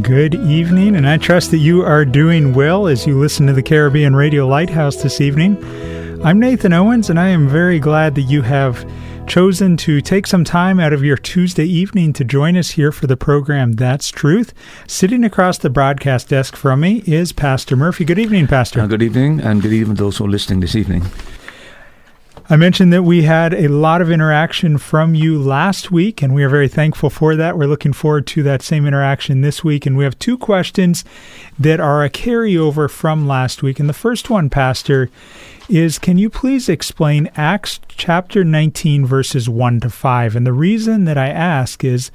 [0.00, 3.62] Good evening, and I trust that you are doing well as you listen to the
[3.62, 5.62] Caribbean Radio Lighthouse this evening.
[6.24, 8.90] I'm Nathan Owens, and I am very glad that you have
[9.26, 13.06] chosen to take some time out of your Tuesday evening to join us here for
[13.06, 14.54] the program That's Truth.
[14.86, 18.06] Sitting across the broadcast desk from me is Pastor Murphy.
[18.06, 18.80] Good evening, Pastor.
[18.80, 21.04] Uh, good evening, and good evening to those who are listening this evening.
[22.52, 26.44] I mentioned that we had a lot of interaction from you last week, and we
[26.44, 27.56] are very thankful for that.
[27.56, 29.86] We're looking forward to that same interaction this week.
[29.86, 31.02] And we have two questions
[31.58, 33.80] that are a carryover from last week.
[33.80, 35.08] And the first one, Pastor,
[35.66, 40.36] is can you please explain Acts chapter 19, verses 1 to 5?
[40.36, 42.10] And the reason that I ask is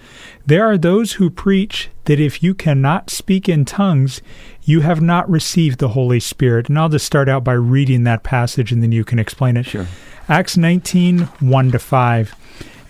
[0.46, 4.22] there are those who preach that if you cannot speak in tongues,
[4.68, 6.68] you have not received the Holy Spirit.
[6.68, 9.66] And I'll just start out by reading that passage and then you can explain it.
[9.66, 9.88] Sure.
[10.28, 12.36] Acts 19 1 to 5.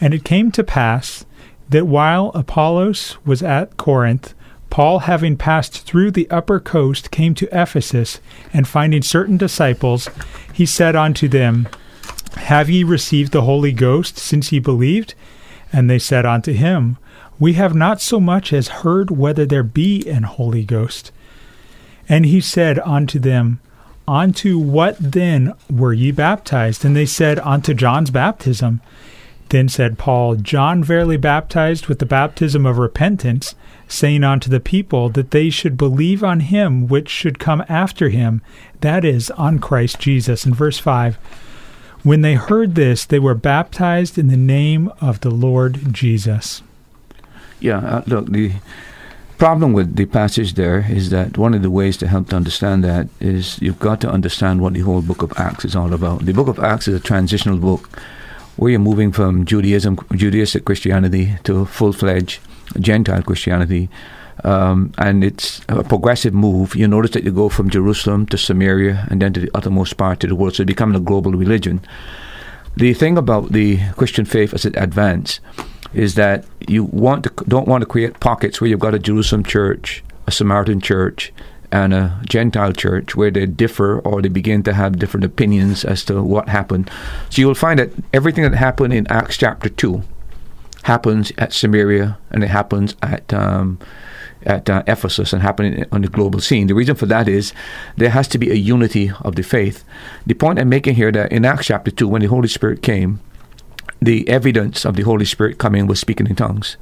[0.02, 1.24] And it came to pass
[1.70, 4.34] that while Apollos was at Corinth,
[4.72, 8.20] Paul, having passed through the upper coast, came to Ephesus,
[8.52, 10.10] and finding certain disciples,
[10.52, 11.68] he said unto them,
[12.38, 15.14] Have ye received the Holy Ghost since ye believed?
[15.72, 16.98] And they said unto him,
[17.40, 21.12] We have not so much as heard whether there be an Holy Ghost.
[22.10, 23.60] And he said unto them,
[24.08, 26.86] Unto what then were ye baptized?
[26.86, 28.82] And they said, Unto John's baptism.
[29.50, 33.56] Then said Paul, John verily baptized with the baptism of repentance,
[33.88, 38.42] saying unto the people that they should believe on him which should come after him,
[38.82, 40.46] that is, on Christ Jesus.
[40.46, 41.16] In verse 5,
[42.04, 46.62] when they heard this, they were baptized in the name of the Lord Jesus.
[47.60, 48.54] Yeah, uh, look, the
[49.38, 52.84] problem with the passage there is that one of the ways to help to understand
[52.84, 56.26] that is you've got to understand what the whole book of Acts is all about.
[56.26, 57.90] The book of Acts is a transitional book
[58.56, 62.40] where you're moving from Judaism, Judaistic Christianity to full-fledged
[62.80, 63.90] Gentile Christianity.
[64.44, 66.76] Um, and it's a progressive move.
[66.76, 70.24] You notice that you go from Jerusalem to Samaria and then to the uttermost part
[70.24, 70.56] of the world.
[70.56, 71.82] So it's becoming a global religion.
[72.76, 75.40] The thing about the Christian faith as it advances
[75.94, 79.44] is that you want to, don't want to create pockets where you've got a Jerusalem
[79.44, 81.34] church, a Samaritan church,
[81.72, 86.04] and a Gentile church where they differ or they begin to have different opinions as
[86.06, 86.90] to what happened.
[87.30, 90.02] So you will find that everything that happened in Acts chapter 2
[90.84, 93.34] happens at Samaria and it happens at.
[93.34, 93.80] Um,
[94.46, 96.68] at uh, Ephesus and happening on the global scene.
[96.68, 97.54] The reason for that is
[97.98, 99.84] there has to be a unity of the faith.
[100.26, 103.20] The point I'm making here that in Acts chapter 2, when the Holy Spirit came,
[104.02, 106.78] the evidence of the Holy Spirit coming was speaking in tongues.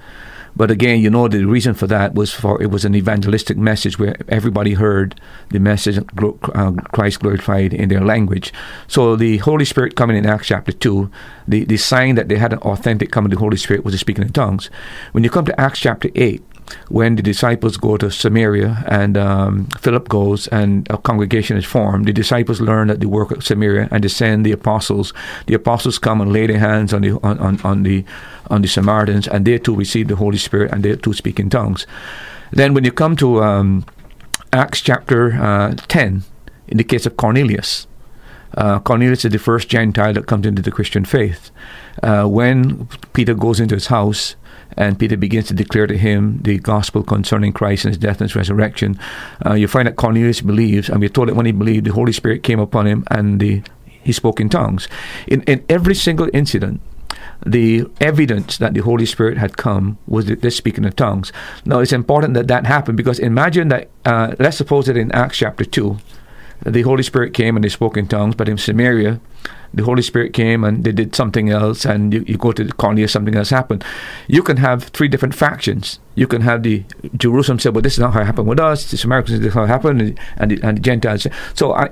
[0.58, 4.00] But again, you know, the reason for that was for it was an evangelistic message
[4.00, 6.08] where everybody heard the message of
[6.54, 8.54] uh, Christ glorified in their language.
[8.88, 11.12] So the Holy Spirit coming in Acts chapter 2,
[11.48, 13.98] the, the sign that they had an authentic coming of the Holy Spirit was the
[13.98, 14.70] speaking in tongues.
[15.12, 16.42] When you come to Acts chapter 8,
[16.90, 22.08] when the disciples go to Samaria and um, Philip goes and a congregation is formed,
[22.08, 25.14] the disciples learn that the work of Samaria and they send the apostles.
[25.48, 28.04] The apostles come and lay their hands on the on, on, on the
[28.50, 31.50] on the Samaritans, and they too receive the Holy Spirit and they too speak in
[31.50, 31.88] tongues.
[32.52, 33.86] Then, when you come to um,
[34.54, 36.24] Acts chapter uh, ten,
[36.68, 37.88] in the case of Cornelius,
[38.56, 41.52] uh, Cornelius is the first Gentile that comes into the Christian faith.
[42.02, 44.36] Uh, when Peter goes into his house,
[44.78, 48.30] and Peter begins to declare to him the gospel concerning Christ and his death and
[48.30, 49.00] his resurrection.
[49.46, 52.14] Uh, you find that Cornelius believes, and we're told that when he believed, the Holy
[52.14, 54.88] Spirit came upon him and the, he spoke in tongues.
[55.28, 56.82] In, in every single incident,
[57.46, 61.32] the evidence that the Holy Spirit had come was this speaking in tongues.
[61.66, 65.38] Now, it's important that that happened because imagine that, uh, let's suppose that in Acts
[65.38, 65.98] chapter 2,
[66.64, 69.20] the Holy Spirit came and they spoke in tongues, but in Samaria,
[69.74, 73.12] the Holy Spirit came and they did something else, and you, you go to Cornelius,
[73.12, 73.84] something else happened.
[74.28, 76.00] You can have three different factions.
[76.16, 76.86] You can have the
[77.18, 79.54] Jerusalem say, "Well, this is not how it happened with us." The Samaritans, this is
[79.54, 81.28] how it happened, and, and, the, and the Gentiles.
[81.56, 81.90] So, I,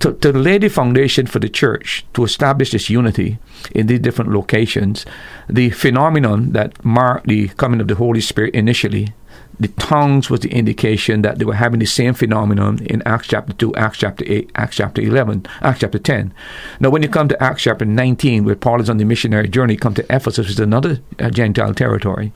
[0.00, 3.38] to, to lay the foundation for the church to establish this unity
[3.72, 5.06] in these different locations,
[5.48, 9.14] the phenomenon that marked the coming of the Holy Spirit initially
[9.58, 13.52] the tongues was the indication that they were having the same phenomenon in Acts chapter
[13.52, 16.32] 2, Acts chapter 8, Acts chapter 11, Acts chapter 10.
[16.80, 19.76] Now, when you come to Acts chapter 19, where Paul is on the missionary journey,
[19.76, 22.32] come to Ephesus, which is another uh, Gentile territory.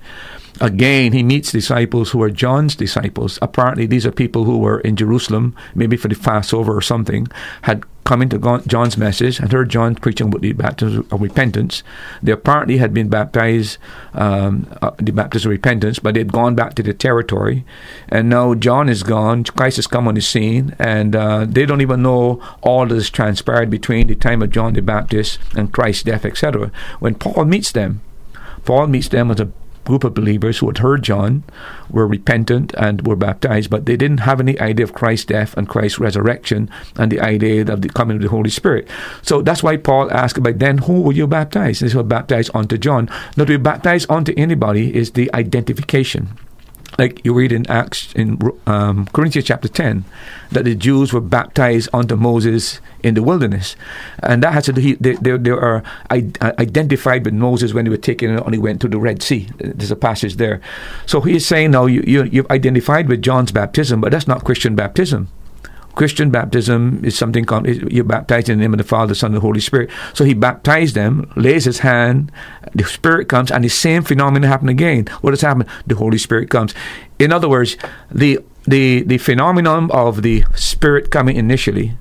[0.60, 3.38] Again, he meets disciples who are John's disciples.
[3.40, 7.28] Apparently, these are people who were in Jerusalem, maybe for the Passover or something,
[7.62, 11.82] had come into John's message and heard John preaching about the baptism of repentance.
[12.22, 13.76] They apparently had been baptized,
[14.14, 17.66] um, uh, the baptism of repentance, but they'd gone back to the territory.
[18.08, 21.82] And now John is gone, Christ has come on the scene, and uh, they don't
[21.82, 26.04] even know all that has transpired between the time of John the Baptist and Christ's
[26.04, 26.72] death, etc.
[27.00, 28.00] When Paul meets them,
[28.64, 29.52] Paul meets them as a
[29.88, 31.42] group of believers who had heard John,
[31.90, 35.68] were repentant, and were baptized, but they didn't have any idea of Christ's death and
[35.68, 38.86] Christ's resurrection and the idea of the coming of the Holy Spirit.
[39.22, 41.80] So that's why Paul asked about then who will you baptize?
[41.80, 43.08] They said, baptize unto John.
[43.36, 46.38] Not to be baptized unto anybody is the identification
[46.96, 50.04] like you read in Acts in um, Corinthians chapter ten,
[50.50, 53.76] that the Jews were baptized unto Moses in the wilderness,
[54.22, 54.96] and that has to do.
[54.96, 58.88] They, they, they are identified with Moses when they were taken and he went to
[58.88, 59.48] the Red Sea.
[59.58, 60.60] There's a passage there.
[61.06, 64.44] So he is saying now you, you you've identified with John's baptism, but that's not
[64.44, 65.28] Christian baptism.
[65.98, 69.32] Christian baptism is something called you're baptized in the name of the Father, the Son,
[69.32, 69.90] and the Holy Spirit.
[70.14, 72.30] So he baptized them, lays his hand,
[72.72, 75.06] the Spirit comes, and the same phenomenon happened again.
[75.22, 75.68] What has happened?
[75.88, 76.72] The Holy Spirit comes.
[77.18, 77.76] In other words,
[78.12, 81.96] the the the phenomenon of the Spirit coming initially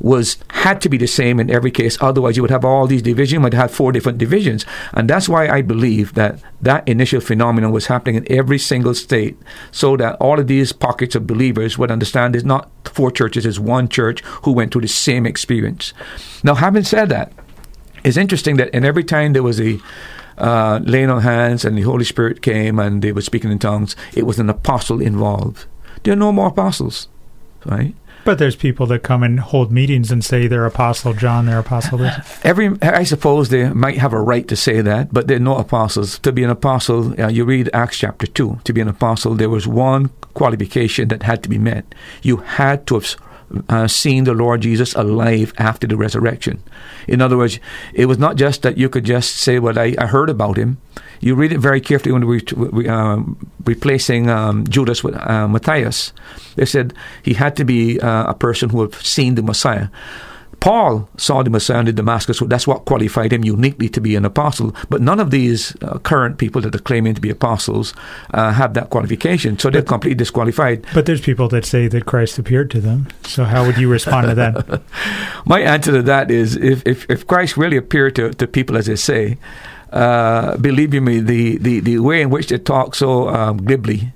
[0.00, 1.98] was had to be the same in every case.
[2.00, 3.42] Otherwise, you would have all these divisions.
[3.42, 7.86] Might have four different divisions, and that's why I believe that that initial phenomenon was
[7.86, 9.38] happening in every single state,
[9.70, 13.58] so that all of these pockets of believers would understand it's not four churches; it's
[13.58, 15.92] one church who went through the same experience.
[16.42, 17.32] Now, having said that,
[18.02, 19.78] it's interesting that in every time there was a
[20.38, 23.94] uh, laying on hands and the Holy Spirit came and they were speaking in tongues,
[24.14, 25.66] it was an apostle involved.
[26.02, 27.08] There are no more apostles,
[27.66, 27.94] right?
[28.24, 31.98] But there's people that come and hold meetings and say they're Apostle John, they're Apostle
[31.98, 32.14] this.
[32.44, 36.18] Every, I suppose they might have a right to say that, but they're not apostles.
[36.20, 38.60] To be an apostle, uh, you read Acts chapter 2.
[38.64, 41.94] To be an apostle, there was one qualification that had to be met.
[42.22, 43.16] You had to have
[43.68, 46.62] uh, seen the Lord Jesus alive after the resurrection.
[47.08, 47.58] In other words,
[47.92, 50.78] it was not just that you could just say, Well, I, I heard about him.
[51.20, 53.18] You read it very carefully when we, we uh,
[53.64, 56.12] replacing um, Judas with uh, Matthias.
[56.56, 59.88] They said he had to be uh, a person who had seen the Messiah.
[60.60, 64.26] Paul saw the Messiah in Damascus, so that's what qualified him uniquely to be an
[64.26, 64.74] apostle.
[64.90, 67.94] But none of these uh, current people that are claiming to be apostles
[68.34, 70.84] uh, have that qualification, so they're completely disqualified.
[70.92, 73.08] But there's people that say that Christ appeared to them.
[73.24, 74.82] So how would you respond to that?
[75.46, 78.86] My answer to that is if, if, if Christ really appeared to, to people as
[78.86, 79.38] they say,
[79.92, 84.12] uh, believe you me, the, the, the way in which they talk so um, glibly,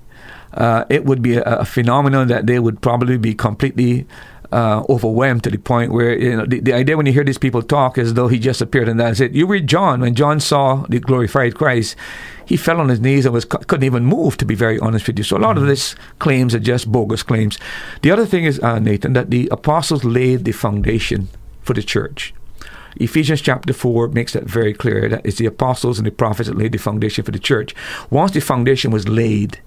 [0.53, 4.05] uh, it would be a, a phenomenon that they would probably be completely
[4.51, 7.37] uh, overwhelmed to the point where you know the, the, idea when you hear these
[7.37, 9.31] people talk is though he just appeared and that's it.
[9.31, 11.95] You read John when John saw the glorified Christ,
[12.45, 14.37] he fell on his knees and was couldn't even move.
[14.37, 15.69] To be very honest with you, so a lot of mm-hmm.
[15.69, 17.57] these claims are just bogus claims.
[18.01, 21.29] The other thing is uh, Nathan that the apostles laid the foundation
[21.61, 22.33] for the church.
[22.97, 26.57] Ephesians chapter 4 makes that very clear that it's the apostles and the prophets that
[26.57, 27.75] laid the foundation for the church.
[28.09, 29.59] Once the foundation was laid,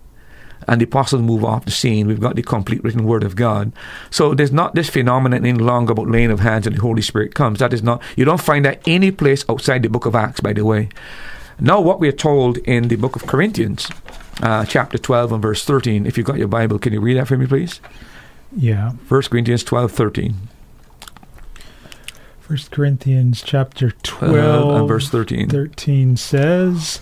[0.66, 2.06] and the apostles move off the scene.
[2.06, 3.72] We've got the complete written word of God.
[4.10, 7.34] So there's not this phenomenon any longer about laying of hands and the Holy Spirit
[7.34, 7.58] comes.
[7.60, 10.52] That is not, you don't find that any place outside the book of Acts, by
[10.52, 10.88] the way.
[11.60, 13.88] Now, what we are told in the book of Corinthians,
[14.42, 17.26] uh, chapter 12 and verse 13, if you've got your Bible, can you read that
[17.28, 17.80] for me, please?
[18.56, 18.92] Yeah.
[19.08, 20.34] 1 Corinthians 12, 13.
[22.46, 25.48] 1 Corinthians chapter 12 uh, and verse 13.
[25.48, 27.00] 13 says,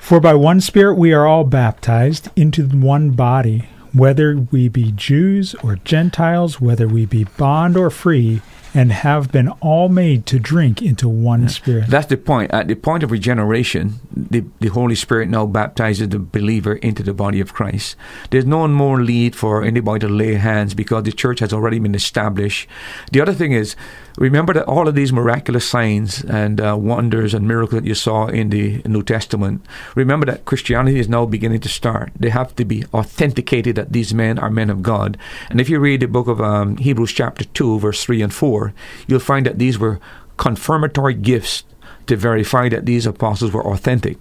[0.00, 5.54] for by one Spirit we are all baptized into one body, whether we be Jews
[5.62, 8.42] or Gentiles, whether we be bond or free,
[8.72, 11.88] and have been all made to drink into one Spirit.
[11.88, 12.52] That's the point.
[12.52, 17.12] At the point of regeneration, the, the Holy Spirit now baptizes the believer into the
[17.14, 17.96] body of Christ.
[18.30, 21.94] There's no more need for anybody to lay hands because the church has already been
[21.94, 22.68] established.
[23.12, 23.74] The other thing is,
[24.16, 28.26] remember that all of these miraculous signs and uh, wonders and miracles that you saw
[28.26, 29.64] in the New Testament,
[29.94, 32.12] remember that Christianity is now beginning to start.
[32.18, 35.16] They have to be authenticated that these men are men of God.
[35.48, 38.72] And if you read the book of um, Hebrews, chapter 2, verse 3 and 4,
[39.06, 40.00] you'll find that these were
[40.36, 41.64] confirmatory gifts
[42.06, 44.18] to verify that these apostles were authentic.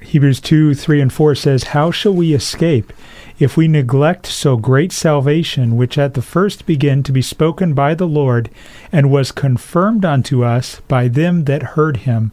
[0.00, 2.92] Hebrews 2 3 and 4 says, How shall we escape
[3.38, 7.94] if we neglect so great salvation, which at the first began to be spoken by
[7.94, 8.50] the Lord,
[8.92, 12.32] and was confirmed unto us by them that heard him?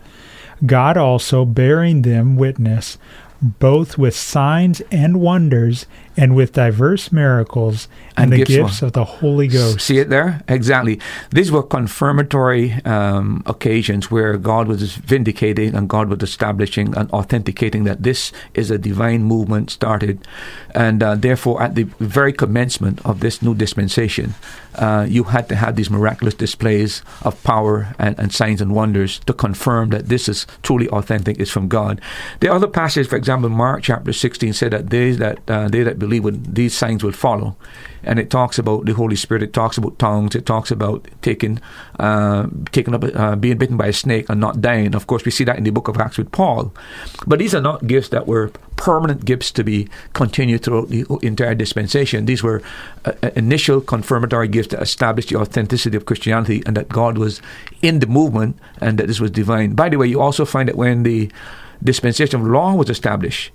[0.66, 2.98] God also bearing them witness,
[3.42, 5.88] both with signs and wonders,
[6.18, 7.88] and with diverse miracles,
[8.18, 9.82] and, And the gifts gifts of the Holy Ghost.
[9.82, 10.42] See it there?
[10.48, 11.00] Exactly.
[11.32, 17.84] These were confirmatory um, occasions where God was vindicating and God was establishing and authenticating
[17.86, 20.20] that this is a divine movement started.
[20.76, 24.36] And uh, therefore, at the very commencement of this new dispensation,
[24.76, 29.20] uh, you had to have these miraculous displays of power and, and signs and wonders
[29.20, 32.00] to confirm that this is truly authentic, is from God.
[32.40, 36.00] The other passage, for example, Mark chapter 16 said that they that, uh, they that
[36.02, 37.56] believe would, these signs will follow
[38.04, 39.44] and it talks about the Holy Spirit.
[39.44, 40.36] It talks about tongues.
[40.36, 41.60] It talks about taking,
[42.00, 44.96] uh, taking up, uh, being bitten by a snake and not dying.
[44.96, 46.74] Of course, we see that in the Book of Acts with Paul.
[47.28, 51.54] But these are not gifts that were permanent gifts to be continued throughout the entire
[51.54, 52.26] dispensation.
[52.26, 52.64] These were
[53.06, 57.42] uh, uh, initial confirmatory gifts that established the authenticity of Christianity and that God was
[57.84, 59.76] in the movement and that this was divine.
[59.76, 61.32] By the way, you also find that when the
[61.84, 63.52] dispensation of law was established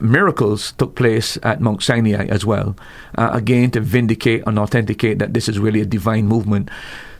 [0.00, 2.76] miracles took place at Mount Sinai as well,
[3.16, 6.70] uh, again to vindicate and authenticate that this is really a divine movement.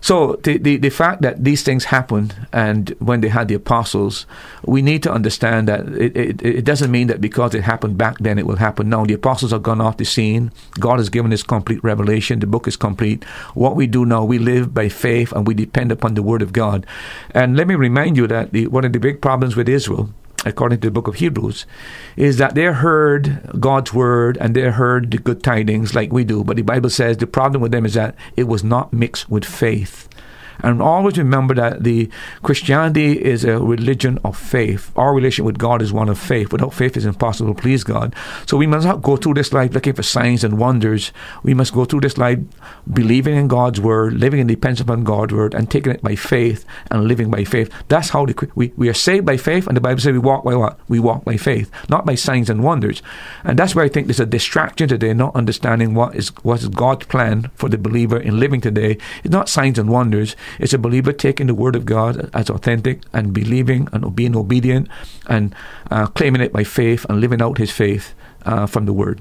[0.00, 4.26] So the, the the fact that these things happened and when they had the apostles,
[4.64, 8.18] we need to understand that it, it, it doesn't mean that because it happened back
[8.18, 9.04] then it will happen now.
[9.04, 10.52] The apostles have gone off the scene.
[10.78, 12.38] God has given us complete revelation.
[12.38, 13.24] The book is complete.
[13.54, 16.52] What we do now, we live by faith and we depend upon the word of
[16.52, 16.86] God.
[17.32, 20.10] And let me remind you that the, one of the big problems with Israel
[20.44, 21.66] according to the book of Hebrews,
[22.16, 26.44] is that they heard God's word and they heard the good tidings like we do.
[26.44, 29.44] But the Bible says the problem with them is that it was not mixed with
[29.44, 30.08] faith.
[30.60, 32.10] And always remember that the
[32.42, 34.90] Christianity is a religion of faith.
[34.96, 36.52] Our relation with God is one of faith.
[36.52, 38.14] Without faith, it's impossible to please God.
[38.46, 41.12] So we must not go through this life looking for signs and wonders.
[41.42, 42.38] We must go through this life
[42.92, 46.64] believing in God's word, living in dependence upon God's word, and taking it by faith
[46.90, 47.72] and living by faith.
[47.88, 50.44] That's how the, we, we are saved by faith, and the Bible says we walk
[50.44, 50.78] by what?
[50.88, 53.02] We walk by faith, not by signs and wonders.
[53.44, 56.68] And that's where I think there's a distraction today, not understanding what is what is
[56.68, 58.98] God's plan for the believer in living today.
[59.22, 60.36] It's not signs and wonders.
[60.58, 64.88] It's a believer taking the word of God as authentic and believing and being obedient
[65.26, 65.54] and
[65.90, 68.14] uh, claiming it by faith and living out his faith
[68.48, 69.20] uh, from the word.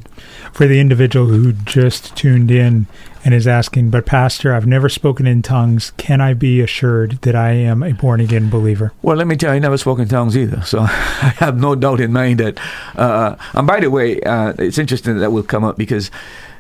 [0.53, 2.87] For the individual who just tuned in
[3.25, 5.91] and is asking, but Pastor, I've never spoken in tongues.
[5.97, 8.93] Can I be assured that I am a born again believer?
[9.01, 10.61] Well, let me tell you, I never spoke in tongues either.
[10.61, 12.57] So I have no doubt in mind that.
[12.95, 16.09] Uh, and by the way, uh, it's interesting that, that will come up because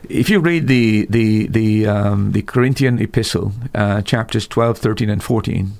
[0.09, 5.23] if you read the the the um, the Corinthian epistle, uh, chapters 12, 13, and
[5.23, 5.71] 14,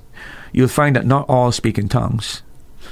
[0.52, 2.42] you'll find that not all speak in tongues.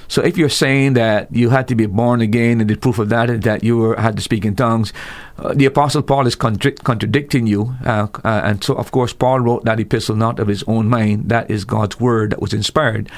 [0.09, 3.09] So if you're saying that you had to be born again, and the proof of
[3.09, 4.93] that is that you were, had to speak in tongues,
[5.39, 7.75] uh, the Apostle Paul is contra- contradicting you.
[7.85, 11.29] Uh, uh, and so, of course, Paul wrote that epistle not of his own mind.
[11.29, 13.11] That is God's word that was inspired.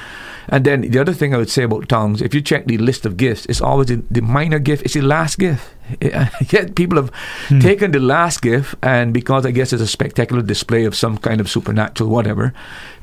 [0.51, 3.05] And then the other thing I would say about tongues, if you check the list
[3.05, 5.69] of gifts, it's always the, the minor gift, it's the last gift.
[6.01, 7.11] Yet people have
[7.47, 7.59] Hmm.
[7.59, 11.39] taken the last gift, and because I guess it's a spectacular display of some kind
[11.41, 12.53] of supernatural whatever,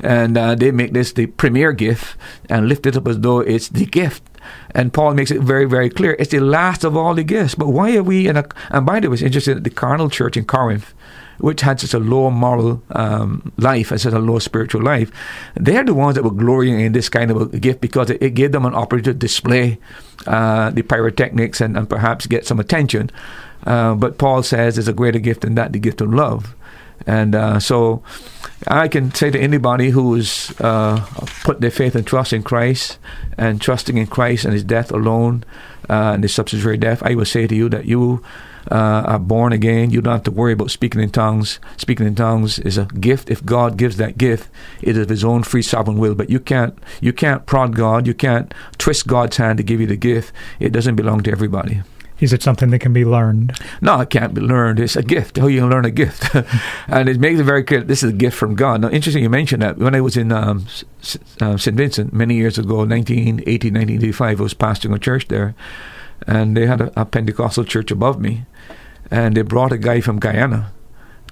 [0.01, 2.17] and uh, they make this the premier gift
[2.49, 4.23] and lift it up as though it's the gift.
[4.71, 7.55] And Paul makes it very, very clear it's the last of all the gifts.
[7.55, 8.45] But why are we in a?
[8.71, 10.93] And by the way, it's interesting that the carnal church in Corinth,
[11.39, 15.11] which had such a low moral um, life and such a low spiritual life,
[15.55, 18.31] they're the ones that were glorying in this kind of a gift because it, it
[18.35, 19.79] gave them an opportunity to display
[20.27, 23.11] uh, the pyrotechnics and, and perhaps get some attention.
[23.65, 26.56] Uh, but Paul says there's a greater gift than that, the gift of love.
[27.07, 28.03] And uh, so
[28.67, 31.05] I can say to anybody who's uh,
[31.45, 32.99] put their faith and trust in Christ
[33.37, 35.45] and trusting in Christ and his death alone
[35.89, 38.25] uh, and his substitutionary death, I will say to you that you
[38.71, 39.91] uh, are born again.
[39.91, 41.61] You don't have to worry about speaking in tongues.
[41.77, 43.31] Speaking in tongues is a gift.
[43.31, 44.51] If God gives that gift,
[44.83, 46.15] it is of His own free sovereign will.
[46.15, 48.07] But you can't you can't prod God.
[48.07, 50.33] You can't twist God's hand to give you the gift.
[50.59, 51.83] It doesn't belong to everybody.
[52.19, 53.59] Is it something that can be learned?
[53.81, 54.81] No, it can't be learned.
[54.81, 55.37] It's a gift.
[55.37, 56.35] How you can learn a gift,
[56.89, 57.83] and it makes it very clear.
[57.83, 58.81] This is a gift from God.
[58.81, 59.77] Now, interesting you mentioned that.
[59.77, 60.67] When I was in um,
[61.41, 61.77] uh, St.
[61.77, 65.55] Vincent many years ago, 1980, 1985, I was pastoring a church there,
[66.27, 68.47] and they had a, a Pentecostal church above me,
[69.11, 70.73] and they brought a guy from Guyana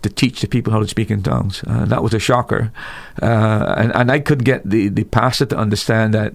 [0.04, 1.64] to teach the people how to speak in tongues.
[1.66, 2.70] Uh, that was a shocker.
[3.20, 6.34] Uh, and, and I could get the, the pastor to understand that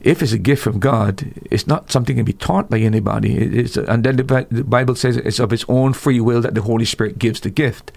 [0.00, 3.36] if it's a gift from God, it's not something that can be taught by anybody.
[3.36, 6.62] It's, and then the, the Bible says it's of its own free will that the
[6.62, 7.92] Holy Spirit gives the gift.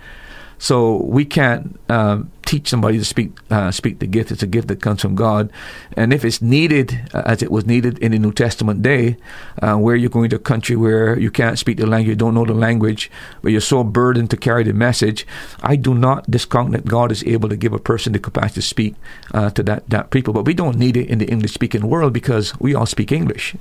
[0.62, 4.32] So we can't um, teach somebody to speak uh, speak the gift.
[4.32, 5.51] It's a gift that comes from God,
[5.98, 9.18] and if it's needed, uh, as it was needed in the New Testament day,
[9.63, 12.36] uh, where you're going to a country where you can't speak the language, you don't
[12.36, 13.10] know the language,
[13.41, 15.25] but you're so burdened to carry the message,
[15.63, 18.68] I do not discount that God is able to give a person the capacity to
[18.68, 18.96] speak
[19.34, 20.32] uh, to that that people.
[20.32, 23.56] But we don't need it in the English speaking world because we all speak English.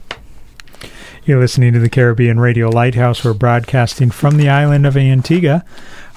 [1.25, 3.25] You're listening to the Caribbean Radio Lighthouse.
[3.25, 5.65] We're broadcasting from the island of Antigua.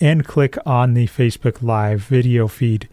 [0.00, 2.88] and click on the Facebook Live video feed.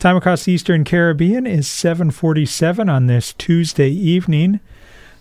[0.00, 4.58] Time across the Eastern Caribbean is 747 on this Tuesday evening.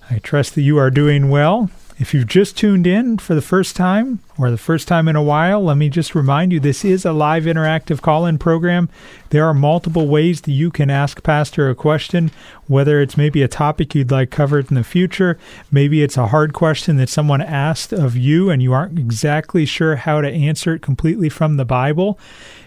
[0.10, 1.70] I trust that you are doing well.
[2.00, 5.22] If you've just tuned in for the first time or the first time in a
[5.22, 8.90] while, let me just remind you this is a live interactive call in program.
[9.30, 12.32] There are multiple ways that you can ask Pastor a question,
[12.68, 15.38] whether it's maybe a topic you'd like covered in the future,
[15.72, 19.96] maybe it's a hard question that someone asked of you and you aren't exactly sure
[19.98, 22.18] how to answer it completely from the Bible.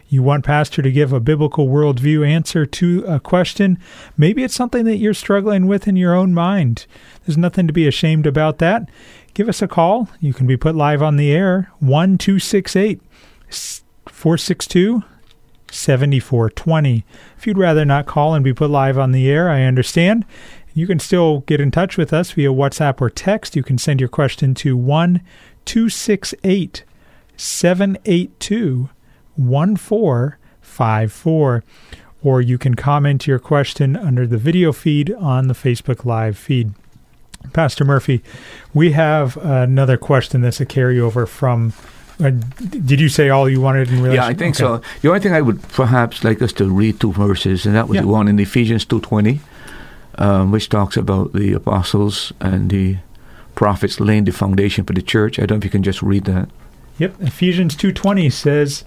[0.08, 3.78] You want Pastor to give a biblical worldview answer to a question.
[4.16, 6.86] Maybe it's something that you're struggling with in your own mind.
[7.24, 8.88] There's nothing to be ashamed about that.
[9.34, 10.08] Give us a call.
[10.20, 13.00] You can be put live on the air 1268
[14.08, 15.02] 462
[15.70, 17.04] 7420.
[17.36, 20.24] If you'd rather not call and be put live on the air, I understand.
[20.72, 23.56] You can still get in touch with us via WhatsApp or text.
[23.56, 25.20] You can send your question to 1
[25.64, 26.84] 268
[27.36, 28.88] 782
[29.36, 31.64] 1454.
[32.22, 36.72] Or you can comment your question under the video feed on the Facebook Live feed.
[37.52, 38.22] Pastor Murphy,
[38.74, 41.72] we have another question that's a carryover from.
[42.18, 44.14] Uh, did you say all you wanted in relation?
[44.14, 44.64] Yeah, I think okay.
[44.64, 44.80] so.
[45.02, 47.96] The only thing I would perhaps like us to read two verses, and that was
[47.96, 48.00] yeah.
[48.00, 49.38] the one in Ephesians two twenty,
[50.16, 52.96] um, which talks about the apostles and the
[53.54, 55.38] prophets laying the foundation for the church.
[55.38, 56.48] I don't know if you can just read that.
[56.98, 58.82] Yep, Ephesians two twenty says,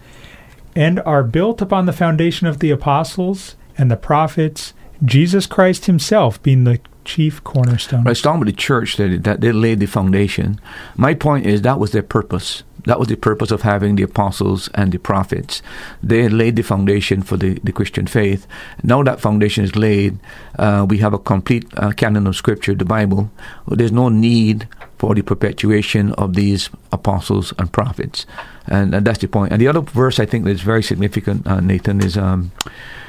[0.75, 4.73] "And are built upon the foundation of the apostles and the prophets,
[5.03, 8.03] Jesus Christ Himself being the chief cornerstone.
[8.03, 10.59] Right, it's talking about the church that, that they laid the foundation.
[10.95, 12.63] My point is that was their purpose.
[12.85, 15.61] That was the purpose of having the apostles and the prophets.
[16.01, 18.47] They laid the foundation for the, the Christian faith.
[18.83, 20.19] Now that foundation is laid,
[20.57, 23.31] uh, we have a complete uh, canon of Scripture, the Bible.
[23.67, 28.25] There's no need for the perpetuation of these apostles and prophets.
[28.67, 29.51] And, and that's the point.
[29.51, 32.51] And the other verse I think that's very significant, uh, Nathan, is um,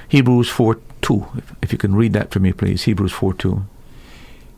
[0.09, 1.27] Hebrews 4 2.
[1.37, 2.85] If, if you can read that for me, please.
[2.85, 3.65] Hebrews 4 2.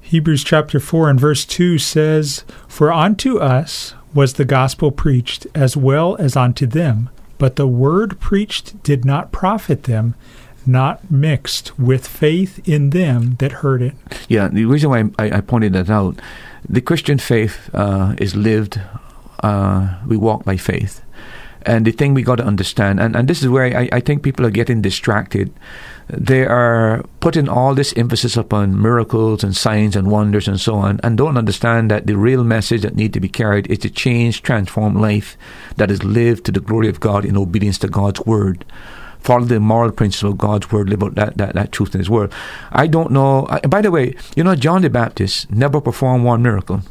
[0.00, 5.76] Hebrews chapter 4 and verse 2 says, For unto us was the gospel preached as
[5.76, 10.14] well as unto them, but the word preached did not profit them,
[10.66, 13.94] not mixed with faith in them that heard it.
[14.28, 16.20] Yeah, the reason why I, I pointed that out,
[16.68, 18.80] the Christian faith uh, is lived,
[19.42, 21.02] uh, we walk by faith.
[21.64, 24.22] And the thing we got to understand, and, and this is where I, I think
[24.22, 25.52] people are getting distracted
[26.08, 31.00] they are putting all this emphasis upon miracles and signs and wonders and so on,
[31.02, 34.42] and don't understand that the real message that need to be carried is to change,
[34.42, 35.36] transform life
[35.76, 38.64] that is lived to the glory of God in obedience to God's word.
[39.20, 42.10] Follow the moral principle of God's word, live out that, that, that truth in His
[42.10, 42.32] word.
[42.72, 43.46] I don't know.
[43.68, 46.82] by the way, you know, John the Baptist never performed one miracle.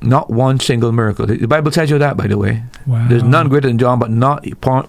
[0.00, 1.26] Not one single miracle.
[1.26, 2.62] The Bible tells you that, by the way.
[2.86, 3.08] Wow.
[3.08, 4.46] There's none greater than John, but not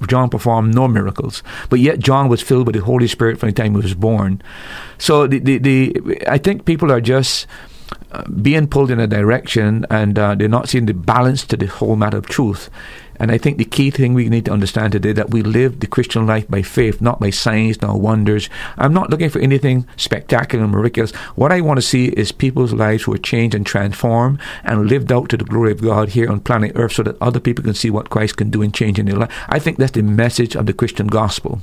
[0.07, 1.41] John performed no miracles.
[1.69, 4.41] But yet John was filled with the Holy Spirit from the time he was born.
[4.99, 7.47] So the the, the I think people are just
[8.11, 11.65] uh, being pulled in a direction, and uh, they're not seeing the balance to the
[11.67, 12.69] whole matter of truth.
[13.19, 15.87] And I think the key thing we need to understand today that we live the
[15.87, 18.49] Christian life by faith, not by signs nor wonders.
[18.77, 21.11] I'm not looking for anything spectacular and miraculous.
[21.35, 25.11] What I want to see is people's lives who are changed and transformed and lived
[25.11, 27.73] out to the glory of God here on planet Earth so that other people can
[27.73, 29.45] see what Christ can do in changing their life.
[29.49, 31.61] I think that's the message of the Christian gospel.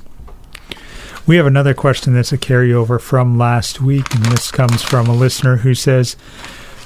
[1.25, 5.13] We have another question that's a carryover from last week, and this comes from a
[5.13, 6.15] listener who says,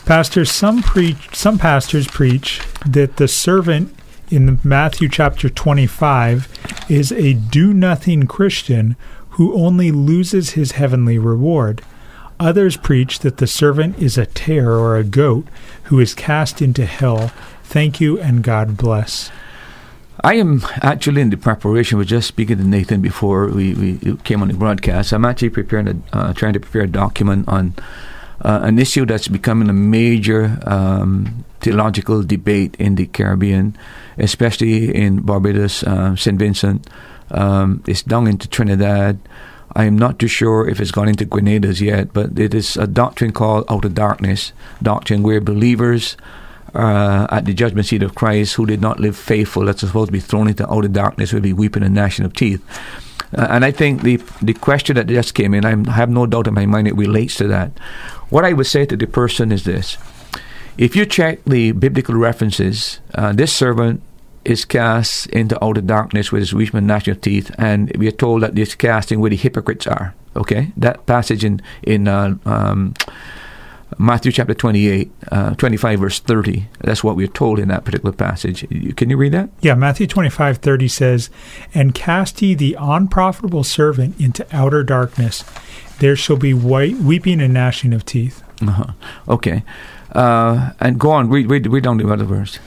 [0.06, 3.96] Pastors, some preach, some pastors preach that the servant
[4.32, 6.48] in Matthew chapter 25
[6.90, 8.96] is a do nothing Christian
[9.32, 11.82] who only loses his heavenly reward.
[12.40, 15.48] Others preach that the servant is a tare or a goat
[15.84, 17.32] who is cast into hell.
[17.64, 19.30] Thank you and God bless.
[20.24, 21.98] I am actually in the preparation.
[21.98, 25.12] We just speaking to Nathan before we, we came on the broadcast.
[25.12, 27.74] I'm actually preparing a, uh, trying to prepare a document on
[28.44, 33.78] uh, an issue that's becoming a major um, theological debate in the Caribbean,
[34.18, 36.38] especially in Barbados, uh, St.
[36.38, 36.90] Vincent.
[37.30, 39.20] Um, it's down into Trinidad.
[39.74, 42.88] I am not too sure if it's gone into Grenada yet, but it is a
[42.88, 44.52] doctrine called Outer Darkness
[44.82, 46.18] doctrine, where believers
[46.74, 50.12] uh, at the judgment seat of Christ who did not live faithful, that's supposed to
[50.12, 52.62] be thrown into outer darkness, will be weeping and gnashing of teeth.
[53.38, 56.48] Uh, and I think the the question that just came in, I have no doubt
[56.48, 57.72] in my mind it relates to that.
[58.30, 59.98] What I would say to the person is this:
[60.78, 64.02] if you check the biblical references, uh, this servant
[64.44, 68.56] is cast into outer darkness with his gnashing of teeth, and we are told that
[68.56, 70.14] this casting where the hypocrites are.
[70.36, 72.94] Okay, that passage in in uh, um,
[73.98, 76.68] Matthew chapter 28, uh, 25, verse 30.
[76.80, 78.66] That's what we're told in that particular passage.
[78.96, 79.50] Can you read that?
[79.62, 81.30] Yeah, Matthew 25, 30 says,
[81.74, 85.44] And cast ye the unprofitable servant into outer darkness.
[86.00, 88.44] There shall be white, weeping and gnashing of teeth.
[88.62, 88.94] Uh-huh.
[89.28, 89.64] Okay.
[90.14, 92.60] Uh, and go on, read, read, read down the other verse.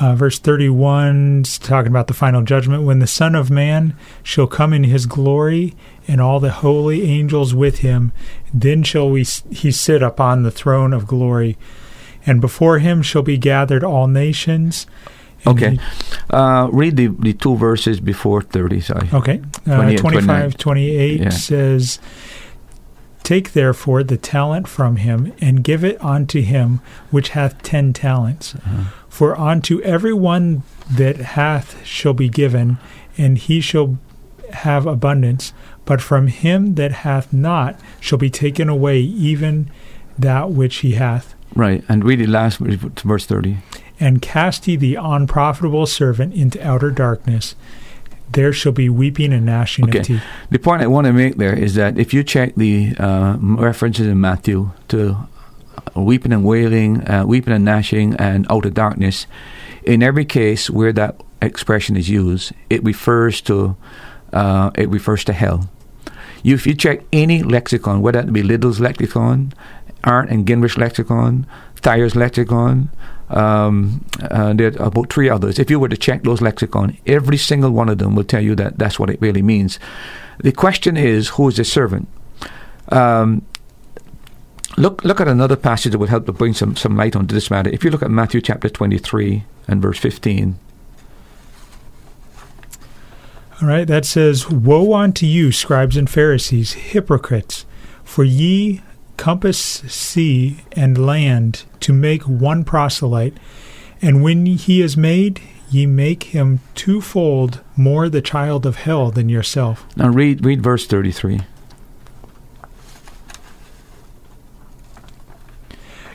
[0.00, 2.84] Uh, verse 31 is talking about the final judgment.
[2.84, 5.74] When the Son of Man shall come in his glory,
[6.08, 8.12] and all the holy angels with him,
[8.52, 11.58] then shall we, he sit upon the throne of glory.
[12.24, 14.86] And before him shall be gathered all nations.
[15.46, 15.78] Okay.
[16.30, 19.08] Uh, read the, the two verses before 30, sorry.
[19.12, 19.42] Okay.
[19.66, 21.28] Uh, 25, 28 yeah.
[21.28, 22.00] says,
[23.28, 28.54] Take therefore the talent from him, and give it unto him which hath ten talents.
[28.54, 28.84] Uh-huh.
[29.10, 32.78] For unto every one that hath shall be given,
[33.18, 33.98] and he shall
[34.54, 35.52] have abundance.
[35.84, 39.70] But from him that hath not shall be taken away even
[40.18, 41.34] that which he hath.
[41.54, 41.84] Right.
[41.86, 43.58] And read the last verse 30.
[44.00, 47.54] And cast ye the unprofitable servant into outer darkness.
[48.32, 50.00] There shall be weeping and gnashing okay.
[50.00, 50.22] of teeth.
[50.50, 54.06] The point I want to make there is that if you check the uh, references
[54.06, 55.28] in Matthew to
[55.94, 59.26] weeping and wailing, uh, weeping and gnashing, and out of darkness.
[59.82, 63.76] In every case where that expression is used, it refers to
[64.32, 65.68] uh, it refers to hell.
[66.42, 69.52] You, if you check any lexicon, whether it be Liddell's lexicon,
[70.04, 72.90] Arndt and Gingrich lexicon, Thayer's lexicon,
[73.30, 75.58] um, uh, there are about three others.
[75.58, 78.54] If you were to check those lexicon, every single one of them will tell you
[78.56, 79.78] that that's what it really means.
[80.40, 82.08] The question is, who is the servant?
[82.90, 83.42] Um,
[84.78, 87.50] Look, look at another passage that will help to bring some, some light onto this
[87.50, 87.68] matter.
[87.68, 90.56] If you look at Matthew chapter 23 and verse 15.
[93.60, 97.66] All right, that says, Woe unto you, scribes and Pharisees, hypocrites,
[98.04, 98.82] for ye
[99.18, 103.36] compass sea and land to make one proselyte,
[104.00, 109.28] and when he is made, ye make him twofold more the child of hell than
[109.28, 109.84] yourself.
[109.96, 111.40] Now read read verse 33.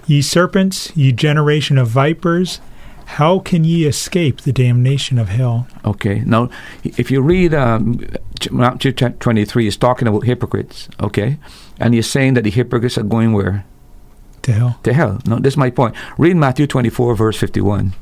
[0.06, 2.60] Ye serpents, ye generation of vipers,
[3.06, 5.68] how can ye escape the damnation of hell?
[5.86, 6.24] Okay.
[6.26, 6.50] Now,
[6.84, 8.06] if you read um,
[8.52, 11.38] Matthew 23, is talking about hypocrites, okay?
[11.80, 13.66] And he's saying that the hypocrites are going where?
[14.44, 14.80] To hell.
[14.84, 15.22] To hell.
[15.26, 15.96] No, this is my point.
[16.18, 17.94] Read Matthew 24, verse 51.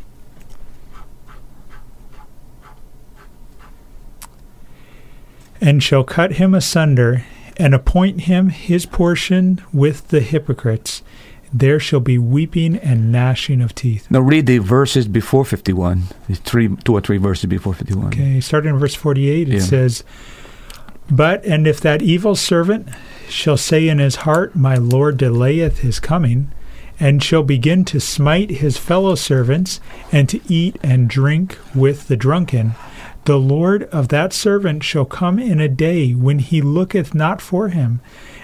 [5.60, 7.26] And shall cut him asunder,
[7.58, 11.04] and appoint him his portion with the hypocrites
[11.54, 14.10] there shall be weeping and gnashing of teeth.
[14.10, 16.04] Now read the verses before 51.
[16.34, 18.08] Three, two or three verses before 51.
[18.08, 19.60] Okay, starting in verse 48, it yeah.
[19.60, 20.04] says,
[21.10, 22.90] But, and if that evil servant
[23.28, 26.52] shall say in his heart, My Lord delayeth his coming,
[27.00, 29.80] and shall begin to smite his fellow servants,
[30.12, 32.76] and to eat and drink with the drunken,
[33.26, 37.70] the Lord of that servant shall come in a day when he looketh not for
[37.70, 38.02] him,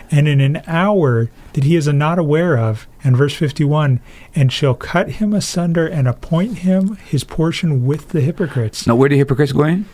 [0.10, 2.88] and in an hour that he is not aware of.
[3.04, 4.00] And verse 51
[4.36, 8.86] and shall cut him asunder and appoint him his portion with the hypocrites.
[8.86, 9.86] Now, where do hypocrites going?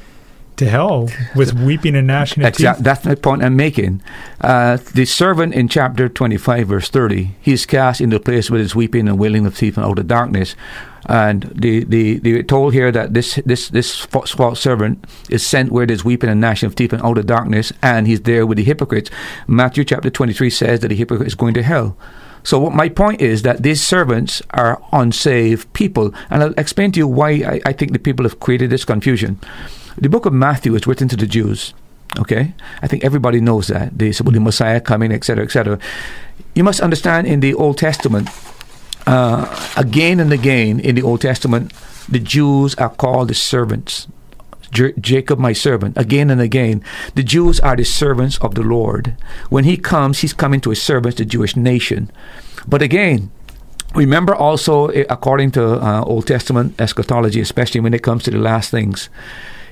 [0.57, 2.85] To hell with weeping and gnashing of exactly, teeth.
[2.85, 4.01] That's the point I'm making.
[4.39, 8.75] Uh, the servant in chapter 25, verse 30, he's cast into a place where is
[8.75, 10.55] weeping and wailing of teeth and out of darkness.
[11.07, 15.85] And the, the, the told here that this this this false servant is sent where
[15.85, 18.63] there's weeping and gnashing of teeth and out of darkness, and he's there with the
[18.63, 19.09] hypocrites.
[19.47, 21.97] Matthew chapter 23 says that the hypocrite is going to hell.
[22.43, 26.99] So what my point is that these servants are unsaved people, and I'll explain to
[26.99, 29.39] you why I, I think the people have created this confusion.
[29.97, 31.73] The book of Matthew is written to the Jews.
[32.19, 35.79] Okay, I think everybody knows that the, the Messiah coming, etc., etc.
[36.53, 38.29] You must understand in the Old Testament,
[39.07, 41.73] uh, again and again in the Old Testament,
[42.07, 44.07] the Jews are called the servants.
[44.71, 46.83] J- Jacob, my servant, again and again.
[47.15, 49.15] The Jews are the servants of the Lord.
[49.49, 52.11] When he comes, he's coming to his servants, the Jewish nation.
[52.67, 53.31] But again,
[53.95, 58.39] remember also, eh, according to uh, Old Testament eschatology, especially when it comes to the
[58.39, 59.09] last things,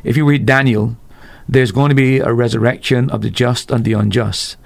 [0.04, 0.96] if you read Daniel,
[1.48, 4.58] there's going to be a resurrection of the just and the unjust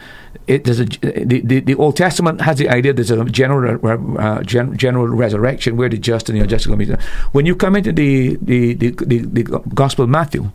[0.48, 3.80] it, there's a, the, the, the, Old Testament has the idea there's a general
[4.20, 7.04] uh, gen, general resurrection where the just and the unjust are going to be.
[7.32, 9.44] When you come into the, the, the, the, the
[9.74, 10.52] Gospel of Matthew,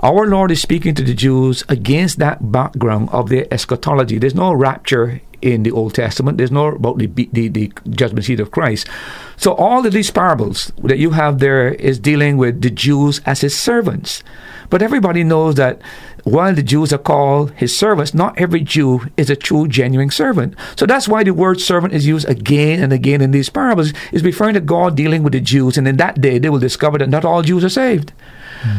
[0.00, 4.18] our Lord is speaking to the Jews against that background of their eschatology.
[4.18, 6.38] There's no rapture in the Old Testament.
[6.38, 8.86] There's no about the, the, the judgment seat of Christ.
[9.36, 13.40] So all of these parables that you have there is dealing with the Jews as
[13.40, 14.22] his servants.
[14.70, 15.80] But everybody knows that
[16.24, 20.54] while the Jews are called his servants, not every Jew is a true, genuine servant.
[20.76, 24.22] So that's why the word servant is used again and again in these parables, is
[24.22, 25.78] referring to God dealing with the Jews.
[25.78, 28.12] And in that day, they will discover that not all Jews are saved.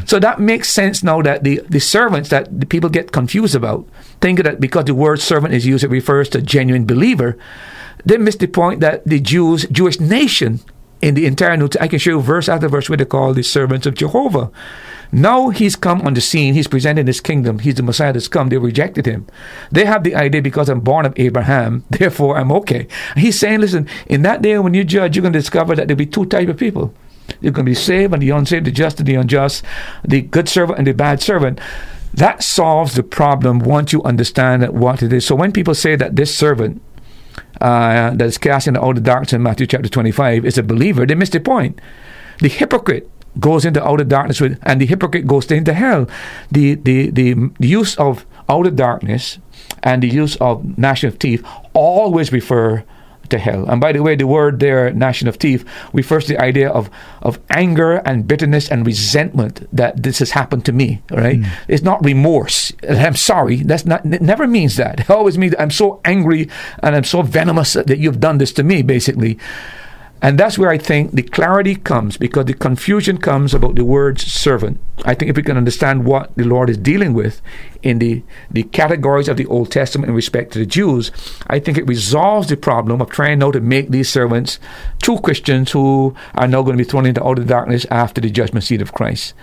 [0.05, 3.87] So that makes sense now that the, the servants that the people get confused about,
[4.21, 7.37] think that because the word servant is used, it refers to genuine believer,
[8.05, 10.59] they miss the point that the Jews, Jewish nation,
[11.01, 13.33] in the entire New Testament, I can show you verse after verse where they call
[13.33, 14.51] the servants of Jehovah.
[15.11, 16.53] Now he's come on the scene.
[16.53, 17.59] He's presenting his kingdom.
[17.59, 18.49] He's the Messiah that's come.
[18.49, 19.25] They rejected him.
[19.71, 22.87] They have the idea because I'm born of Abraham, therefore I'm okay.
[23.15, 25.97] He's saying, listen, in that day when you judge, you're going to discover that there'll
[25.97, 26.93] be two type of people.
[27.41, 29.63] You're going to be saved and the unsaved, the just and the unjust,
[30.04, 31.60] the good servant and the bad servant.
[32.13, 35.25] That solves the problem once you understand what it is.
[35.25, 36.82] So when people say that this servant
[37.62, 41.15] uh, that is cast into the darkness in Matthew chapter 25 is a believer, they
[41.15, 41.80] miss the point.
[42.39, 46.08] The hypocrite goes into outer darkness with, and the hypocrite goes into hell.
[46.52, 49.38] The, the, the use of outer darkness
[49.84, 52.84] and the use of gnashing of teeth always refer
[53.29, 53.65] to hell.
[53.69, 56.89] And by the way, the word there, gnashing of teeth, refers to the idea of,
[57.21, 61.01] of anger and bitterness and resentment that this has happened to me.
[61.11, 61.39] Right?
[61.39, 61.49] Mm.
[61.67, 62.73] It's not remorse.
[62.87, 63.57] I'm sorry.
[63.57, 64.05] That's not.
[64.05, 64.99] It never means that.
[65.09, 66.49] It always means I'm so angry
[66.83, 68.83] and I'm so venomous that you've done this to me.
[68.83, 69.39] Basically,
[70.21, 74.19] and that's where I think the clarity comes because the confusion comes about the word
[74.19, 74.79] servant.
[75.05, 77.41] I think if we can understand what the Lord is dealing with
[77.84, 81.12] in the, the categories of the Old Testament in respect to the Jews,
[81.47, 84.60] I think it resolves the problem of trying now to make these servants
[85.01, 88.65] true Christians who are now going to be thrown into outer darkness after the judgment
[88.65, 89.34] seat of Christ.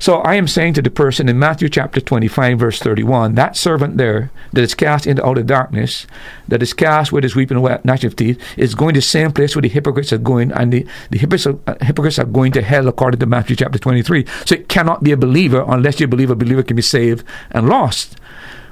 [0.00, 3.98] So I am saying to the person in Matthew chapter 25, verse 31, that servant
[3.98, 6.06] there that is cast into outer darkness,
[6.48, 9.30] that is cast where there's weeping and gnashing of teeth, is going to the same
[9.30, 12.50] place where the hypocrites are going, and the, the hypocrites, are, uh, hypocrites are going
[12.52, 14.24] to hell according to Matthew chapter 23.
[14.46, 17.68] So it cannot be a believer unless you believe a believer can be saved and
[17.68, 18.16] lost.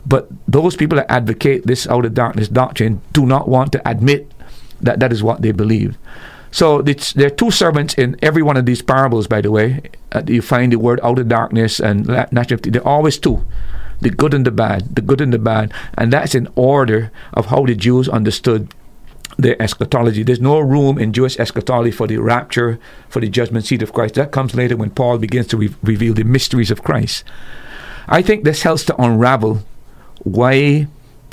[0.06, 4.32] But those people that advocate this outer darkness doctrine do not want to admit
[4.80, 5.98] that that is what they believe.
[6.50, 9.82] So there are two servants in every one of these parables, by the way.
[10.12, 12.60] Uh, you find the word outer darkness and national.
[12.62, 13.44] There are always two
[14.00, 15.72] the good and the bad, the good and the bad.
[15.96, 18.72] And that's in order of how the Jews understood
[19.36, 20.22] their eschatology.
[20.22, 24.14] There's no room in Jewish eschatology for the rapture, for the judgment seat of Christ.
[24.14, 27.24] That comes later when Paul begins to re- reveal the mysteries of Christ.
[28.08, 29.62] I think this helps to unravel
[30.24, 30.86] why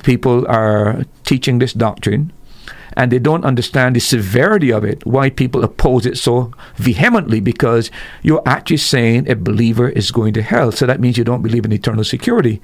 [0.03, 2.31] people are teaching this doctrine
[2.95, 7.91] and they don't understand the severity of it, why people oppose it so vehemently, because
[8.23, 10.71] you're actually saying a believer is going to hell.
[10.71, 12.61] So that means you don't believe in eternal security.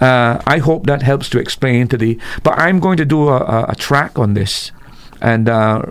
[0.00, 2.18] Uh, I hope that helps to explain to the.
[2.42, 4.72] But I'm going to do a, a, a track on this,
[5.20, 5.82] and uh,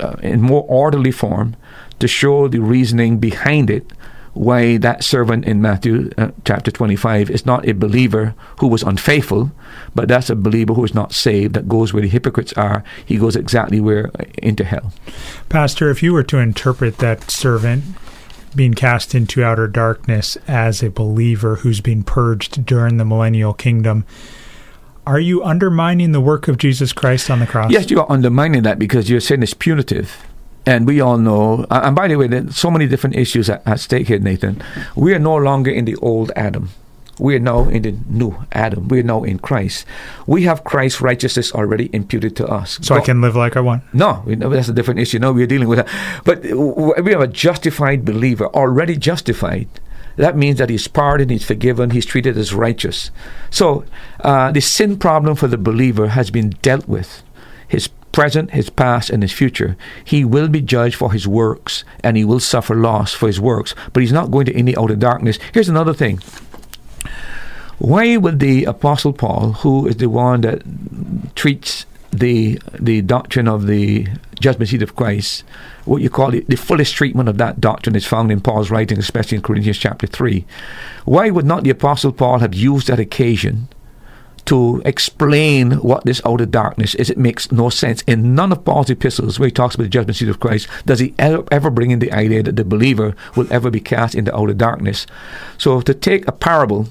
[0.00, 1.56] uh, in more orderly form,
[1.98, 3.92] to show the reasoning behind it,
[4.38, 9.50] why that servant in Matthew uh, chapter 25 is not a believer who was unfaithful,
[9.96, 12.84] but that's a believer who is not saved, that goes where the hypocrites are.
[13.04, 14.92] He goes exactly where uh, into hell.
[15.48, 17.82] Pastor, if you were to interpret that servant
[18.54, 24.06] being cast into outer darkness as a believer who's being purged during the millennial kingdom,
[25.04, 27.72] are you undermining the work of Jesus Christ on the cross?
[27.72, 30.27] Yes, you are undermining that because you're saying it's punitive.
[30.68, 33.80] And we all know, and by the way, there's so many different issues at, at
[33.80, 34.62] stake here, Nathan.
[34.94, 36.68] We are no longer in the old Adam.
[37.18, 38.86] We are now in the new Adam.
[38.88, 39.86] We are now in Christ.
[40.26, 42.78] We have Christ's righteousness already imputed to us.
[42.82, 43.82] So God, I can live like I want.
[43.94, 45.18] No, that's a different issue.
[45.18, 45.88] No, we are dealing with that.
[46.24, 49.68] But we have a justified believer, already justified.
[50.16, 53.10] That means that he's pardoned, he's forgiven, he's treated as righteous.
[53.50, 53.84] So
[54.20, 57.22] uh, the sin problem for the believer has been dealt with.
[57.66, 59.76] His present, his past, and his future.
[60.04, 63.76] He will be judged for his works, and he will suffer loss for his works,
[63.92, 65.38] but he's not going to any outer darkness.
[65.54, 66.18] Here's another thing.
[67.78, 70.62] Why would the Apostle Paul, who is the one that
[71.36, 74.08] treats the the doctrine of the
[74.40, 75.44] judgment seat of Christ,
[75.84, 78.98] what you call it, the fullest treatment of that doctrine is found in Paul's writing,
[78.98, 80.44] especially in Corinthians chapter 3.
[81.04, 83.68] Why would not the Apostle Paul have used that occasion
[84.48, 87.10] to explain what this outer darkness is?
[87.10, 88.02] It makes no sense.
[88.06, 91.00] In none of Paul's epistles, where he talks about the judgment seat of Christ, does
[91.00, 94.54] he ever bring in the idea that the believer will ever be cast into outer
[94.54, 95.06] darkness.
[95.58, 96.88] So to take a parable,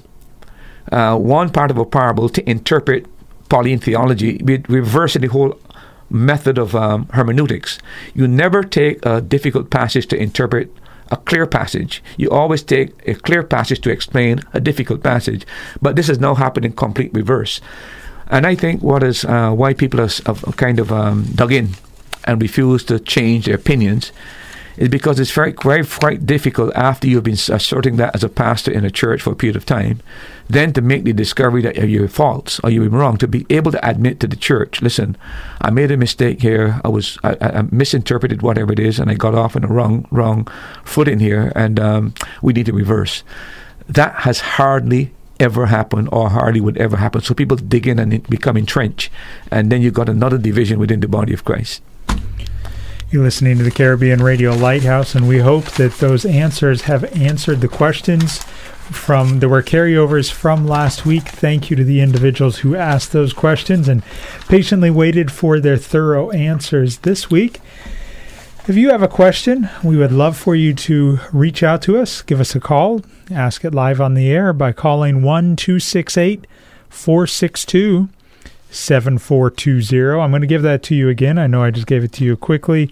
[0.92, 3.06] uh, one part of a parable, to interpret
[3.48, 5.58] Pauline theology, we reverse the whole
[6.10, 7.80] method of um, hermeneutics.
[8.14, 10.72] You never take a difficult passage to interpret
[11.10, 12.02] a clear passage.
[12.16, 15.46] You always take a clear passage to explain a difficult passage.
[15.80, 17.60] But this has now happened in complete reverse.
[18.28, 21.70] And I think what is uh, why people have, kind of um, dug in
[22.24, 24.12] and refuse to change their opinions
[24.78, 28.70] is because it's very, very, quite difficult after you've been asserting that as a pastor
[28.70, 30.00] in a church for a period of time,
[30.48, 33.88] then to make the discovery that you're false or you're wrong, to be able to
[33.88, 35.16] admit to the church, listen,
[35.60, 36.80] I made a mistake here.
[36.84, 40.06] I was I, I misinterpreted whatever it is, and I got off on a wrong
[40.10, 40.46] wrong
[40.84, 43.24] foot in here, and um, we need to reverse.
[43.88, 47.20] That has hardly ever happened or hardly would ever happen.
[47.20, 49.10] So people dig in and become entrenched,
[49.50, 51.82] and then you've got another division within the body of Christ.
[53.10, 57.62] You're listening to the Caribbean Radio Lighthouse, and we hope that those answers have answered
[57.62, 58.42] the questions
[58.92, 61.22] from there were carryovers from last week.
[61.22, 64.02] Thank you to the individuals who asked those questions and
[64.46, 67.62] patiently waited for their thorough answers this week.
[68.66, 72.20] If you have a question, we would love for you to reach out to us,
[72.20, 78.08] give us a call, ask it live on the air by calling 1 462
[78.70, 80.20] 7420.
[80.20, 81.38] I'm going to give that to you again.
[81.38, 82.90] I know I just gave it to you quickly.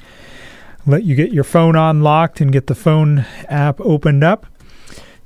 [0.86, 4.46] Let you get your phone unlocked and get the phone app opened up.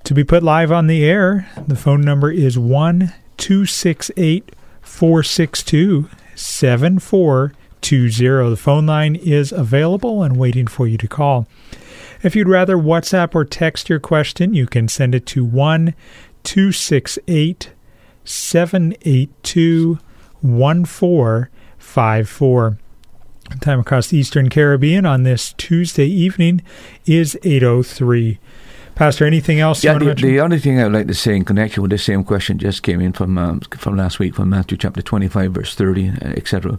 [0.04, 8.50] To be put live on the air, the phone number is 1 268 462 7420.
[8.50, 11.46] The phone line is available and waiting for you to call.
[12.22, 15.94] If you'd rather WhatsApp or text your question, you can send it to 1
[16.42, 17.70] 268
[18.24, 19.98] 782
[20.42, 22.78] 1454.
[23.60, 26.62] Time across the Eastern Caribbean on this Tuesday evening
[27.04, 28.38] is 803.
[28.94, 29.82] Pastor, anything else?
[29.82, 32.22] Yeah, the, the, only thing I would like to say in connection with the same
[32.22, 36.10] question just came in from um, from last week from Matthew chapter 25, verse 30,
[36.10, 36.78] uh, etc.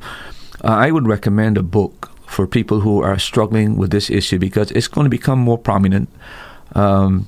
[0.64, 4.72] Uh, I would recommend a book for people who are struggling with this issue because
[4.72, 6.10] it's going to become more prominent.
[6.74, 7.28] Um,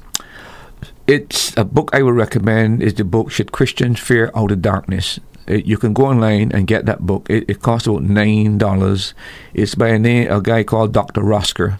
[1.08, 5.20] it's a book I would recommend is the book Should Christians Fear Outer Darkness?
[5.48, 7.30] It, you can go online and get that book.
[7.30, 9.14] It, it costs about nine dollars.
[9.54, 11.22] It's by a, name, a guy called Dr.
[11.22, 11.80] Rokser.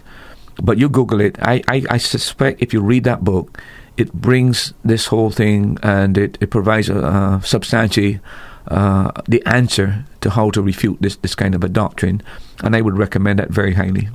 [0.62, 1.36] But you Google it.
[1.40, 3.60] I, I, I, suspect if you read that book,
[3.96, 8.20] it brings this whole thing and it, it provides a, a substantially
[8.68, 12.22] uh, the answer to how to refute this, this kind of a doctrine.
[12.62, 14.08] And I would recommend that very highly.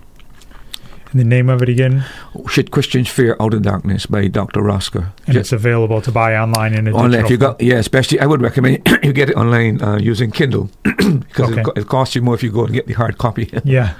[1.11, 2.05] And the name of it again?
[2.47, 4.61] Should Christians Fear Outer Darkness by Dr.
[4.61, 5.11] Rokser.
[5.25, 8.27] And it's available to buy online in a online, if you got Yeah, especially I
[8.27, 11.61] would recommend you get it online uh, using Kindle because okay.
[11.61, 13.49] it, it, costs you more if you go and get the hard copy.
[13.63, 13.95] yeah.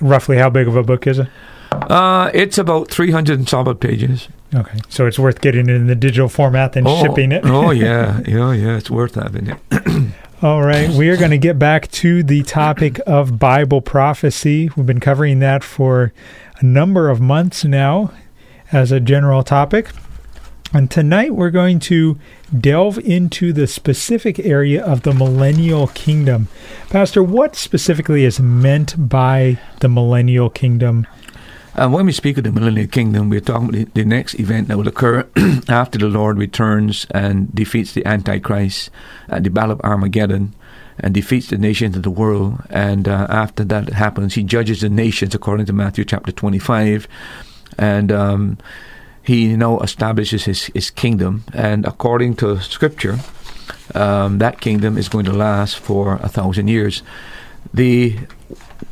[0.00, 1.28] Roughly how big of a book is it?
[1.70, 4.28] Uh, it's about 300 and solid pages.
[4.54, 7.44] Okay, so it's worth getting it in the digital format than oh, shipping it.
[7.44, 8.76] oh yeah, yeah, yeah.
[8.76, 10.12] It's worth having it.
[10.42, 14.70] All right, we are going to get back to the topic of Bible prophecy.
[14.76, 16.12] We've been covering that for
[16.60, 18.12] a number of months now
[18.72, 19.90] as a general topic.
[20.72, 22.18] And tonight we're going to
[22.56, 26.48] delve into the specific area of the millennial kingdom.
[26.90, 31.06] Pastor, what specifically is meant by the millennial kingdom?
[31.78, 34.66] Uh, when we speak of the millennial kingdom, we're talking about the, the next event
[34.66, 35.24] that will occur
[35.68, 38.90] after the Lord returns and defeats the Antichrist
[39.28, 40.56] at the Battle of Armageddon
[40.98, 42.60] and defeats the nations of the world.
[42.68, 47.06] And uh, after that happens, he judges the nations according to Matthew chapter 25.
[47.78, 48.58] And um,
[49.22, 51.44] he now establishes his, his kingdom.
[51.54, 53.20] And according to scripture,
[53.94, 57.04] um, that kingdom is going to last for a thousand years.
[57.72, 58.18] The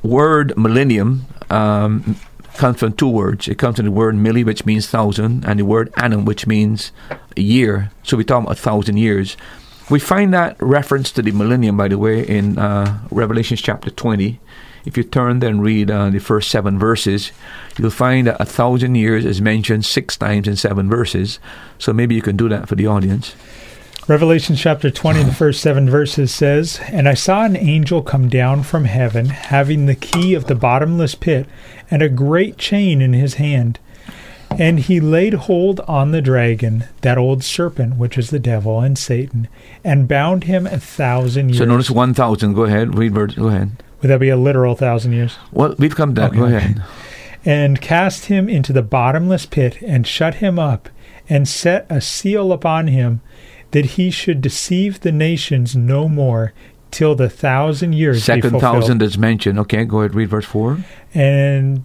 [0.05, 2.17] word millennium um,
[2.57, 3.49] comes from two words.
[3.49, 6.93] It comes from the word milli, which means thousand, and the word annum, which means
[7.37, 7.91] a year.
[8.03, 9.37] So we talk about a thousand years.
[9.89, 14.41] We find that reference to the millennium, by the way, in uh, Revelation chapter 20.
[14.85, 17.33] If you turn there and read uh, the first seven verses,
[17.77, 21.39] you'll find that a thousand years is mentioned six times in seven verses.
[21.79, 23.35] So maybe you can do that for the audience.
[24.09, 28.63] Revelation chapter 20, the first seven verses says, And I saw an angel come down
[28.63, 31.49] from heaven, having the key of the bottomless pit,
[31.91, 33.79] and a great chain in his hand.
[34.59, 38.97] And he laid hold on the dragon, that old serpent, which is the devil and
[38.97, 39.49] Satan,
[39.85, 41.59] and bound him a thousand years.
[41.59, 42.55] So notice 1,000.
[42.55, 42.97] Go ahead.
[42.97, 43.35] Read verse.
[43.35, 43.83] Go ahead.
[44.01, 45.37] Would that be a literal thousand years?
[45.53, 46.31] Well, we've come down.
[46.31, 46.83] Okay, Go ahead.
[47.45, 50.89] And cast him into the bottomless pit, and shut him up,
[51.29, 53.21] and set a seal upon him,
[53.73, 56.53] that he should deceive the nations no more,
[56.91, 59.59] till the thousand years Second thousand is mentioned.
[59.61, 60.15] Okay, go ahead.
[60.15, 60.79] Read verse 4.
[61.15, 61.85] and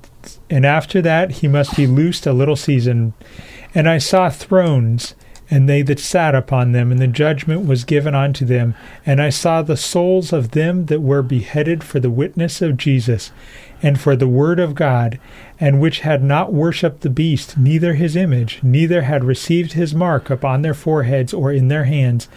[0.50, 3.14] and after that he must be loosed a little season.
[3.74, 5.16] And I saw thrones,
[5.50, 8.76] and they that sat upon them, and the judgment was given unto them.
[9.06, 13.32] And I saw the souls of them that were beheaded for the witness of Jesus,
[13.84, 15.20] and for the word of God,
[15.60, 20.30] and which had not worshipped the beast, neither his image, neither had received his mark
[20.30, 22.28] upon their foreheads or in their hands.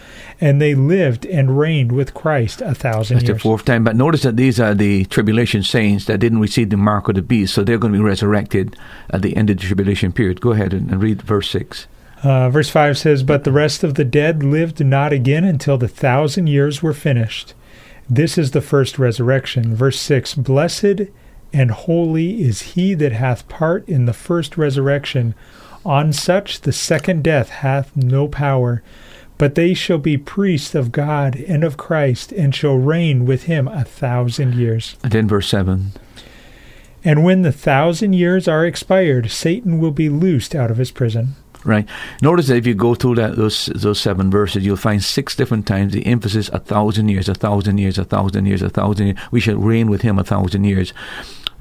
[0.41, 3.41] And they lived and reigned with Christ a thousand That's the years.
[3.41, 3.83] fourth time.
[3.83, 7.21] But notice that these are the tribulation saints that didn't receive the mark of the
[7.21, 8.75] beast, so they're going to be resurrected
[9.09, 10.41] at the end of the tribulation period.
[10.41, 11.87] Go ahead and, and read verse 6.
[12.23, 15.87] Uh, verse 5 says, But the rest of the dead lived not again until the
[15.87, 17.53] thousand years were finished.
[18.09, 19.75] This is the first resurrection.
[19.75, 21.09] Verse 6 Blessed
[21.53, 25.35] and holy is he that hath part in the first resurrection.
[25.85, 28.81] On such the second death hath no power.
[29.37, 33.67] But they shall be priests of God and of Christ, and shall reign with him
[33.67, 34.95] a thousand years.
[35.03, 35.91] And then verse 7.
[37.03, 41.35] And when the thousand years are expired, Satan will be loosed out of his prison.
[41.65, 41.87] Right.
[42.21, 45.65] Notice that if you go through that those those seven verses, you'll find six different
[45.65, 49.17] times the emphasis: a thousand years, a thousand years, a thousand years, a thousand years.
[49.31, 50.93] We shall reign with him a thousand years.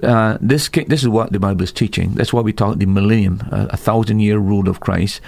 [0.03, 2.15] Uh, this this is what the Bible is teaching.
[2.15, 5.21] That's why we talk the millennium, uh, a thousand year rule of Christ.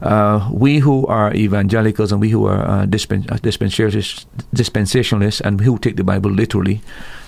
[0.00, 5.96] Uh, we who are evangelicals and we who are uh, uh, dispensationalists and who take
[5.96, 6.80] the Bible literally,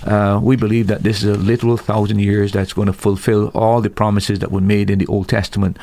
[0.06, 3.80] uh, we believe that this is a literal thousand years that's going to fulfill all
[3.80, 5.76] the promises that were made in the Old Testament.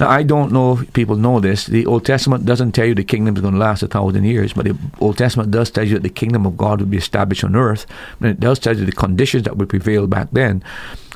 [0.00, 1.66] Now, I don't know if people know this.
[1.66, 4.52] The Old Testament doesn't tell you the kingdom is going to last a thousand years,
[4.52, 7.44] but the Old Testament does tell you that the kingdom of God will be established
[7.44, 7.84] on earth.
[8.20, 10.62] And it does tell you the conditions that will prevail back then.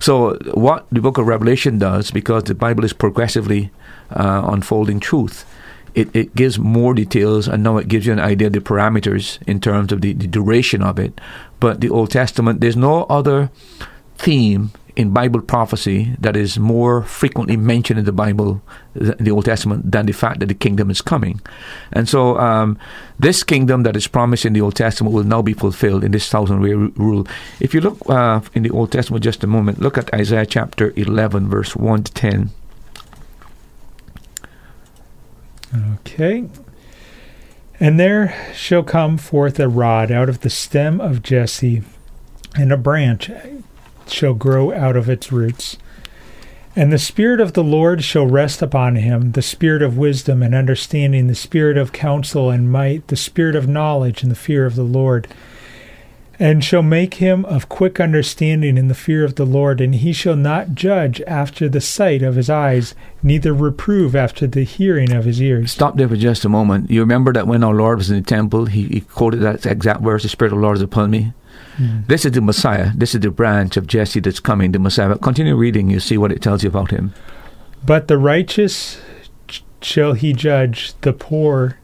[0.01, 3.71] So, what the book of Revelation does, because the Bible is progressively
[4.11, 5.47] uh, unfolding truth,
[5.95, 9.39] it, it gives more details and now it gives you an idea of the parameters
[9.47, 11.21] in terms of the, the duration of it.
[11.61, 13.51] But the Old Testament, there's no other
[14.17, 18.61] theme in Bible prophecy that is more frequently mentioned in the Bible,
[18.99, 21.41] th- the Old Testament, than the fact that the kingdom is coming.
[21.93, 22.79] And so, um,
[23.19, 26.29] this kingdom that is promised in the Old Testament will now be fulfilled in this
[26.29, 27.27] thousand year rule.
[27.61, 30.93] If you look uh, in the Old Testament just a moment, look at Isaiah chapter
[30.97, 32.51] 11, verse 1 to 10.
[35.75, 36.49] Okay.
[37.81, 41.83] And there shall come forth a rod out of the stem of Jesse,
[42.55, 43.31] and a branch
[44.07, 45.79] shall grow out of its roots.
[46.75, 50.55] And the Spirit of the Lord shall rest upon him the Spirit of wisdom and
[50.55, 54.75] understanding, the Spirit of counsel and might, the Spirit of knowledge and the fear of
[54.75, 55.29] the Lord.
[56.39, 60.13] And shall make him of quick understanding in the fear of the Lord, and he
[60.13, 65.25] shall not judge after the sight of his eyes, neither reprove after the hearing of
[65.25, 65.73] his ears.
[65.73, 66.91] Stop there for just a moment.
[66.91, 70.01] You remember that when our Lord was in the temple, he, he quoted that exact
[70.01, 71.33] verse, The Spirit of the Lord is upon me.
[71.77, 72.07] Mm.
[72.07, 72.91] This is the Messiah.
[72.95, 75.09] This is the branch of Jesse that's coming, the Messiah.
[75.09, 77.15] But continue reading, you see what it tells you about him.
[77.85, 79.01] But the righteous
[79.49, 81.79] sh- shall he judge the poor,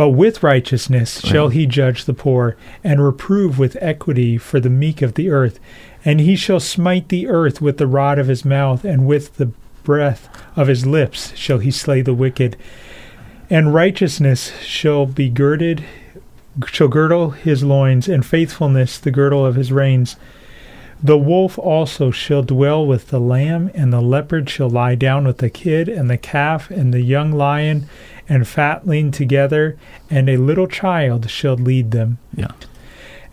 [0.00, 5.02] but with righteousness shall he judge the poor, and reprove with equity for the meek
[5.02, 5.60] of the earth.
[6.06, 9.52] And he shall smite the earth with the rod of his mouth, and with the
[9.84, 12.56] breath of his lips shall he slay the wicked.
[13.50, 15.84] And righteousness shall be girded,
[16.64, 20.16] shall girdle his loins, and faithfulness the girdle of his reins.
[21.02, 25.38] The wolf also shall dwell with the lamb, and the leopard shall lie down with
[25.38, 27.86] the kid, and the calf, and the young lion,
[28.30, 29.76] and fat lean together,
[30.08, 32.18] and a little child shall lead them.
[32.34, 32.52] Yeah.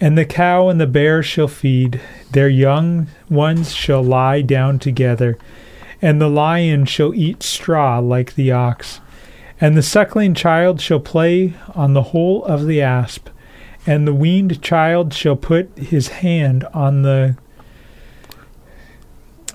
[0.02, 5.38] And the cow and the bear shall feed, their young ones shall lie down together,
[6.02, 9.00] and the lion shall eat straw like the ox.
[9.62, 13.30] And the suckling child shall play on the hole of the asp,
[13.86, 17.38] and the weaned child shall put his hand on the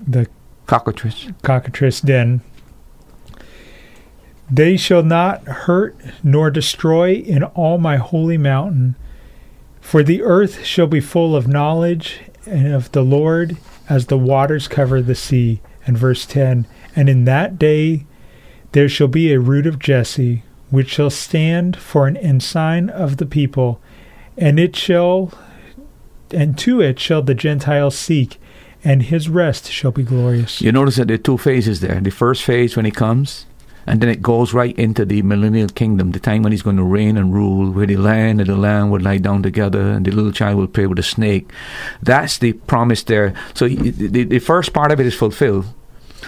[0.06, 0.28] the
[0.66, 1.28] Cockatrice.
[1.42, 2.40] cockatrice den.
[4.52, 8.96] They shall not hurt nor destroy in all my holy mountain,
[9.80, 13.56] for the earth shall be full of knowledge and of the Lord
[13.88, 15.62] as the waters cover the sea.
[15.86, 18.04] And verse 10 And in that day
[18.72, 23.26] there shall be a root of Jesse, which shall stand for an ensign of the
[23.26, 23.80] people,
[24.36, 25.32] and it shall
[26.30, 28.38] and to it shall the Gentiles seek,
[28.84, 30.60] and his rest shall be glorious.
[30.60, 32.00] You notice that there are two phases there.
[32.00, 33.46] The first phase when he comes,
[33.86, 36.82] and then it goes right into the millennial kingdom, the time when he's going to
[36.82, 40.10] reign and rule, where the lion and the lamb will lie down together, and the
[40.10, 41.50] little child will play with the snake.
[42.02, 43.34] That's the promise there.
[43.54, 45.66] So the, the first part of it is fulfilled.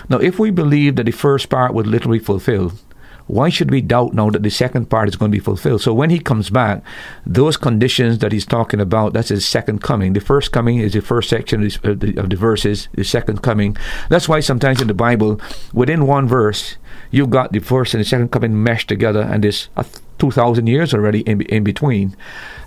[0.09, 2.79] Now, if we believe that the first part was literally fulfilled,
[3.27, 5.81] why should we doubt now that the second part is going to be fulfilled?
[5.81, 6.83] So when he comes back,
[7.25, 10.13] those conditions that he's talking about, that's his second coming.
[10.13, 13.77] The first coming is the first section of the, of the verses, the second coming.
[14.11, 15.41] That's why sometimes in the Bible,
[15.73, 16.77] within one verse,
[17.15, 19.87] you've got the first and the second coming meshed together, and there's a
[20.19, 22.17] 2,000 years already in, in between.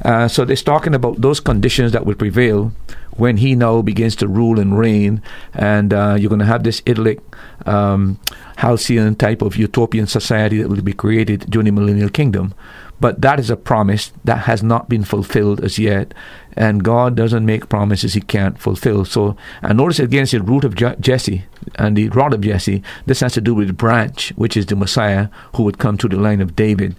[0.03, 2.71] Uh, so it's talking about those conditions that will prevail
[3.11, 5.21] when he now begins to rule and reign,
[5.53, 7.19] and uh, you're going to have this idyllic,
[7.65, 8.19] um,
[8.57, 12.53] halcyon type of utopian society that will be created during the millennial kingdom.
[12.99, 16.13] But that is a promise that has not been fulfilled as yet,
[16.55, 19.05] and God doesn't make promises He can't fulfill.
[19.05, 21.45] So, and notice again, it's the root of Je- Jesse
[21.75, 22.81] and the rod of Jesse.
[23.05, 26.07] This has to do with the branch, which is the Messiah who would come to
[26.07, 26.95] the line of David.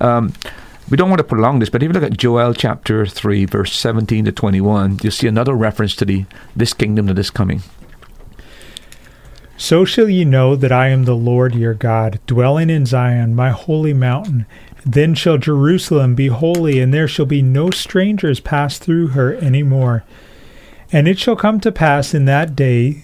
[0.00, 0.32] Um,
[0.90, 3.78] we don't want to prolong this, but if you look at Joel chapter 3, verse
[3.78, 7.62] 17 to 21, you'll see another reference to the this kingdom that is coming.
[9.56, 13.50] So shall ye know that I am the Lord your God, dwelling in Zion, my
[13.50, 14.46] holy mountain.
[14.86, 19.62] Then shall Jerusalem be holy, and there shall be no strangers pass through her any
[19.62, 20.04] more.
[20.92, 23.02] And it shall come to pass in that day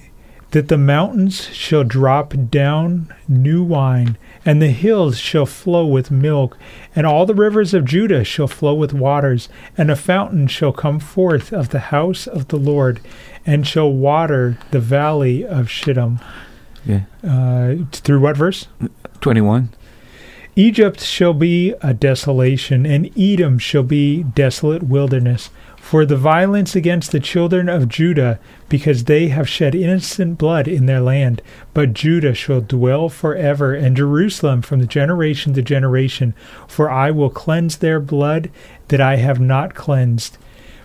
[0.51, 6.59] that the mountains shall drop down new wine, and the hills shall flow with milk,
[6.95, 10.99] and all the rivers of Judah shall flow with waters, and a fountain shall come
[10.99, 13.01] forth of the house of the Lord,
[13.47, 16.19] and shall water the valley of Shittim.
[16.85, 17.03] Yeah.
[17.23, 18.67] Uh, through what verse?
[19.21, 19.71] 21.
[20.57, 25.51] Egypt shall be a desolation, and Edom shall be desolate wilderness.
[25.77, 28.39] For the violence against the children of Judah,
[28.69, 31.41] because they have shed innocent blood in their land.
[31.73, 36.35] But Judah shall dwell forever, and Jerusalem from generation to generation.
[36.69, 38.51] For I will cleanse their blood
[38.89, 40.37] that I have not cleansed.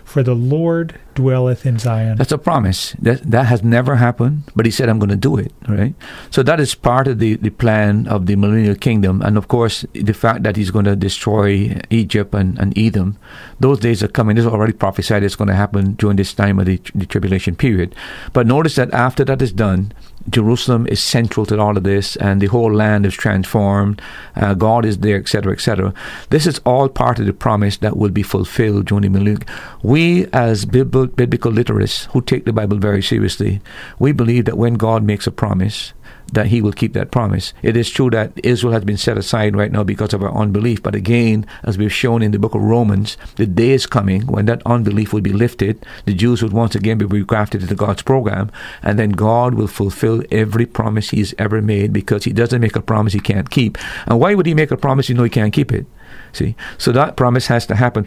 [0.06, 2.16] For the Lord dwelleth in Zion.
[2.16, 2.94] That's a promise.
[3.02, 5.94] That that has never happened, but he said, I'm going to do it, right?
[6.30, 9.20] So that is part of the, the plan of the millennial kingdom.
[9.20, 13.18] And of course, the fact that he's going to destroy Egypt and, and Edom,
[13.58, 14.36] those days are coming.
[14.36, 17.56] This is already prophesied it's going to happen during this time of the, the tribulation
[17.56, 17.92] period.
[18.32, 19.92] But notice that after that is done,
[20.30, 24.00] Jerusalem is central to all of this, and the whole land is transformed.
[24.34, 25.94] Uh, God is there, etc., etc.
[26.30, 29.42] This is all part of the promise that will be fulfilled during the millennium.
[29.82, 33.60] We, as biblical, biblical literates who take the Bible very seriously,
[33.98, 35.92] we believe that when God makes a promise,
[36.32, 37.52] that he will keep that promise.
[37.62, 40.82] It is true that Israel has been set aside right now because of our unbelief,
[40.82, 44.46] but again, as we've shown in the book of Romans, the day is coming when
[44.46, 45.84] that unbelief will be lifted.
[46.04, 48.50] The Jews would once again be regrafted into God's program,
[48.82, 52.82] and then God will fulfill every promise he's ever made because he doesn't make a
[52.82, 53.78] promise he can't keep.
[54.06, 55.86] And why would he make a promise you know he can't keep it?
[56.32, 56.56] See?
[56.78, 58.06] So that promise has to happen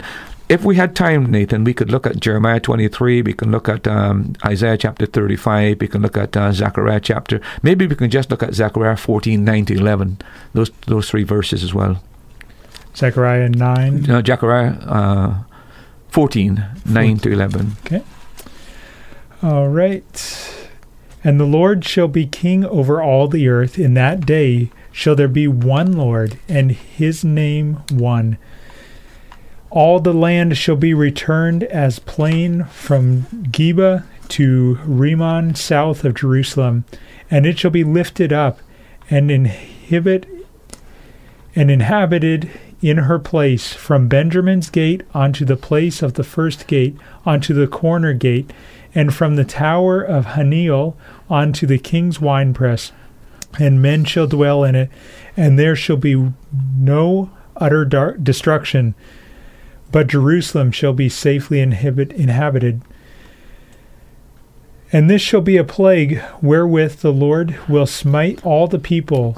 [0.50, 3.86] if we had time, Nathan, we could look at Jeremiah 23, we can look at
[3.86, 8.32] um, Isaiah chapter 35, we can look at uh, Zechariah chapter, maybe we can just
[8.32, 10.18] look at Zechariah 14, 9 to 11,
[10.52, 12.02] those, those three verses as well.
[12.96, 14.02] Zechariah 9.
[14.02, 15.42] No, Zechariah uh,
[16.08, 17.76] 14, 9 to 11.
[17.86, 18.02] Okay.
[19.44, 20.68] All right.
[21.22, 23.78] And the Lord shall be king over all the earth.
[23.78, 28.36] In that day shall there be one Lord, and his name one
[29.70, 36.84] all the land shall be returned as plain from Geba to Rimmon south of Jerusalem,
[37.30, 38.60] and it shall be lifted up
[39.08, 40.26] and inhibit
[41.54, 42.50] and inhabited
[42.80, 46.96] in her place from Benjamin's gate unto the place of the first gate
[47.26, 48.52] unto the corner gate,
[48.94, 50.96] and from the tower of Hananeel
[51.28, 52.92] unto the king's winepress,
[53.58, 54.90] and men shall dwell in it,
[55.36, 56.32] and there shall be
[56.76, 58.94] no utter dark destruction
[59.92, 62.82] but Jerusalem shall be safely inhabited.
[64.92, 69.36] And this shall be a plague wherewith the Lord will smite all the people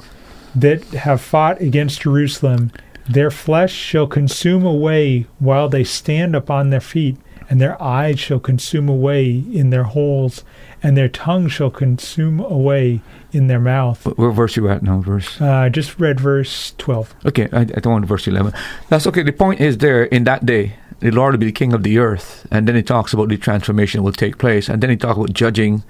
[0.55, 2.71] that have fought against Jerusalem.
[3.09, 7.17] Their flesh shall consume away while they stand upon their feet,
[7.49, 10.43] and their eyes shall consume away in their holes,
[10.83, 14.05] and their tongue shall consume away in their mouth.
[14.05, 14.99] What, verse you at now?
[14.99, 15.39] Verse?
[15.41, 17.15] Uh, I just read verse 12.
[17.27, 18.53] Okay, I, I don't want verse 11.
[18.89, 19.23] That's okay.
[19.23, 21.97] The point is there, in that day, the Lord will be the king of the
[21.97, 22.45] earth.
[22.51, 24.69] And then he talks about the transformation will take place.
[24.69, 25.83] And then he talks about judging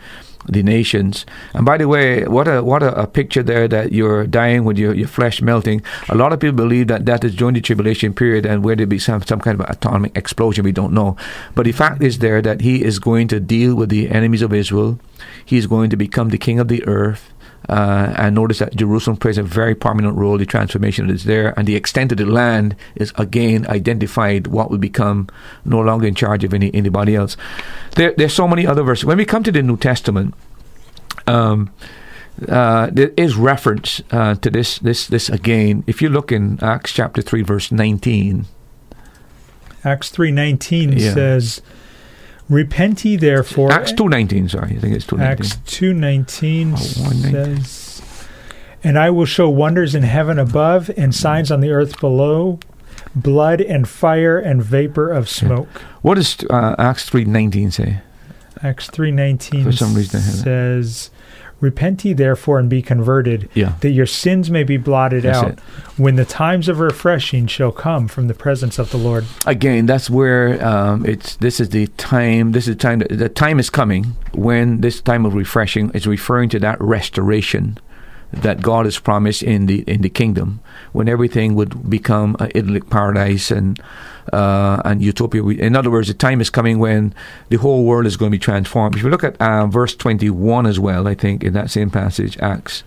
[0.47, 1.25] the nations.
[1.53, 4.77] And by the way, what a what a, a, picture there that you're dying with
[4.77, 5.81] your, your flesh melting.
[6.09, 8.87] A lot of people believe that that is during the tribulation period and where there
[8.87, 10.63] be some, some kind of atomic explosion.
[10.63, 11.15] We don't know.
[11.55, 14.53] But the fact is there that he is going to deal with the enemies of
[14.53, 14.99] Israel.
[15.45, 17.32] He's going to become the king of the earth.
[17.69, 20.37] Uh, and notice that Jerusalem plays a very prominent role.
[20.37, 24.47] The transformation that is there, and the extent of the land is again identified.
[24.47, 25.27] What will become
[25.63, 27.37] no longer in charge of any anybody else.
[27.95, 29.05] There, there's so many other verses.
[29.05, 30.33] When we come to the New Testament,
[31.25, 31.71] um,
[32.49, 35.83] uh, there is reference uh, to this, this, this again.
[35.87, 38.45] If you look in Acts chapter three, verse nineteen,
[39.85, 41.13] Acts three nineteen yeah.
[41.13, 41.61] says
[42.49, 43.71] Repent ye therefore.
[43.71, 44.49] Acts two nineteen.
[44.49, 45.45] Sorry, I think it's two nineteen.
[45.45, 48.03] Acts two nineteen oh, says,
[48.83, 52.59] "And I will show wonders in heaven above and signs on the earth below,
[53.15, 55.81] blood and fire and vapor of smoke." Yeah.
[56.01, 58.01] What does uh, Acts three nineteen say?
[58.61, 59.63] Acts three nineteen.
[59.63, 61.09] For some reason, says.
[61.63, 63.75] Repent ye therefore and be converted, yeah.
[63.79, 65.59] that your sins may be blotted that's out, it.
[65.95, 69.23] when the times of refreshing shall come from the presence of the Lord.
[69.45, 71.37] Again, that's where um, it's.
[71.37, 72.51] This is the time.
[72.51, 72.99] This is the time.
[72.99, 77.77] That, the time is coming when this time of refreshing is referring to that restoration
[78.41, 80.59] that God has promised in the in the kingdom,
[80.91, 83.79] when everything would become an idyllic paradise and
[84.31, 85.43] uh, and utopia.
[85.43, 87.13] In other words, the time is coming when
[87.49, 88.95] the whole world is going to be transformed.
[88.95, 91.89] If you look at uh, verse twenty one as well, I think in that same
[91.89, 92.83] passage, Acts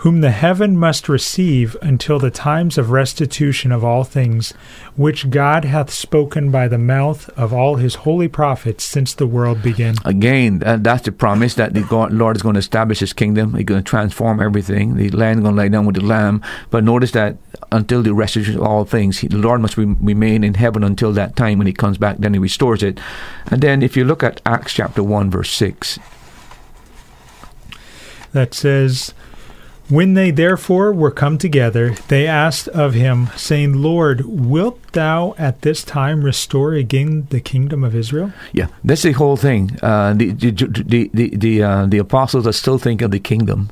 [0.00, 4.52] whom the heaven must receive until the times of restitution of all things,
[4.96, 9.62] which God hath spoken by the mouth of all his holy prophets since the world
[9.62, 9.94] began.
[10.06, 13.52] Again, that's the promise that the God, Lord is going to establish his kingdom.
[13.52, 14.96] He's going to transform everything.
[14.96, 16.42] The land is going to lay down with the lamb.
[16.70, 17.36] But notice that
[17.70, 21.36] until the restitution of all things, the Lord must re- remain in heaven until that
[21.36, 22.98] time when he comes back, then he restores it.
[23.50, 25.98] And then if you look at Acts chapter 1, verse 6,
[28.32, 29.12] that says,
[29.90, 35.62] when they therefore were come together, they asked of him, saying, Lord, wilt thou at
[35.62, 38.32] this time restore again the kingdom of Israel?
[38.52, 39.78] Yeah, that's the whole thing.
[39.82, 43.70] Uh, the the the the, the, uh, the apostles are still thinking of the kingdom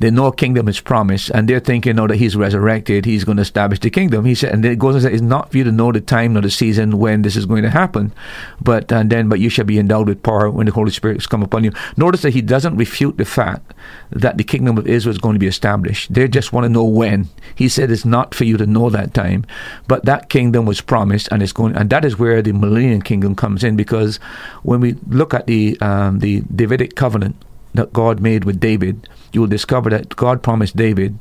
[0.00, 3.36] they know a kingdom is promised, and they're thinking, know that he's resurrected, he's going
[3.36, 4.24] to establish the kingdom.
[4.24, 6.32] He said, and it goes and says, it's not for you to know the time
[6.34, 8.12] nor the season when this is going to happen,
[8.60, 11.26] but and then, but you shall be endowed with power when the Holy Spirit has
[11.26, 11.72] come upon you.
[11.96, 13.74] Notice that he doesn't refute the fact
[14.10, 16.12] that the kingdom of Israel is going to be established.
[16.12, 17.28] They just want to know when.
[17.54, 19.44] He said it's not for you to know that time,
[19.86, 23.34] but that kingdom was promised, and it's going, and that is where the millennium kingdom
[23.34, 24.16] comes in, because
[24.62, 27.36] when we look at the um, the Davidic covenant
[27.74, 31.18] that God made with David, you will discover that God promised David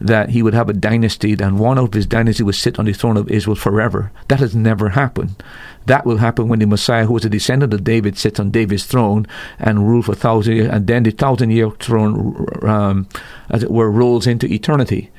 [0.00, 2.92] that he would have a dynasty, and one of his dynasty would sit on the
[2.92, 4.10] throne of Israel forever.
[4.28, 5.42] That has never happened.
[5.86, 8.84] That will happen when the Messiah, who is a descendant of David, sits on David's
[8.84, 9.26] throne
[9.58, 13.08] and rules for a thousand years, and then the thousand year throne, um,
[13.50, 15.10] as it were, rolls into eternity.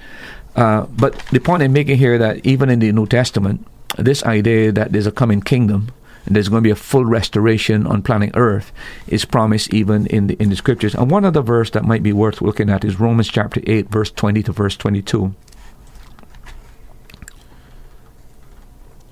[0.56, 3.66] Uh, but the point I'm making here that even in the New Testament,
[3.98, 5.90] this idea that there's a coming kingdom
[6.26, 8.72] there's going to be a full restoration on planet Earth
[9.08, 10.96] is promised even in the in the scriptures.
[10.96, 14.12] And one other verse that might be worth looking at is Romans chapter eight, verse
[14.12, 15.34] twenty to verse twenty-two.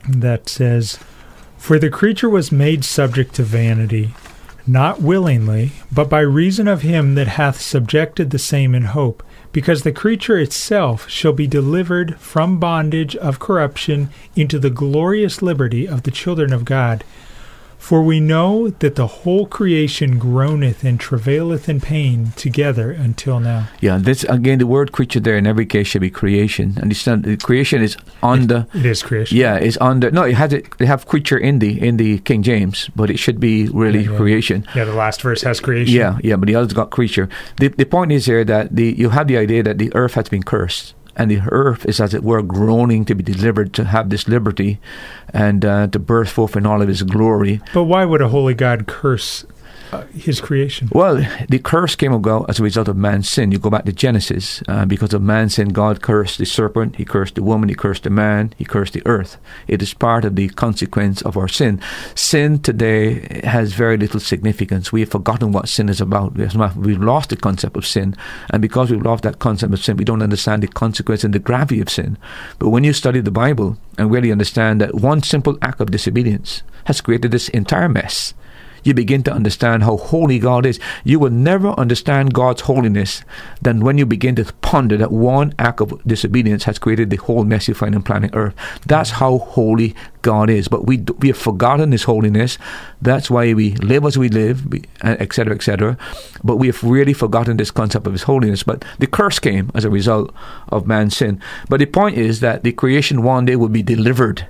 [0.07, 0.99] That says,
[1.57, 4.13] "For the creature was made subject to vanity."
[4.67, 9.83] Not willingly, but by reason of him that hath subjected the same in hope, because
[9.83, 16.03] the creature itself shall be delivered from bondage of corruption into the glorious liberty of
[16.03, 17.03] the children of God.
[17.79, 23.69] For we know that the whole creation groaneth and travaileth in pain together until now.
[23.79, 26.77] Yeah, this again the word creature there in every case should be creation.
[26.79, 28.67] And the creation is under.
[28.73, 29.37] it, It is creation.
[29.37, 30.11] Yeah, it's under.
[30.11, 33.17] no, it has it they have creature in the in the King James, but it
[33.17, 34.17] should be really yeah, yeah.
[34.17, 34.67] creation.
[34.75, 35.95] Yeah, the last verse has creation.
[35.95, 37.29] Yeah, yeah, but the other's got creature.
[37.57, 40.29] The the point is here that the you have the idea that the earth has
[40.29, 44.09] been cursed and the earth is, as it were, groaning to be delivered to have
[44.09, 44.79] this liberty
[45.33, 47.59] and uh, to burst forth in all of His glory.
[47.73, 49.45] But why would a holy God curse
[49.91, 50.89] uh, his creation?
[50.91, 53.51] Well, the curse came about as a result of man's sin.
[53.51, 54.61] You go back to Genesis.
[54.67, 58.03] Uh, because of man's sin, God cursed the serpent, He cursed the woman, He cursed
[58.03, 59.37] the man, He cursed the earth.
[59.67, 61.81] It is part of the consequence of our sin.
[62.15, 64.91] Sin today has very little significance.
[64.91, 66.35] We have forgotten what sin is about.
[66.35, 68.15] We've lost the concept of sin.
[68.51, 71.39] And because we've lost that concept of sin, we don't understand the consequence and the
[71.39, 72.17] gravity of sin.
[72.59, 76.63] But when you study the Bible and really understand that one simple act of disobedience
[76.85, 78.33] has created this entire mess,
[78.83, 80.79] you begin to understand how holy God is.
[81.03, 83.23] You will never understand God's holiness
[83.61, 87.43] than when you begin to ponder that one act of disobedience has created the whole
[87.43, 88.55] mess you find on planet Earth.
[88.85, 90.67] That's how holy God is.
[90.67, 92.57] But we we have forgotten His holiness.
[93.01, 94.73] That's why we live as we live,
[95.03, 95.97] etc., uh, etc.
[96.43, 98.63] But we have really forgotten this concept of His holiness.
[98.63, 100.33] But the curse came as a result
[100.69, 101.41] of man's sin.
[101.69, 104.47] But the point is that the creation one day will be delivered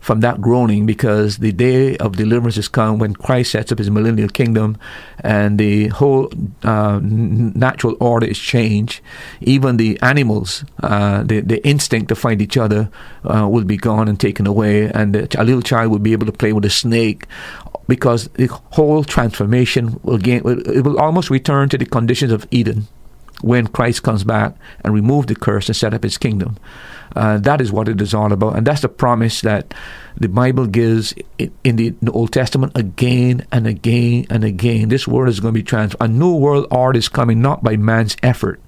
[0.00, 3.90] from that groaning because the day of deliverance is come when Christ sets up his
[3.90, 4.78] millennial kingdom
[5.22, 6.32] and the whole
[6.62, 9.02] uh, natural order is changed.
[9.42, 12.90] Even the animals, uh, the, the instinct to find each other
[13.24, 16.32] uh, will be gone and taken away, and a little child will be able to
[16.32, 17.26] play with a snake
[17.86, 22.86] because the whole transformation will gain, it will almost return to the conditions of Eden
[23.42, 26.56] when Christ comes back and remove the curse and set up his kingdom.
[27.16, 28.56] Uh, that is what it is all about.
[28.56, 29.74] And that's the promise that
[30.16, 34.88] the Bible gives in the, in the Old Testament again and again and again.
[34.88, 36.10] This world is going to be transformed.
[36.10, 38.60] A new world order is coming not by man's effort,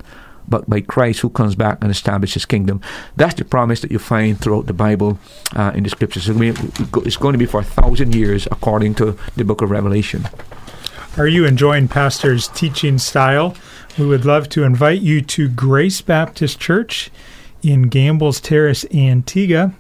[0.49, 2.81] but by Christ who comes back and establishes his kingdom.
[3.17, 5.19] That's the promise that you find throughout the Bible
[5.55, 6.29] uh, in the scriptures.
[6.29, 10.29] It's going to be for a thousand years according to the book of Revelation.
[11.17, 13.55] Are you enjoying Pastor's teaching style?
[13.99, 17.11] We would love to invite you to Grace Baptist Church
[17.63, 19.75] in Gambles Terrace, Antigua.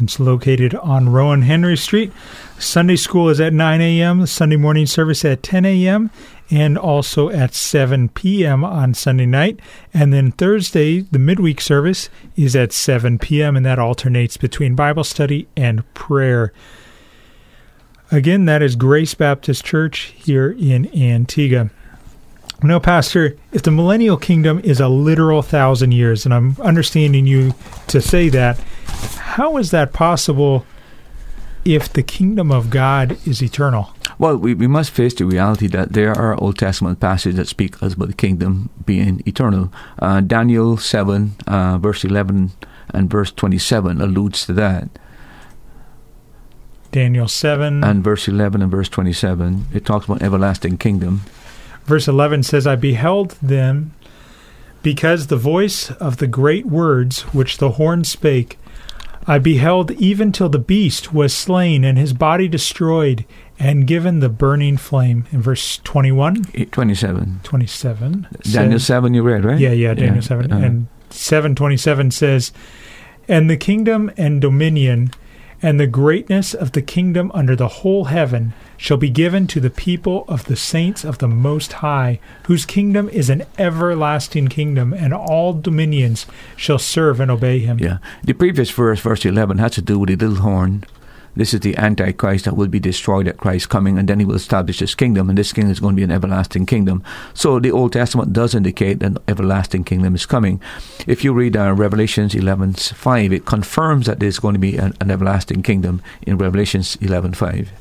[0.00, 2.12] It's located on Rowan Henry Street.
[2.58, 6.10] Sunday school is at 9 a.m., Sunday morning service at 10 a.m.,
[6.50, 8.64] and also at 7 p.m.
[8.64, 9.60] on Sunday night.
[9.92, 15.04] And then Thursday, the midweek service is at 7 p.m., and that alternates between Bible
[15.04, 16.52] study and prayer.
[18.10, 21.70] Again, that is Grace Baptist Church here in Antigua.
[22.62, 27.54] No, Pastor, if the millennial kingdom is a literal thousand years, and I'm understanding you
[27.88, 28.58] to say that,
[29.16, 30.64] how is that possible
[31.64, 33.94] if the kingdom of God is eternal?
[34.18, 37.82] Well, we, we must face the reality that there are Old Testament passages that speak
[37.82, 39.72] about the kingdom being eternal.
[39.98, 42.52] Uh, Daniel 7, uh, verse 11
[42.90, 44.88] and verse 27 alludes to that.
[46.92, 47.82] Daniel 7.
[47.82, 51.22] And verse 11 and verse 27, it talks about everlasting kingdom.
[51.84, 53.94] Verse 11 says, I beheld them
[54.82, 58.58] because the voice of the great words which the horn spake.
[59.26, 63.24] I beheld even till the beast was slain and his body destroyed
[63.58, 65.26] and given the burning flame.
[65.32, 66.44] In verse 21?
[66.70, 67.40] 27.
[67.42, 68.28] 27.
[68.52, 69.58] Daniel says, 7 you read, right?
[69.58, 70.20] Yeah, yeah, Daniel yeah.
[70.20, 70.52] 7.
[70.52, 70.64] Uh-huh.
[70.64, 72.52] And 727 says,
[73.26, 75.10] And the kingdom and dominion
[75.64, 79.70] and the greatness of the kingdom under the whole heaven shall be given to the
[79.70, 85.14] people of the saints of the Most High, whose kingdom is an everlasting kingdom, and
[85.14, 87.78] all dominions shall serve and obey him.
[87.78, 87.96] Yeah.
[88.22, 90.84] The previous verse, verse 11, has to do with the little horn.
[91.36, 94.36] This is the Antichrist that will be destroyed at Christ's coming, and then he will
[94.36, 97.02] establish his kingdom, and this kingdom is going to be an everlasting kingdom.
[97.34, 100.60] So the Old Testament does indicate that an everlasting kingdom is coming.
[101.06, 104.94] If you read uh, Revelations 11 5, it confirms that there's going to be an,
[105.00, 107.72] an everlasting kingdom in Revelations 11 5.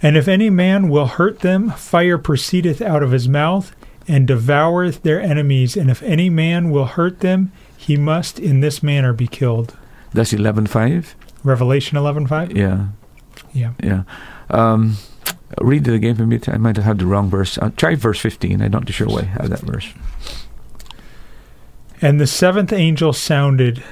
[0.00, 3.74] And if any man will hurt them, fire proceedeth out of his mouth,
[4.06, 5.76] and devoureth their enemies.
[5.76, 9.76] And if any man will hurt them, he must in this manner be killed.
[10.12, 11.14] That's eleven five.
[11.48, 12.56] Revelation eleven five.
[12.56, 12.88] Yeah.
[13.52, 13.72] Yeah.
[13.82, 14.02] Yeah.
[14.50, 14.96] Um,
[15.60, 16.38] read the again for me.
[16.46, 17.58] I might have had the wrong verse.
[17.58, 18.62] Uh, try verse fifteen.
[18.62, 19.88] I'm not sure why I have that verse.
[22.00, 23.82] And the seventh angel sounded,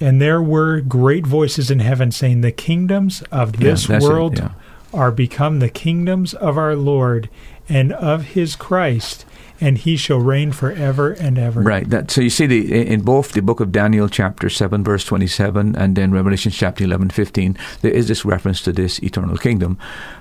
[0.00, 4.52] and there were great voices in heaven saying, The kingdoms of this yeah, world yeah
[4.92, 7.28] are become the kingdoms of our Lord
[7.68, 9.24] and of his Christ,
[9.60, 11.60] and he shall reign forever and ever.
[11.60, 11.88] Right.
[11.88, 15.76] That, so you see, the, in both the book of Daniel, chapter 7, verse 27,
[15.76, 19.78] and then Revelation, chapter 11, 15, there is this reference to this eternal kingdom.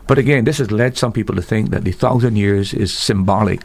[0.08, 3.62] But again, this has led some people to think that the thousand years is symbolic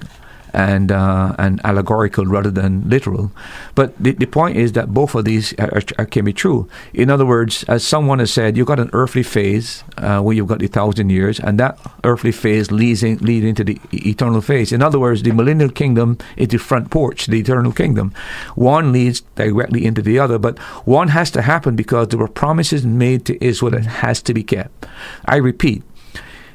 [0.54, 3.30] and uh, and allegorical rather than literal.
[3.74, 6.68] But the, the point is that both of these are, are, can be true.
[6.92, 10.46] In other words, as someone has said, you've got an earthly phase uh, where you've
[10.46, 14.72] got the thousand years, and that earthly phase leads, in, lead into the eternal phase.
[14.72, 18.12] In other words, the millennial kingdom is the front porch, the eternal kingdom.
[18.54, 22.86] One leads directly into the other, but one has to happen because there were promises
[22.86, 24.86] made to Israel that has to be kept.
[25.24, 25.82] I repeat,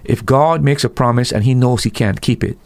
[0.03, 2.57] if God makes a promise and he knows he can't keep it,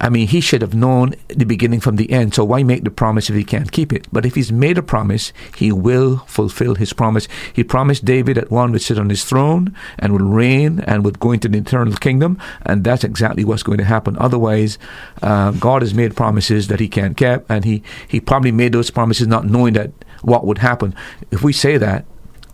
[0.00, 2.34] I mean, he should have known the beginning from the end.
[2.34, 4.06] So why make the promise if he can't keep it?
[4.12, 7.28] But if he's made a promise, he will fulfill his promise.
[7.52, 11.18] He promised David that one would sit on his throne and would reign and would
[11.18, 12.38] go into the eternal kingdom.
[12.62, 14.16] And that's exactly what's going to happen.
[14.18, 14.78] Otherwise,
[15.22, 17.48] uh, God has made promises that he can't keep.
[17.48, 19.90] And he, he probably made those promises not knowing that
[20.22, 20.94] what would happen.
[21.30, 22.04] If we say that,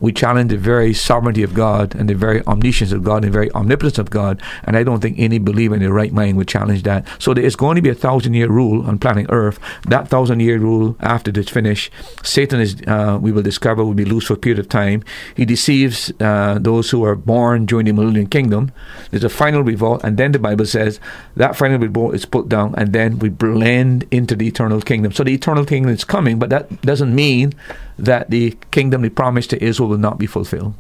[0.01, 3.38] we challenge the very sovereignty of God and the very omniscience of God and the
[3.38, 4.40] very omnipotence of God.
[4.64, 7.07] And I don't think any believer in their right mind would challenge that.
[7.18, 9.59] So there is going to be a thousand year rule on planet Earth.
[9.86, 11.92] That thousand year rule, after it's finished,
[12.22, 15.03] Satan is, uh, we will discover, will be loose for a period of time.
[15.36, 18.72] He deceives uh, those who are born during the millennium kingdom.
[19.11, 21.01] There's a final revolt, and then the Bible says
[21.36, 25.12] that final revolt is put down, and then we blend into the eternal kingdom.
[25.12, 27.55] So the eternal kingdom is coming, but that doesn't mean
[27.99, 30.74] that the kingdom, the promised to Israel, will not be fulfilled.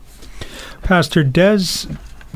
[0.82, 1.86] Pastor, does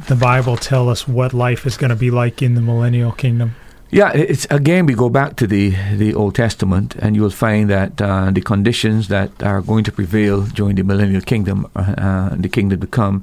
[0.06, 3.54] the Bible tell us what life is going to be like in the millennial kingdom?
[3.90, 7.70] Yeah, it's again we go back to the the Old Testament, and you will find
[7.70, 12.36] that uh, the conditions that are going to prevail during the millennial kingdom, uh, uh
[12.36, 13.22] the kingdom to come,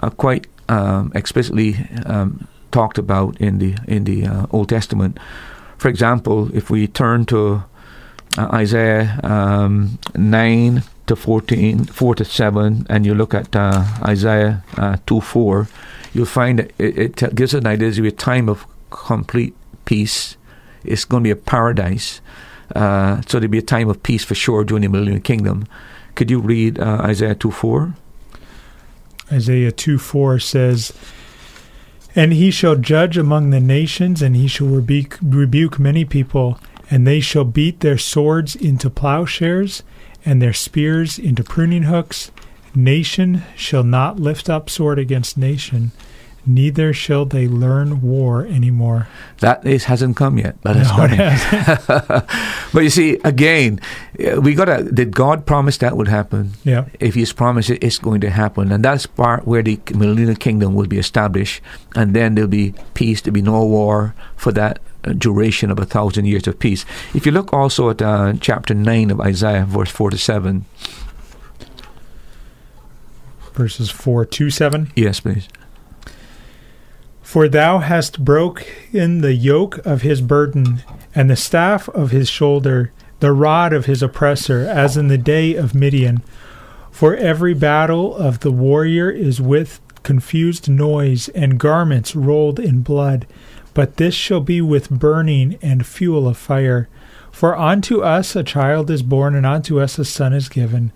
[0.00, 5.18] are quite um, explicitly um, talked about in the in the uh, Old Testament.
[5.76, 7.64] For example, if we turn to
[8.38, 14.64] uh, Isaiah um, nine to 14, 4 to 7, and you look at uh, Isaiah
[14.76, 15.68] uh, 2 4,
[16.12, 19.54] you'll find it, it gives an idea of a time of complete
[19.84, 20.36] peace.
[20.84, 22.20] It's going to be a paradise.
[22.74, 25.66] Uh, so there'll be a time of peace for sure during the millennial kingdom.
[26.14, 27.94] Could you read uh, Isaiah 2 4?
[29.32, 30.92] Isaiah 2 4 says,
[32.14, 36.58] And he shall judge among the nations, and he shall rebuke, rebuke many people,
[36.90, 39.82] and they shall beat their swords into plowshares,
[40.26, 42.30] and their spears into pruning hooks.
[42.74, 45.92] Nation shall not lift up sword against nation,
[46.46, 49.08] neither shall they learn war anymore.
[49.40, 51.18] That is, hasn't come yet, but it's no, coming.
[52.72, 53.80] but you see, again,
[54.40, 54.84] we got to.
[54.84, 56.52] Did God promise that would happen?
[56.64, 56.86] Yeah.
[57.00, 60.74] If He's promised it, it's going to happen, and that's part where the millennial kingdom
[60.74, 61.62] will be established,
[61.94, 63.20] and then there'll be peace.
[63.20, 64.80] There'll be no war for that
[65.14, 66.84] duration of a thousand years of peace.
[67.14, 70.64] If you look also at uh, chapter nine of Isaiah, verse four to seven.
[73.54, 74.92] Verses four to seven.
[74.94, 75.48] Yes, please.
[77.22, 80.82] For thou hast broken the yoke of his burden,
[81.14, 85.54] and the staff of his shoulder, the rod of his oppressor, as in the day
[85.54, 86.22] of Midian.
[86.90, 93.26] For every battle of the warrior is with confused noise, and garments rolled in blood.
[93.76, 96.88] But this shall be with burning and fuel of fire.
[97.30, 100.90] For unto us a child is born, and unto us a son is given,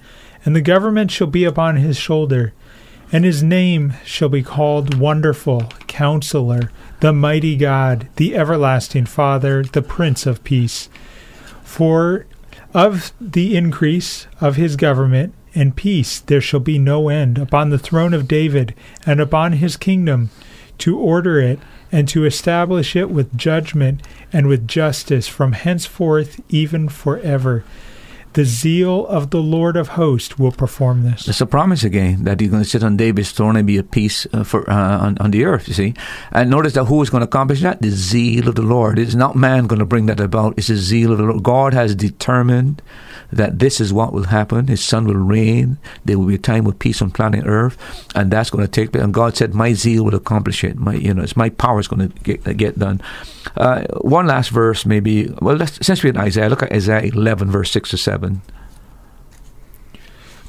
[0.44, 2.52] and the government shall be upon his shoulder
[3.12, 6.70] and his name shall be called Wonderful, Counselor,
[7.00, 10.88] the Mighty God, the Everlasting Father, the Prince of Peace.
[11.64, 12.26] For
[12.72, 17.78] of the increase of his government and peace there shall be no end upon the
[17.78, 18.74] throne of David
[19.04, 20.30] and upon his kingdom,
[20.78, 21.58] to order it
[21.92, 24.00] and to establish it with judgment
[24.32, 27.64] and with justice from henceforth even forever
[28.34, 31.26] the zeal of the Lord of hosts will perform this.
[31.26, 33.82] It's a promise again that he's going to sit on David's throne and be a
[33.82, 35.66] peace uh, for uh, on, on, the earth.
[35.66, 35.94] You see,
[36.30, 37.82] and notice that who is going to accomplish that?
[37.82, 38.98] The zeal of the Lord.
[38.98, 40.54] It's not man going to bring that about.
[40.56, 41.42] It's the zeal of the Lord.
[41.42, 42.82] God has determined
[43.32, 44.68] that this is what will happen.
[44.68, 45.78] His son will reign.
[46.04, 47.76] There will be a time of peace on planet Earth,
[48.14, 49.02] and that's going to take place.
[49.02, 50.76] And God said, "My zeal will accomplish it.
[50.76, 53.00] My, you know, it's my power is going to get, get done."
[53.56, 55.32] Uh, one last verse, maybe.
[55.40, 58.42] Well, since we're in Isaiah, look at Isaiah 11, verse 6 to 7.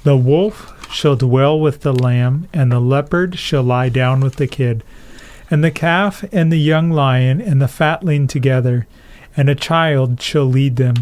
[0.03, 4.47] The wolf shall dwell with the lamb, and the leopard shall lie down with the
[4.47, 4.83] kid,
[5.49, 8.87] and the calf and the young lion and the fatling together,
[9.37, 10.95] and a child shall lead them.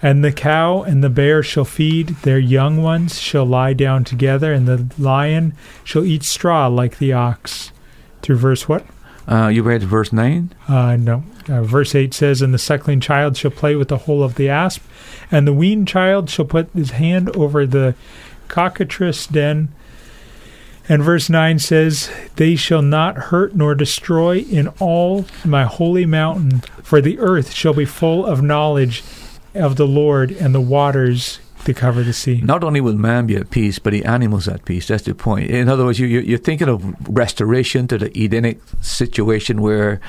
[0.00, 4.52] And the cow and the bear shall feed, their young ones shall lie down together,
[4.52, 7.72] and the lion shall eat straw like the ox.
[8.22, 8.86] Through verse what?
[9.26, 10.52] Uh, you read verse 9?
[10.68, 11.24] Uh, no.
[11.48, 14.48] Uh, verse 8 says, And the suckling child shall play with the hole of the
[14.48, 14.82] asp,
[15.30, 17.94] and the weaned child shall put his hand over the
[18.48, 19.68] cockatrice den.
[20.88, 26.60] And verse 9 says, They shall not hurt nor destroy in all my holy mountain,
[26.82, 29.02] for the earth shall be full of knowledge
[29.54, 32.40] of the Lord, and the waters to cover the sea.
[32.40, 34.86] Not only will man be at peace, but the animals at peace.
[34.86, 35.50] That's the point.
[35.50, 40.00] In other words, you, you, are thinking of restoration to the Edenic situation where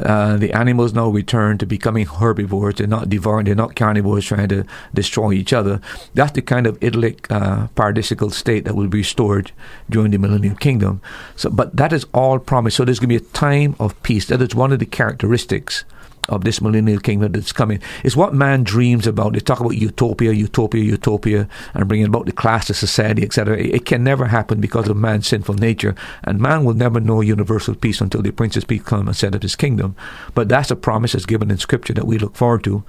[0.00, 2.74] uh, the animals now return to becoming herbivores.
[2.76, 5.80] They're not devouring, they're not carnivores trying to destroy each other.
[6.14, 9.52] That's the kind of idyllic, uh, paradisical state that will be restored
[9.88, 11.00] during the millennium kingdom.
[11.36, 12.76] So, but that is all promised.
[12.76, 14.26] So there's going to be a time of peace.
[14.26, 15.84] That is one of the characteristics
[16.28, 17.80] of this millennial kingdom that's coming.
[18.02, 19.32] It's what man dreams about.
[19.32, 23.58] They talk about utopia, utopia, utopia, and bringing about the class society, etc.
[23.58, 27.74] It can never happen because of man's sinful nature, and man will never know universal
[27.74, 29.96] peace until the Prince of Peace and set up his kingdom.
[30.34, 32.84] But that's a promise that's given in Scripture that we look forward to.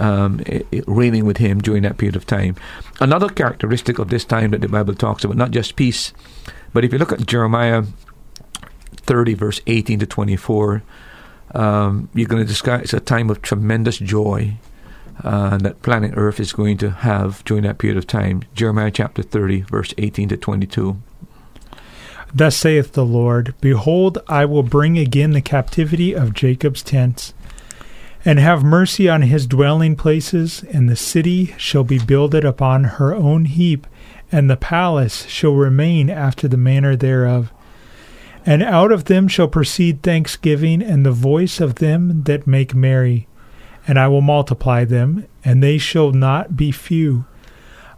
[0.00, 0.42] Um,
[0.88, 2.56] reigning with him during that period of time.
[2.98, 6.12] Another characteristic of this time that the Bible talks about, not just peace,
[6.72, 7.84] but if you look at Jeremiah
[8.96, 10.82] 30, verse 18 to 24,
[11.54, 14.56] um, you're going to discuss it's a time of tremendous joy
[15.22, 18.42] uh, that planet Earth is going to have during that period of time.
[18.54, 21.00] Jeremiah chapter 30, verse 18 to 22.
[22.34, 27.32] Thus saith the Lord Behold, I will bring again the captivity of Jacob's tents,
[28.24, 33.14] and have mercy on his dwelling places, and the city shall be builded upon her
[33.14, 33.86] own heap,
[34.32, 37.52] and the palace shall remain after the manner thereof.
[38.46, 43.26] And out of them shall proceed thanksgiving and the voice of them that make merry.
[43.86, 47.24] And I will multiply them, and they shall not be few.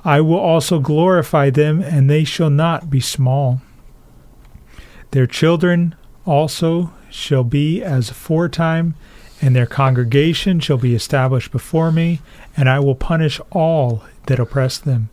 [0.05, 3.61] I will also glorify them, and they shall not be small.
[5.11, 5.95] Their children
[6.25, 8.95] also shall be as aforetime,
[9.41, 12.21] and their congregation shall be established before me,
[12.57, 15.09] and I will punish all that oppress them.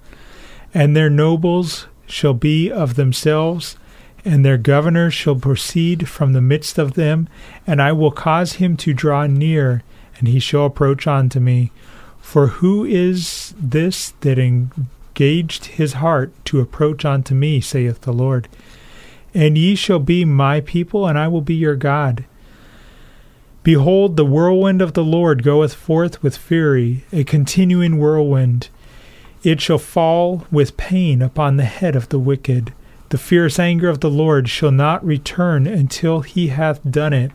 [0.73, 3.77] And their nobles shall be of themselves,
[4.25, 7.27] and their governor shall proceed from the midst of them,
[7.67, 9.83] and I will cause him to draw near,
[10.17, 11.71] and he shall approach unto me.
[12.21, 18.47] For who is this that engaged his heart to approach unto me, saith the Lord?
[19.33, 22.25] And ye shall be my people, and I will be your God.
[23.63, 28.69] Behold, the whirlwind of the Lord goeth forth with fury, a continuing whirlwind.
[29.43, 32.73] It shall fall with pain upon the head of the wicked
[33.13, 37.29] the fierce anger of the Lord shall not return until he hath done it,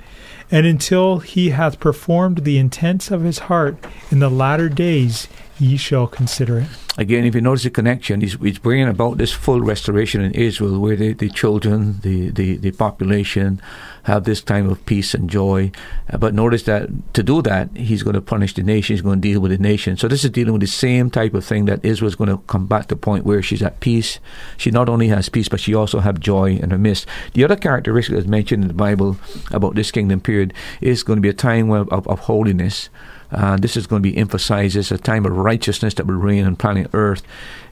[0.50, 3.76] and until he hath performed the intents of his heart
[4.10, 6.68] in the latter days ye shall consider it.
[6.96, 10.80] Again, if you notice the connection, he's, he's bringing about this full restoration in Israel
[10.80, 13.62] where the, the children, the, the, the population
[14.08, 15.70] have this time of peace and joy.
[16.10, 19.20] Uh, but notice that to do that, he's going to punish the nation, he's going
[19.20, 19.96] to deal with the nation.
[19.96, 22.66] So this is dealing with the same type of thing that Israel's going to come
[22.66, 24.18] back to the point where she's at peace.
[24.56, 27.06] She not only has peace, but she also have joy in her midst.
[27.34, 29.18] The other characteristic that's mentioned in the Bible
[29.50, 32.88] about this kingdom period is going to be a time of, of, of holiness.
[33.30, 36.46] Uh, this is going to be emphasized as a time of righteousness that will reign
[36.46, 37.22] on planet Earth.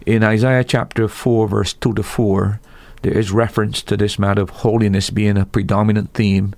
[0.04, 2.60] In Isaiah chapter 4, verse 2 to 4,
[3.02, 6.54] there is reference to this matter of holiness being a predominant theme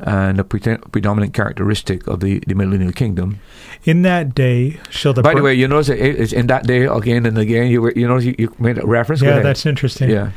[0.00, 3.40] and a pre- predominant characteristic of the, the millennial kingdom.
[3.84, 5.22] In that day shall the.
[5.22, 7.68] By the way, you notice it's in that day again and again.
[7.68, 9.22] You you know you, you made a reference.
[9.22, 10.10] Yeah, that's interesting.
[10.10, 10.32] Yeah.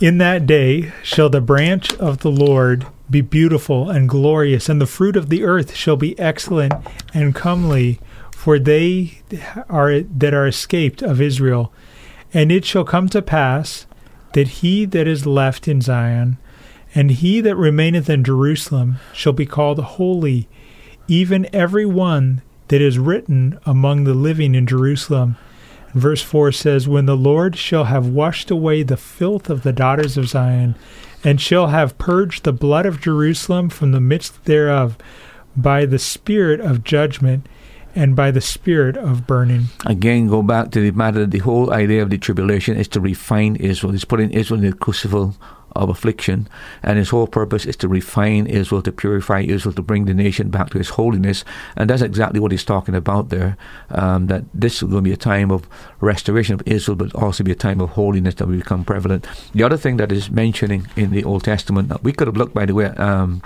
[0.00, 4.86] In that day shall the branch of the Lord be beautiful and glorious, and the
[4.86, 6.72] fruit of the earth shall be excellent
[7.12, 8.00] and comely,
[8.32, 9.22] for they
[9.68, 11.72] are that are escaped of Israel.
[12.34, 13.86] And it shall come to pass
[14.32, 16.38] that he that is left in Zion,
[16.94, 20.48] and he that remaineth in Jerusalem, shall be called holy,
[21.06, 25.36] even every one that is written among the living in Jerusalem.
[25.94, 30.16] verse 4 says, When the Lord shall have washed away the filth of the daughters
[30.16, 30.74] of Zion,
[31.24, 34.96] and shall have purged the blood of Jerusalem from the midst thereof
[35.56, 37.46] by the spirit of judgment
[37.98, 39.64] and by the spirit of burning.
[39.84, 41.26] Again, go back to the matter.
[41.26, 43.92] The whole idea of the tribulation is to refine Israel.
[43.92, 45.34] It's putting Israel in the crucible
[45.72, 46.48] of affliction,
[46.82, 50.50] and his whole purpose is to refine Israel, to purify Israel, to bring the nation
[50.50, 51.44] back to his holiness,
[51.76, 53.56] and that's exactly what he's talking about there.
[53.90, 55.68] Um, that this is going to be a time of
[56.00, 59.26] restoration of Israel, but also be a time of holiness that will become prevalent.
[59.52, 62.66] The other thing that is mentioning in the Old Testament, we could have looked, by
[62.66, 63.42] the way, um,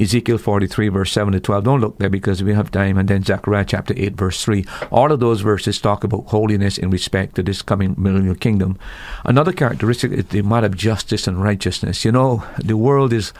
[0.00, 1.64] Ezekiel 43, verse 7 to 12.
[1.64, 4.64] Don't look there because we have time, and then Zechariah chapter 8, verse 3.
[4.90, 8.78] All of those verses talk about holiness in respect to this coming millennial kingdom.
[9.24, 11.57] Another characteristic is the amount of justice and righteousness.
[12.04, 13.32] You know, the world is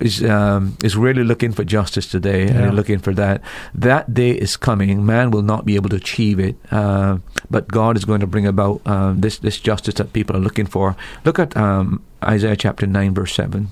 [0.00, 2.62] is um, is really looking for justice today yeah.
[2.62, 3.42] and looking for that.
[3.74, 5.04] That day is coming.
[5.04, 7.18] Man will not be able to achieve it, uh,
[7.50, 10.66] but God is going to bring about uh, this this justice that people are looking
[10.66, 10.96] for.
[11.24, 13.68] Look at um, Isaiah chapter nine, verse seven.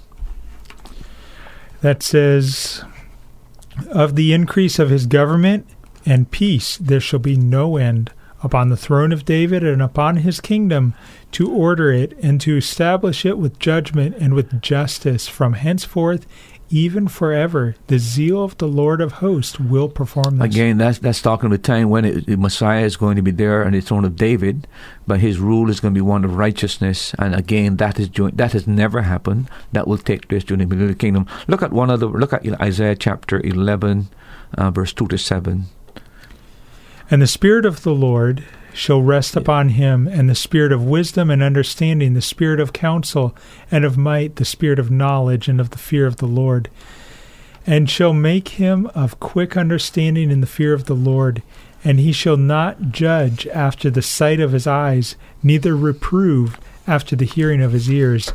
[1.81, 2.85] That says,
[3.91, 5.67] "Of the increase of his government
[6.07, 10.41] and peace there shall be no end." upon the throne of David and upon his
[10.41, 10.95] kingdom,
[11.33, 16.27] to order it and to establish it with judgment and with justice from henceforth
[16.73, 17.75] even forever.
[17.89, 20.47] The zeal of the Lord of hosts will perform this.
[20.47, 23.33] Again, that's that's talking of a time when it, the Messiah is going to be
[23.33, 24.69] there on the throne of David,
[25.05, 27.13] but his rule is going to be one of righteousness.
[27.19, 29.51] And again, that is joint that has never happened.
[29.73, 31.27] That will take place during the millennial kingdom.
[31.49, 32.17] Look at one of other.
[32.17, 34.09] Look at Isaiah chapter eleven
[34.57, 35.65] uh, verse 2 to 7.
[37.11, 41.31] And the Spirit of the Lord shall rest upon him, and the Spirit of wisdom
[41.31, 43.35] and understanding, the Spirit of counsel
[43.71, 46.69] and of might, the Spirit of knowledge and of the fear of the Lord.
[47.67, 51.43] And shall make him of quick understanding in the fear of the Lord.
[51.85, 57.25] And he shall not judge after the sight of his eyes, neither reprove after the
[57.25, 58.33] hearing of his ears.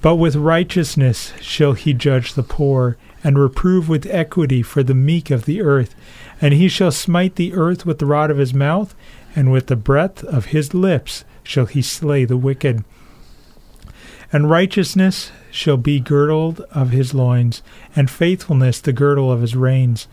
[0.00, 5.30] But with righteousness shall he judge the poor, and reprove with equity for the meek
[5.30, 5.94] of the earth.
[6.40, 8.94] And he shall smite the earth with the rod of his mouth,
[9.34, 12.84] and with the breath of his lips shall he slay the wicked.
[14.32, 17.62] And righteousness shall be girdled of his loins,
[17.94, 20.08] and faithfulness the girdle of his reins.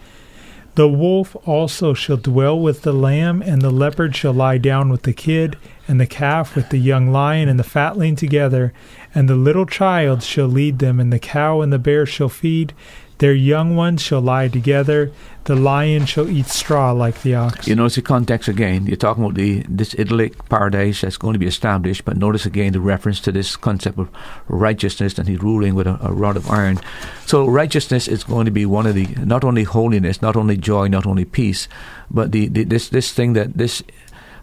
[0.75, 5.03] The wolf also shall dwell with the lamb, and the leopard shall lie down with
[5.03, 5.57] the kid,
[5.87, 8.71] and the calf with the young lion and the fatling together,
[9.13, 12.73] and the little child shall lead them, and the cow and the bear shall feed,
[13.21, 15.11] their young ones shall lie together.
[15.43, 17.67] The lion shall eat straw like the ox.
[17.67, 18.87] You notice the context again.
[18.87, 22.73] You're talking about the this idyllic paradise that's going to be established, but notice again
[22.73, 24.09] the reference to this concept of
[24.47, 26.79] righteousness and he's ruling with a, a rod of iron.
[27.27, 30.87] So righteousness is going to be one of the not only holiness, not only joy,
[30.87, 31.67] not only peace,
[32.09, 33.83] but the, the this this thing that this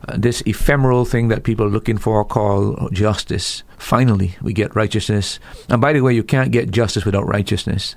[0.07, 3.65] uh, this ephemeral thing that people are looking for called justice.
[3.77, 5.41] Finally, we get righteousness.
[5.69, 7.97] And by the way, you can't get justice without righteousness.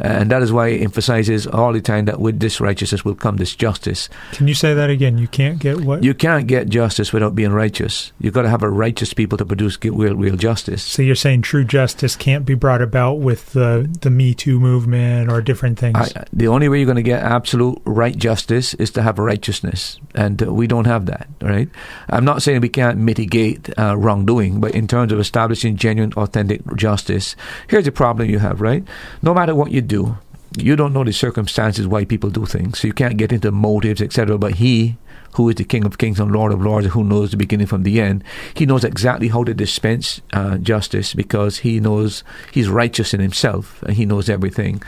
[0.00, 3.36] And that is why it emphasizes all the time that with this righteousness will come
[3.36, 4.08] this justice.
[4.32, 5.18] Can you say that again?
[5.18, 6.04] You can't get what?
[6.04, 8.12] You can't get justice without being righteous.
[8.20, 10.82] You've got to have a righteous people to produce real, real justice.
[10.82, 15.30] So you're saying true justice can't be brought about with the, the Me Too movement
[15.30, 15.96] or different things?
[15.96, 19.98] I, the only way you're going to get absolute right justice is to have righteousness.
[20.14, 21.68] And uh, we don't have that, right?
[22.08, 26.62] I'm not saying we can't mitigate uh, wrongdoing, but in terms of establishing genuine, authentic
[26.76, 27.36] justice,
[27.68, 28.84] here's the problem you have, right?
[29.22, 30.18] No matter what you do.
[30.56, 34.00] You don't know the circumstances why people do things, so you can't get into motives,
[34.00, 34.38] etc.
[34.38, 34.96] But He,
[35.32, 37.82] who is the King of Kings and Lord of Lords, who knows the beginning from
[37.82, 38.24] the end,
[38.54, 43.82] He knows exactly how to dispense uh, justice because He knows He's righteous in Himself
[43.82, 44.82] and He knows everything.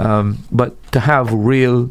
[0.00, 1.90] Um, but to have real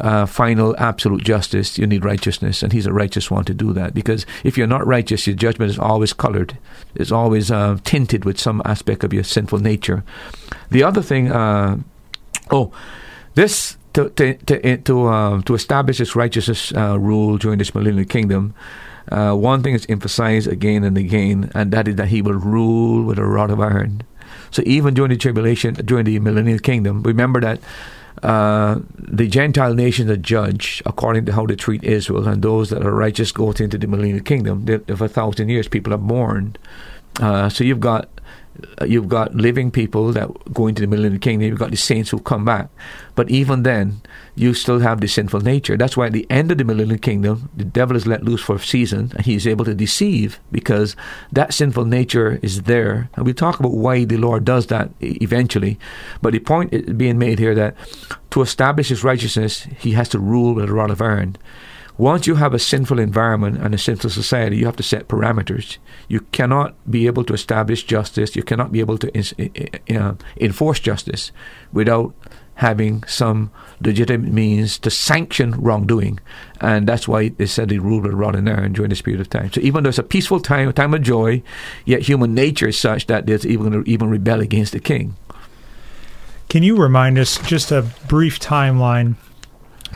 [0.00, 3.94] uh, final absolute justice, you need righteousness, and He's a righteous one to do that.
[3.94, 6.56] Because if you're not righteous, your judgment is always colored,
[6.94, 10.04] it's always uh, tinted with some aspect of your sinful nature.
[10.70, 11.78] The other thing, uh,
[12.50, 12.72] oh,
[13.34, 18.06] this to to to to, uh, to establish this righteousness uh, rule during this millennial
[18.06, 18.54] kingdom.
[19.10, 23.02] Uh, one thing is emphasized again and again, and that is that he will rule
[23.02, 24.02] with a rod of iron.
[24.50, 27.60] So even during the tribulation, during the millennial kingdom, remember that
[28.22, 32.84] uh, the Gentile nations are judged according to how they treat Israel, and those that
[32.84, 34.64] are righteous go into the millennial kingdom.
[34.64, 36.56] They, for a thousand years, people are born.
[37.20, 38.08] Uh, so you've got
[38.80, 41.48] Uh, you've got living people that go into the millennial kingdom.
[41.48, 42.68] You've got the saints who come back,
[43.14, 44.00] but even then,
[44.34, 45.76] you still have the sinful nature.
[45.76, 48.56] That's why at the end of the millennial kingdom, the devil is let loose for
[48.56, 50.96] a season, and he is able to deceive because
[51.32, 53.10] that sinful nature is there.
[53.14, 55.78] And we'll talk about why the Lord does that eventually.
[56.22, 57.76] But the point being made here that
[58.30, 61.36] to establish his righteousness, he has to rule with a rod of iron.
[61.98, 65.78] Once you have a sinful environment and a sinful society, you have to set parameters.
[66.06, 68.36] You cannot be able to establish justice.
[68.36, 71.32] You cannot be able to uh, enforce justice
[71.72, 72.14] without
[72.54, 76.20] having some legitimate means to sanction wrongdoing.
[76.60, 79.30] And that's why they said they ruled with rod and iron during this period of
[79.30, 79.52] time.
[79.52, 81.42] So even though it's a peaceful time, a time of joy,
[81.84, 85.16] yet human nature is such that there's even going to even rebel against the king.
[86.48, 89.16] Can you remind us just a brief timeline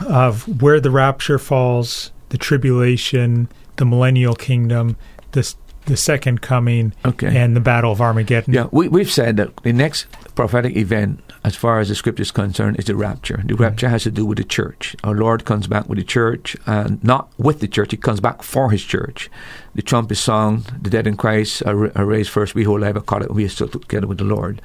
[0.07, 4.97] of where the rapture falls, the tribulation, the millennial kingdom,
[5.31, 5.53] the
[5.85, 7.35] the second coming, okay.
[7.37, 8.53] and the battle of Armageddon.
[8.53, 12.31] Yeah, we, we've said that the next prophetic event, as far as the scripture is
[12.31, 13.41] concerned, is the rapture.
[13.45, 14.95] The rapture has to do with the church.
[15.03, 17.91] Our Lord comes back with the church, and not with the church.
[17.91, 19.29] He comes back for His church.
[19.75, 20.65] The trump is sung.
[20.81, 22.55] The dead in Christ uh, are, are uh, raised first.
[22.55, 23.31] We who live are caught up.
[23.31, 24.61] We are still together with the Lord.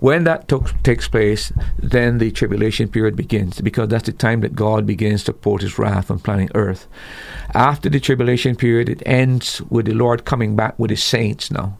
[0.00, 0.50] When that
[0.82, 5.34] takes place, then the tribulation period begins because that's the time that God begins to
[5.34, 6.86] pour his wrath on planet earth.
[7.54, 11.76] After the tribulation period, it ends with the Lord coming back with his saints now.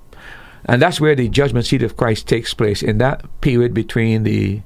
[0.67, 4.63] And that's where the judgment seat of Christ takes place in that period between the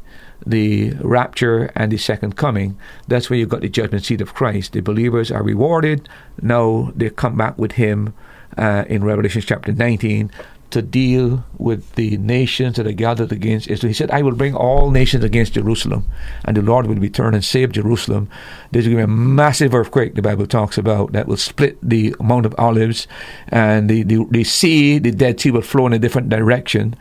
[0.47, 2.77] the rapture and the second coming.
[3.09, 4.73] That's where you've got the judgment seat of Christ.
[4.73, 6.07] The believers are rewarded.
[6.43, 8.13] Now they come back with him
[8.59, 10.31] uh, in Revelation chapter 19
[10.75, 13.89] to deal with the nations that are gathered against Israel.
[13.89, 16.05] He said, I will bring all nations against Jerusalem,
[16.45, 18.29] and the Lord will return and save Jerusalem.
[18.71, 22.15] There's going to be a massive earthquake, the Bible talks about, that will split the
[22.21, 23.07] Mount of Olives,
[23.49, 26.97] and the, the, the sea, the Dead Sea, will flow in a different direction.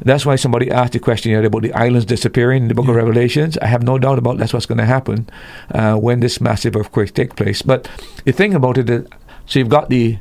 [0.00, 2.92] That's why somebody asked the question about the islands disappearing in the book yeah.
[2.92, 3.58] of Revelations.
[3.58, 5.28] I have no doubt about that's what's going to happen
[5.74, 7.62] uh, when this massive earthquake takes place.
[7.62, 7.88] But
[8.24, 9.06] the thing about it is,
[9.46, 10.18] so you've got the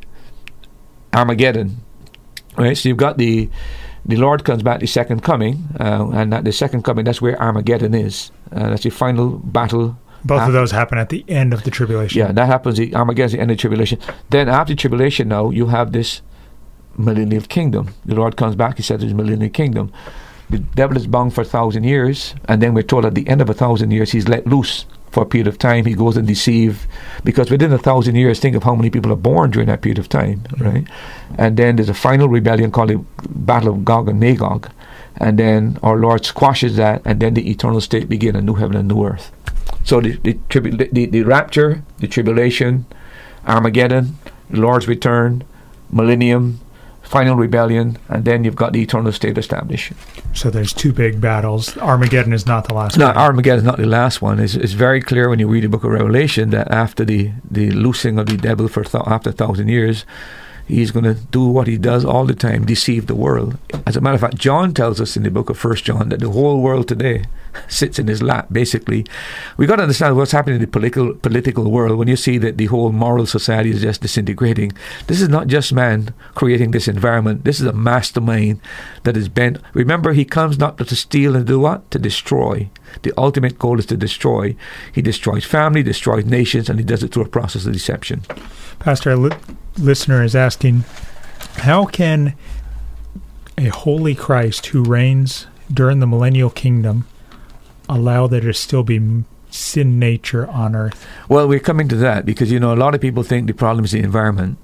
[1.14, 1.85] Armageddon,
[2.58, 2.78] right?
[2.78, 3.50] So you've got the
[4.06, 7.42] the Lord comes back the second coming, uh, and that the second coming that's where
[7.42, 8.32] Armageddon is.
[8.52, 9.98] Uh, that's the final battle.
[10.24, 10.50] Both after.
[10.50, 12.20] of those happen at the end of the tribulation.
[12.20, 12.78] Yeah, that happens.
[12.78, 14.00] The Armageddon the end of the tribulation.
[14.30, 16.22] Then after the tribulation, now you have this
[16.98, 17.94] millennial kingdom.
[18.06, 18.78] The Lord comes back.
[18.78, 19.92] He said, "There's millennial kingdom."
[20.50, 23.42] The devil is bound for a thousand years, and then we're told at the end
[23.42, 24.86] of a thousand years he's let loose
[25.16, 25.86] for a period of time.
[25.86, 26.86] He goes and deceive
[27.24, 29.98] because within a thousand years, think of how many people are born during that period
[29.98, 30.86] of time, right?
[31.38, 34.70] And then there's a final rebellion called the Battle of Gog and Magog,
[35.16, 38.76] and then our Lord squashes that, and then the eternal state begin a new heaven
[38.76, 39.32] and new earth.
[39.86, 42.86] So the the, tribu- the, the rapture, the tribulation,
[43.48, 44.18] Armageddon,
[44.50, 45.46] the Lord's return,
[45.90, 46.60] millennium,
[47.16, 49.94] final rebellion, and then you've got the eternal state established.
[50.34, 51.78] So there's two big battles.
[51.78, 52.98] Armageddon is not the last.
[52.98, 54.40] No, Armageddon is not the last one.
[54.40, 57.72] It's, it's very clear when you read the book of Revelation that after the the
[57.72, 60.06] loosing of the devil for th- after a thousand years,
[60.68, 63.58] he's going to do what he does all the time deceive the world.
[63.86, 66.20] As a matter of fact john tells us in the book of first john that
[66.20, 67.26] the whole world today
[67.68, 69.06] sits in his lap basically.
[69.58, 71.98] We got to understand what's happening in the political political world.
[71.98, 74.72] When you see that the whole moral society is just disintegrating
[75.08, 77.44] this is not just man creating this environment.
[77.44, 78.60] This is a mastermind
[79.04, 79.58] that is bent.
[79.74, 81.90] Remember he comes not to steal and do what?
[81.92, 82.70] To destroy.
[83.04, 84.56] The ultimate goal is to destroy.
[84.94, 88.24] He destroys family destroys nations and he does it through a process of deception.
[88.80, 89.16] Pastor
[89.78, 90.84] listener is asking,
[91.58, 92.36] how can
[93.58, 97.08] a holy Christ who reigns during the millennial kingdom
[97.88, 101.06] allow there to still be sin nature on earth?
[101.30, 103.86] Well, we're coming to that because, you know, a lot of people think the problem
[103.86, 104.58] is the environment.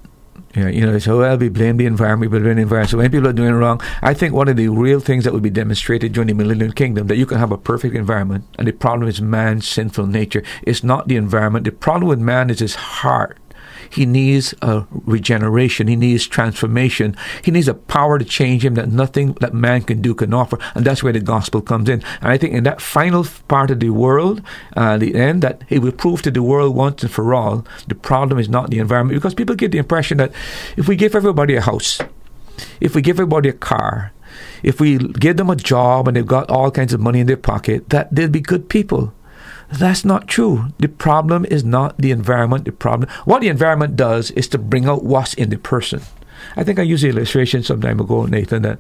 [0.54, 2.90] Yeah, you know, so well, we blame the environment, we blame the environment.
[2.90, 5.44] So when people are doing wrong, I think one of the real things that would
[5.44, 8.74] be demonstrated during the millennial kingdom that you can have a perfect environment, and the
[8.74, 10.44] problem is man's sinful nature.
[10.64, 11.64] It's not the environment.
[11.64, 13.38] The problem with man is his heart.
[13.92, 15.88] He needs a regeneration.
[15.88, 17.16] He needs transformation.
[17.44, 20.58] He needs a power to change him that nothing that man can do can offer.
[20.76, 22.04] And that's where the gospel comes in.
[22.22, 24.42] And I think in that final part of the world,
[24.78, 27.96] uh, the end, that he will prove to the world once and for all the
[27.96, 29.18] problem is not the environment.
[29.18, 30.32] Because people get the impression that
[30.78, 32.00] if we give everybody a house,
[32.80, 34.14] if we give everybody a car,
[34.64, 37.38] if we give them a job and they've got all kinds of money in their
[37.38, 39.14] pocket, that they'll be good people.
[39.72, 40.74] That's not true.
[40.80, 42.66] The problem is not the environment.
[42.66, 46.02] The problem, what the environment does, is to bring out what's in the person.
[46.56, 48.80] I think I used the illustration some time ago, Nathan, that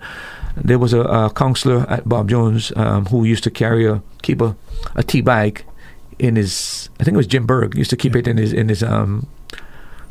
[0.57, 4.41] there was a, a counselor at Bob Jones um, who used to carry a keep
[4.41, 4.55] a,
[4.95, 5.63] a tea bag
[6.19, 6.89] in his.
[6.99, 8.19] I think it was Jim Berg used to keep yeah.
[8.19, 9.27] it in his in his um,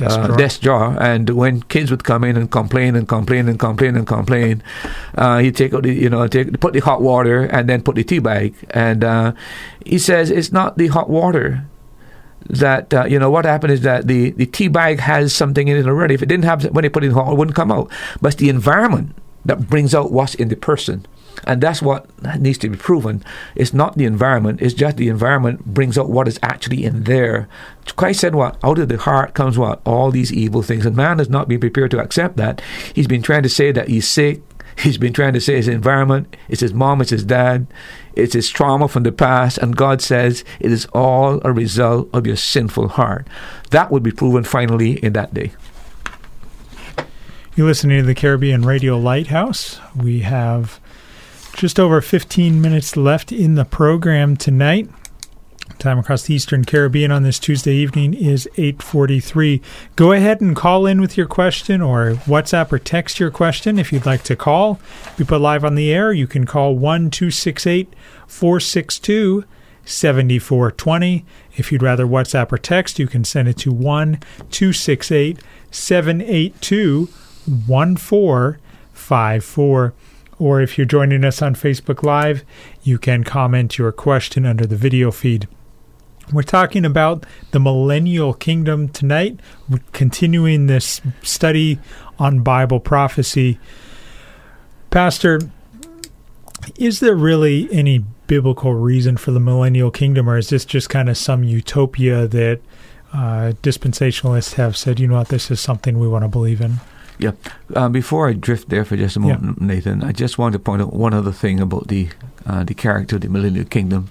[0.00, 0.96] desk, uh, desk jar.
[1.00, 4.62] And when kids would come in and complain and complain and complain and complain,
[5.16, 7.96] uh, he'd take out the, you know, take, put the hot water and then put
[7.96, 8.54] the tea bag.
[8.70, 9.32] And uh,
[9.84, 11.64] he says it's not the hot water
[12.48, 15.76] that uh, you know what happened is that the, the tea bag has something in
[15.76, 16.14] it already.
[16.14, 17.90] If it didn't have when they put it in hot, it wouldn't come out.
[18.20, 19.14] But it's the environment
[19.44, 21.06] that brings out what's in the person.
[21.44, 22.06] And that's what
[22.38, 23.24] needs to be proven.
[23.54, 27.48] It's not the environment, it's just the environment brings out what is actually in there.
[27.96, 28.58] Christ said, What?
[28.62, 29.80] Out of the heart comes what?
[29.84, 30.86] All these evil things.
[30.86, 32.60] And man has not been prepared to accept that.
[32.94, 34.42] He's been trying to say that he's sick.
[34.78, 37.66] He's been trying to say his environment, it's his mom, it's his dad,
[38.14, 42.26] it's his trauma from the past, and God says it is all a result of
[42.26, 43.26] your sinful heart.
[43.70, 45.52] That would be proven finally in that day.
[47.56, 49.80] You're listening to the Caribbean Radio Lighthouse.
[49.94, 50.79] We have
[51.60, 54.88] just over 15 minutes left in the program tonight.
[55.78, 59.60] Time across the Eastern Caribbean on this Tuesday evening is 8:43.
[59.94, 63.92] Go ahead and call in with your question or WhatsApp or text your question if
[63.92, 64.80] you'd like to call.
[65.18, 69.44] Be put live on the air, you can call 1-268-462
[69.84, 71.26] 7420.
[71.58, 74.18] If you'd rather WhatsApp or text, you can send it to 1
[74.50, 77.08] 782
[77.66, 79.92] 1454
[80.40, 82.44] or if you're joining us on Facebook Live,
[82.82, 85.46] you can comment your question under the video feed.
[86.32, 89.38] We're talking about the millennial kingdom tonight.
[89.68, 91.78] We're continuing this study
[92.18, 93.58] on Bible prophecy.
[94.90, 95.40] Pastor,
[96.76, 101.10] is there really any biblical reason for the millennial kingdom, or is this just kind
[101.10, 102.60] of some utopia that
[103.12, 106.76] uh, dispensationalists have said, you know what, this is something we want to believe in?
[107.20, 107.32] Yeah.
[107.74, 109.66] Uh, before I drift there for just a moment, yeah.
[109.66, 112.08] Nathan, I just want to point out one other thing about the
[112.46, 114.08] uh, the character of the millennial kingdom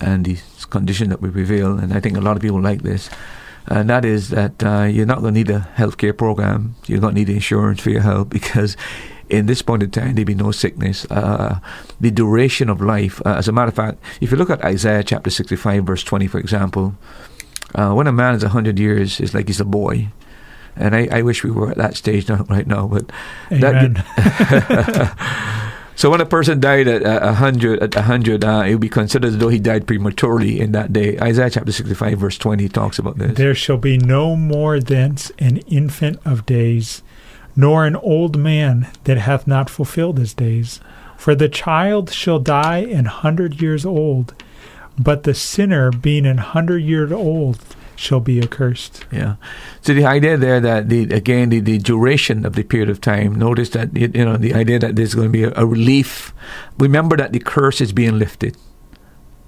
[0.00, 0.38] and the
[0.70, 1.78] condition that we reveal.
[1.78, 3.08] And I think a lot of people like this.
[3.66, 6.74] And that is that uh, you're not going to need a healthcare program.
[6.86, 8.76] You're going to need insurance for your health because
[9.28, 11.04] in this point in time, there'll be no sickness.
[11.10, 11.60] Uh,
[12.00, 15.02] the duration of life, uh, as a matter of fact, if you look at Isaiah
[15.02, 16.94] chapter 65, verse 20, for example,
[17.74, 20.08] uh, when a man is 100 years, it's like he's a boy.
[20.78, 22.86] And I, I wish we were at that stage right now.
[22.86, 23.10] But
[23.50, 23.94] Amen.
[23.94, 28.80] that, so when a person died at a hundred, at a hundred, uh, it would
[28.80, 31.18] be considered as though he died prematurely in that day.
[31.18, 33.36] Isaiah chapter sixty-five, verse twenty, talks about this.
[33.36, 37.02] There shall be no more thence an infant of days,
[37.56, 40.80] nor an old man that hath not fulfilled his days.
[41.16, 44.34] For the child shall die an hundred years old,
[44.96, 47.58] but the sinner being an hundred years old
[47.98, 49.04] shall be accursed.
[49.10, 49.36] Yeah.
[49.82, 53.34] So the idea there that the again the, the duration of the period of time.
[53.34, 56.32] Notice that you know the idea that there's going to be a, a relief.
[56.78, 58.56] Remember that the curse is being lifted.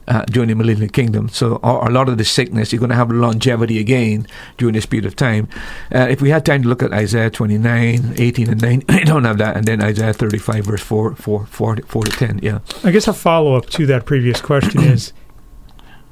[0.08, 1.28] Uh, during the millennial kingdom.
[1.28, 4.84] So a, a, lot of the sickness, you're going to have longevity again during this
[4.84, 5.46] period of time.
[5.94, 9.22] Uh, if we had time to look at Isaiah 29, 18 and 9, I don't
[9.22, 9.56] have that.
[9.56, 12.40] And then Isaiah 35, verse 4, 4, 4, 4 to 10.
[12.42, 12.58] Yeah.
[12.82, 15.12] I guess a follow up to that previous question is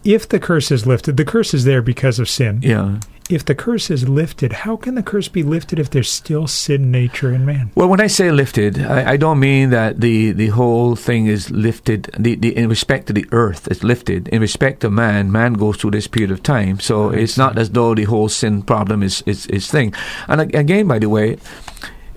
[0.05, 2.61] if the curse is lifted, the curse is there because of sin.
[2.63, 3.01] Yeah.
[3.29, 6.91] If the curse is lifted, how can the curse be lifted if there's still sin
[6.91, 7.71] nature in man?
[7.75, 11.51] Well, when I say lifted, I, I don't mean that the, the whole thing is
[11.51, 13.69] lifted the, the, in respect to the earth.
[13.69, 15.31] It's lifted in respect to man.
[15.31, 18.63] Man goes through this period of time, so it's not as though the whole sin
[18.63, 19.93] problem is is, is thing.
[20.27, 21.37] And again, by the way,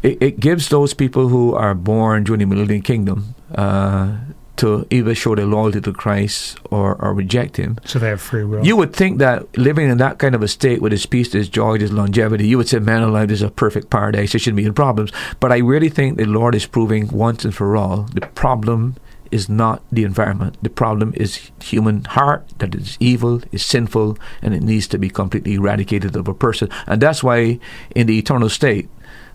[0.02, 3.36] it, it gives those people who are born during the millennial kingdom.
[3.54, 4.16] Uh,
[4.62, 7.80] to either show their loyalty to Christ or, or reject Him.
[7.84, 8.64] So they have free will.
[8.64, 11.50] You would think that living in that kind of a state with His peace, His
[11.50, 14.34] joy, His longevity, you would say, man alive is a perfect paradise.
[14.34, 15.12] There shouldn't be any problems.
[15.40, 18.98] But I really think the Lord is proving once and for all the problem
[19.32, 20.58] is not the environment.
[20.62, 25.10] The problem is human heart that is evil, is sinful, and it needs to be
[25.10, 26.70] completely eradicated of a person.
[26.86, 27.60] And that's why
[27.96, 28.90] in the eternal state,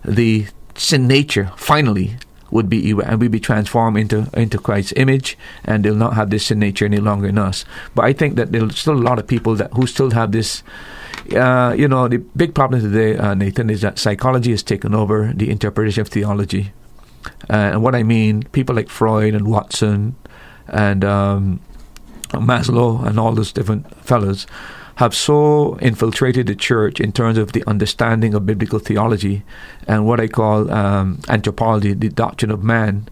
[0.04, 0.46] the
[0.76, 2.16] sin nature finally
[2.50, 6.46] would be and we be transformed into into Christ's image, and they'll not have this
[6.46, 7.64] sin nature any longer in us.
[7.94, 10.62] But I think that there's still a lot of people that who still have this.
[11.34, 15.32] Uh, you know, the big problem today, uh, Nathan, is that psychology has taken over
[15.34, 16.72] the interpretation of theology.
[17.50, 20.14] Uh, and what I mean, people like Freud and Watson
[20.68, 21.60] and um,
[22.28, 24.46] Maslow and all those different fellows
[24.96, 29.42] have so infiltrated the church in terms of the understanding of biblical theology
[29.86, 33.08] and what I call um, anthropology, the doctrine of man,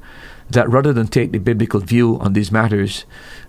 [0.51, 3.05] that rather than take the biblical view on these matters,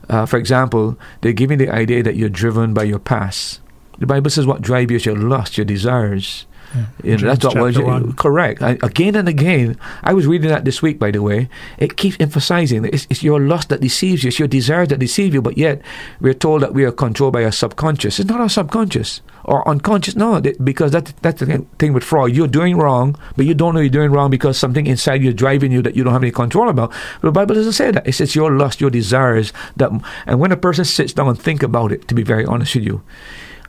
[0.09, 3.61] uh, for example, they're giving the idea that you're driven by your past.
[3.99, 6.45] The Bible says what drives you is your lust, your desires.
[6.75, 6.85] Yeah.
[7.03, 8.61] You know, that's what was correct.
[8.61, 10.99] I, again and again, I was reading that this week.
[10.99, 14.47] By the way, it keeps emphasizing it's, it's, your lust that deceives you, it's your
[14.47, 15.41] desires that deceive you.
[15.41, 15.81] But yet,
[16.19, 18.19] we're told that we are controlled by our subconscious.
[18.19, 20.15] It's not our subconscious or unconscious.
[20.15, 22.35] No, because that that's the thing with Freud.
[22.35, 25.35] You're doing wrong, but you don't know you're doing wrong because something inside you is
[25.35, 26.91] driving you that you don't have any control about.
[27.21, 28.07] But the Bible doesn't say that.
[28.07, 29.53] It says your lust, your desires.
[29.77, 29.91] That,
[30.25, 32.83] and when a person sits down and think about it, to be very honest with
[32.83, 33.01] you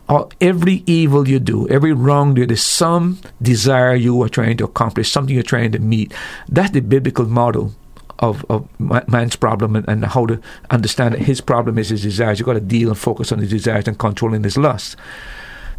[0.09, 4.65] all, every evil you do, every wrong do, there's some desire you are trying to
[4.65, 6.15] accomplish, something you're trying to meet.
[6.49, 7.75] That's the biblical model
[8.19, 12.39] of, of man's problem and, and, how to understand that his problem is his desires.
[12.39, 14.97] You've got to deal and focus on his desires and controlling his lusts.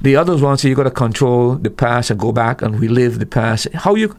[0.01, 3.19] The others want say you've got to control the past and go back and relive
[3.19, 3.67] the past.
[3.73, 4.15] How you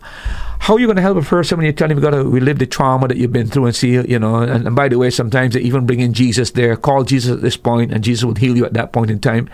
[0.61, 2.25] how are you going to help a person when you tell him you've got to
[2.25, 4.37] relive the trauma that you've been through and see, you know?
[4.37, 7.43] And, and by the way, sometimes they even bring in Jesus there, call Jesus at
[7.43, 9.49] this point, and Jesus will heal you at that point in time.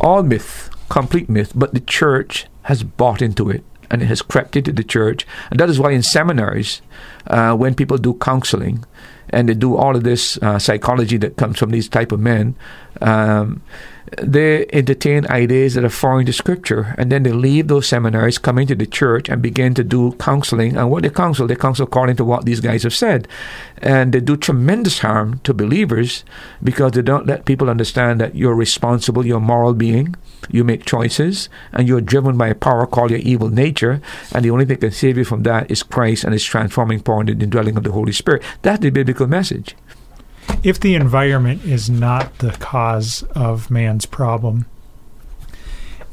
[0.00, 4.56] All myth, complete myth, but the church has bought into it and it has crept
[4.56, 5.26] into the church.
[5.50, 6.80] And that is why in seminaries,
[7.26, 8.84] uh, when people do counseling
[9.30, 12.54] and they do all of this uh, psychology that comes from these type of men,
[13.00, 13.62] um,
[14.18, 18.58] they entertain ideas that are foreign to Scripture, and then they leave those seminaries, come
[18.58, 20.76] into the church, and begin to do counseling.
[20.76, 23.28] And what they counsel, they counsel according to what these guys have said,
[23.78, 26.24] and they do tremendous harm to believers
[26.62, 30.16] because they don't let people understand that you're responsible, you're a moral being,
[30.50, 34.00] you make choices, and you're driven by a power called your evil nature,
[34.32, 37.00] and the only thing that can save you from that is Christ and His transforming
[37.00, 38.42] power and the indwelling of the Holy Spirit.
[38.62, 39.76] That's the biblical message
[40.62, 44.66] if the environment is not the cause of man's problem,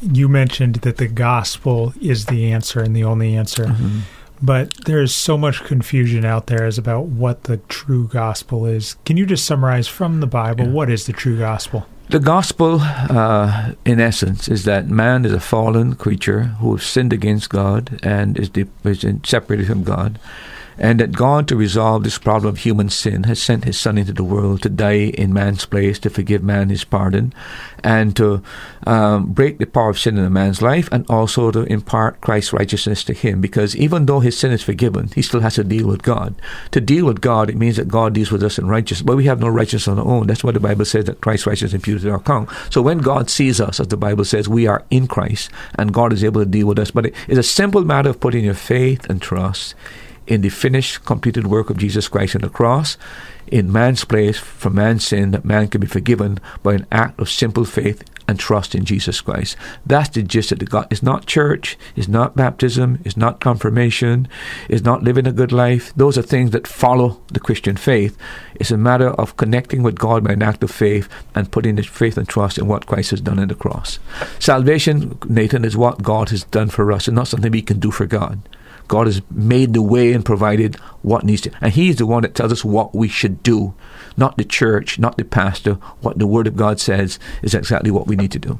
[0.02, 3.66] you mentioned that the gospel is the answer and the only answer.
[3.66, 4.00] Mm-hmm.
[4.42, 8.96] But there's so much confusion out there as about what the true gospel is.
[9.04, 10.72] Can you just summarize from the Bible yeah.
[10.72, 11.88] what is the true gospel?
[12.10, 17.12] The gospel, uh, in essence, is that man is a fallen creature who has sinned
[17.12, 20.20] against God and is, de- is separated from God
[20.78, 24.14] and that God, to resolve this problem of human sin, has sent His Son into
[24.14, 27.34] the world to die in man's place, to forgive man his pardon,
[27.84, 28.42] and to
[28.86, 32.54] um, break the power of sin in a man's life, and also to impart Christ's
[32.54, 33.42] righteousness to him.
[33.42, 36.36] Because even though his sin is forgiven, he still has to deal with God.
[36.72, 39.26] To deal with God, it means that God deals with us in righteousness, but we
[39.26, 40.28] have no righteousness on our own.
[40.28, 42.50] That's why the Bible says that Christ's righteousness imputed to our account.
[42.72, 46.14] So when God sees us, as the Bible says, we are in Christ, and God
[46.14, 46.92] is able to deal with us.
[46.92, 49.76] But it is a simple matter of putting your faith and trust
[50.28, 52.98] in the finished, completed work of Jesus Christ on the cross,
[53.48, 57.30] in man's place for man's sin, that man can be forgiven by an act of
[57.30, 59.56] simple faith and trust in Jesus Christ.
[59.86, 60.88] That's the gist of the God.
[60.92, 64.28] It's not church, it's not baptism, it's not confirmation,
[64.68, 65.94] it's not living a good life.
[65.96, 68.18] Those are things that follow the Christian faith.
[68.56, 71.84] It's a matter of connecting with God by an act of faith and putting the
[71.84, 74.00] faith and trust in what Christ has done on the cross.
[74.40, 77.92] Salvation, Nathan, is what God has done for us and not something we can do
[77.92, 78.42] for God.
[78.88, 81.52] God has made the way and provided what needs to.
[81.62, 83.74] And He's the one that tells us what we should do,
[84.16, 85.74] not the church, not the pastor.
[86.02, 88.60] What the Word of God says is exactly what we need to do.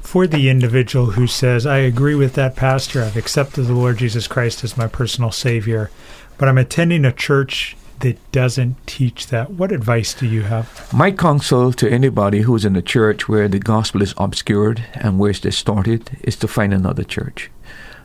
[0.00, 4.26] For the individual who says, I agree with that pastor, I've accepted the Lord Jesus
[4.26, 5.90] Christ as my personal Savior,
[6.36, 9.50] but I'm attending a church that doesn't teach that.
[9.50, 10.92] What advice do you have?
[10.92, 15.30] My counsel to anybody who's in a church where the gospel is obscured and where
[15.30, 17.50] it's distorted is to find another church.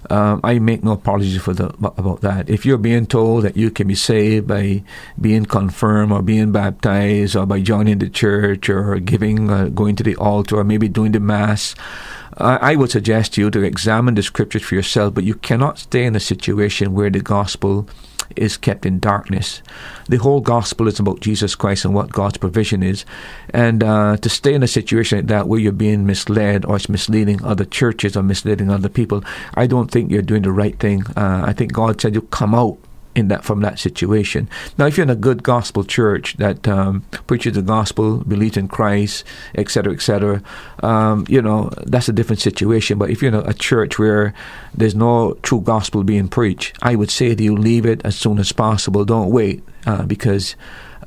[0.09, 2.49] Um, I make no apologies for the, about that.
[2.49, 4.83] If you're being told that you can be saved by
[5.19, 10.03] being confirmed or being baptized or by joining the church or giving, uh, going to
[10.03, 11.75] the altar or maybe doing the mass,
[12.39, 16.05] I would suggest to you to examine the scriptures for yourself, but you cannot stay
[16.05, 17.89] in a situation where the gospel
[18.35, 19.61] is kept in darkness.
[20.09, 23.05] The whole gospel is about Jesus Christ and what God's provision is.
[23.51, 26.89] And uh, to stay in a situation like that where you're being misled or it's
[26.89, 29.23] misleading other churches or misleading other people,
[29.55, 31.03] I don't think you're doing the right thing.
[31.15, 32.77] Uh, I think God said you come out
[33.17, 34.47] in that from that situation.
[34.77, 38.67] Now, if you're in a good gospel church that um, preaches the gospel, believes in
[38.67, 39.25] Christ,
[39.55, 40.43] etc., etc.,
[40.83, 42.99] um, you know that's a different situation.
[42.99, 44.35] But if you're in a, a, church where
[44.75, 48.37] there's no true gospel being preached, I would say that you, leave it as soon
[48.37, 49.03] as possible.
[49.03, 50.55] Don't wait uh, because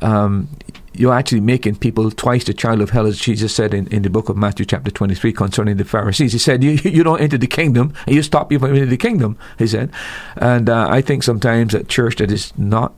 [0.02, 0.48] um,
[0.92, 4.10] you're actually making people twice the child of hell, as Jesus said in, in the
[4.10, 6.32] book of Matthew, chapter 23, concerning the Pharisees.
[6.32, 8.96] He said, You, you don't enter the kingdom, and you stop people from entering the
[8.96, 9.90] kingdom, he said.
[10.36, 12.94] And uh, I think sometimes a church that is not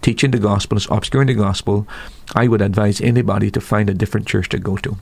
[0.00, 1.86] teaching the gospel, is obscuring the gospel,
[2.34, 4.96] I would advise anybody to find a different church to go to.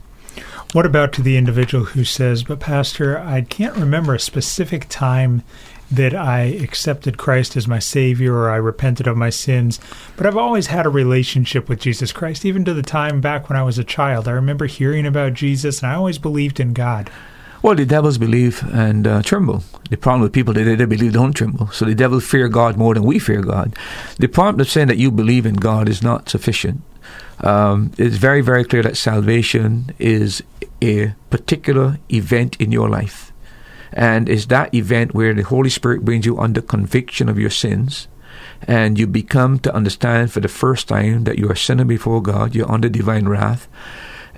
[0.73, 5.43] What about to the individual who says, But, Pastor, I can't remember a specific time
[5.89, 9.79] that I accepted Christ as my Savior or I repented of my sins,
[10.15, 13.57] but I've always had a relationship with Jesus Christ, even to the time back when
[13.57, 14.27] I was a child.
[14.27, 17.09] I remember hearing about Jesus and I always believed in God.
[17.61, 19.63] Well, the devils believe and uh, tremble.
[19.89, 21.67] The problem with people that they believe don't tremble.
[21.71, 23.75] So the devil fear God more than we fear God.
[24.19, 26.81] The problem of saying that you believe in God is not sufficient.
[27.39, 30.43] Um, it's very, very clear that salvation is
[30.81, 33.26] a particular event in your life
[33.93, 38.07] and it's that event where the Holy Spirit brings you under conviction of your sins
[38.67, 42.55] and you become to understand for the first time that you are sinner before God,
[42.55, 43.67] you're under divine wrath.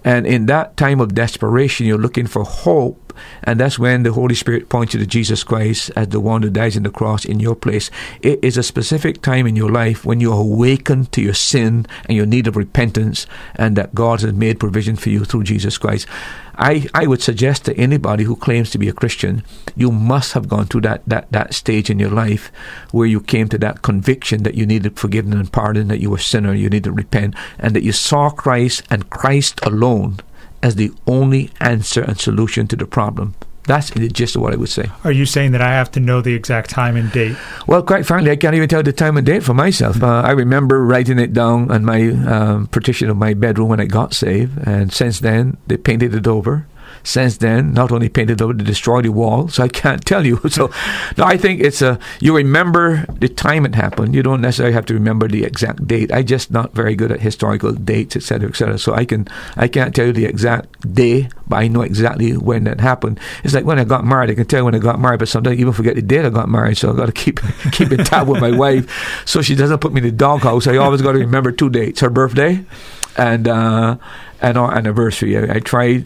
[0.03, 3.08] And in that time of desperation, you're looking for hope.
[3.43, 6.49] And that's when the Holy Spirit points you to Jesus Christ as the one who
[6.49, 7.89] dies on the cross in your place.
[8.21, 11.85] It is a specific time in your life when you are awakened to your sin
[12.05, 13.25] and your need of repentance,
[13.55, 16.07] and that God has made provision for you through Jesus Christ.
[16.61, 19.43] I, I would suggest to anybody who claims to be a Christian,
[19.77, 22.51] you must have gone through that, that, that stage in your life
[22.91, 26.17] where you came to that conviction that you needed forgiveness and pardon, that you were
[26.17, 30.19] a sinner, you needed to repent, and that you saw Christ and Christ alone
[30.61, 33.35] as the only answer and solution to the problem.
[33.69, 33.91] That's
[34.35, 34.85] of what I would say.
[35.03, 37.37] Are you saying that I have to know the exact time and date?
[37.67, 40.01] Well, quite frankly, I can't even tell the time and date for myself.
[40.01, 43.85] Uh, I remember writing it down on my um, partition of my bedroom when I
[43.85, 46.65] got saved, and since then they painted it over
[47.03, 50.39] since then, not only painted over to destroy the wall, so I can't tell you.
[50.49, 50.71] So,
[51.15, 54.15] no, I think it's a you remember the time it happened.
[54.15, 56.11] You don't necessarily have to remember the exact date.
[56.11, 58.79] I just not very good at historical dates, etc., etc.
[58.79, 62.63] So I can I can't tell you the exact day, but I know exactly when
[62.63, 63.19] that happened.
[63.43, 64.31] It's like when I got married.
[64.31, 66.25] I can tell you when I got married, but sometimes I even forget the date
[66.25, 66.77] I got married.
[66.77, 67.39] So I got to keep
[67.71, 70.67] keep in tab with my wife, so she doesn't put me in the doghouse.
[70.67, 72.65] I always got to remember two dates: her birthday
[73.17, 73.47] and.
[73.47, 73.97] Uh,
[74.41, 75.37] our anniversary.
[75.37, 76.05] I, I tried,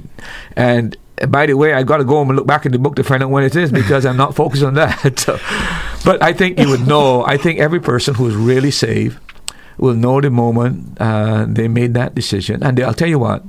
[0.55, 0.97] and
[1.27, 3.03] by the way, I got to go home and look back in the book to
[3.03, 5.19] find out when it is because I'm not focused on that.
[5.19, 5.39] So,
[6.05, 7.25] but I think you would know.
[7.25, 9.19] I think every person who is really saved
[9.77, 13.43] will know the moment uh, they made that decision, and I'll tell you what.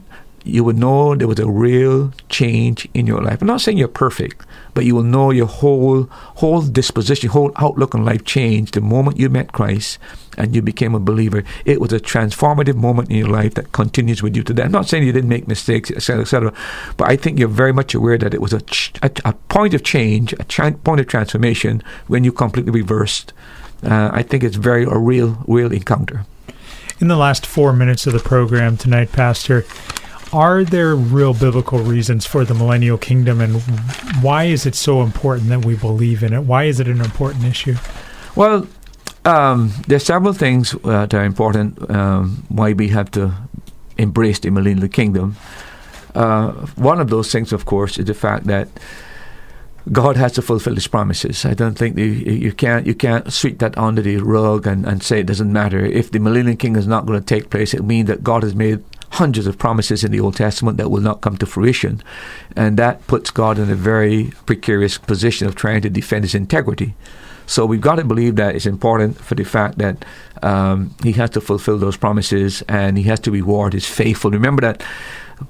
[0.45, 3.41] You will know there was a real change in your life.
[3.41, 4.45] I'm not saying you're perfect,
[4.75, 9.19] but you will know your whole whole disposition, whole outlook on life changed the moment
[9.19, 9.99] you met Christ
[10.37, 11.45] and you became a believer.
[11.65, 14.65] It was a transformative moment in your life that continues with you today.
[14.65, 16.53] I'm not saying you didn't make mistakes, etc., etc.,
[16.97, 19.73] but I think you're very much aware that it was a, ch- a, a point
[19.73, 23.33] of change, a ch- point of transformation when you completely reversed.
[23.83, 26.27] Uh, I think it's very a real, real encounter.
[27.01, 29.65] In the last four minutes of the program tonight, Pastor,
[30.35, 33.63] are there real biblical reasons for the millennial kingdom and
[34.21, 36.41] why is it so important that we believe in it?
[36.41, 37.77] Why is it an important issue?
[38.35, 38.67] Well,
[39.25, 43.33] um, there are several things uh, that are important um, why we have to
[43.97, 45.37] embrace the millennial kingdom.
[46.17, 48.69] Uh, one of those things, of course, is the fact that
[49.93, 51.45] God has to fulfill His promises.
[51.45, 55.03] I don't think the, you can't you can't sweep that under the rug and, and
[55.03, 55.85] say it doesn't matter.
[55.85, 58.55] If the millennial kingdom is not going to take place, it means that God has
[58.55, 58.83] made
[59.15, 62.03] hundreds of promises in the Old Testament that will not come to fruition.
[62.57, 66.95] And that puts God in a very precarious position of trying to defend his integrity.
[67.47, 70.05] So we've got to believe that it's important for the fact that
[70.43, 74.31] um, he has to fulfill those promises and he has to reward his faithful.
[74.31, 74.83] Remember that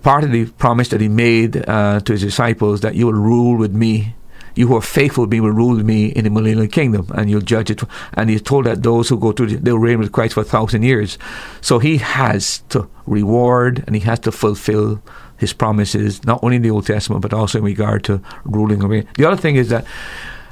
[0.02, 3.56] part of the promise that he made uh, to his disciples that you will rule
[3.56, 4.14] with me
[4.54, 7.70] you who are faithful me will rule me in the millennial kingdom, and you'll judge
[7.70, 7.82] it.
[8.14, 10.44] And he's told that those who go through, the, they'll reign with Christ for a
[10.44, 11.18] thousand years.
[11.60, 15.02] So he has to reward and he has to fulfill
[15.36, 19.06] his promises, not only in the Old Testament, but also in regard to ruling away.
[19.16, 19.84] The other thing is that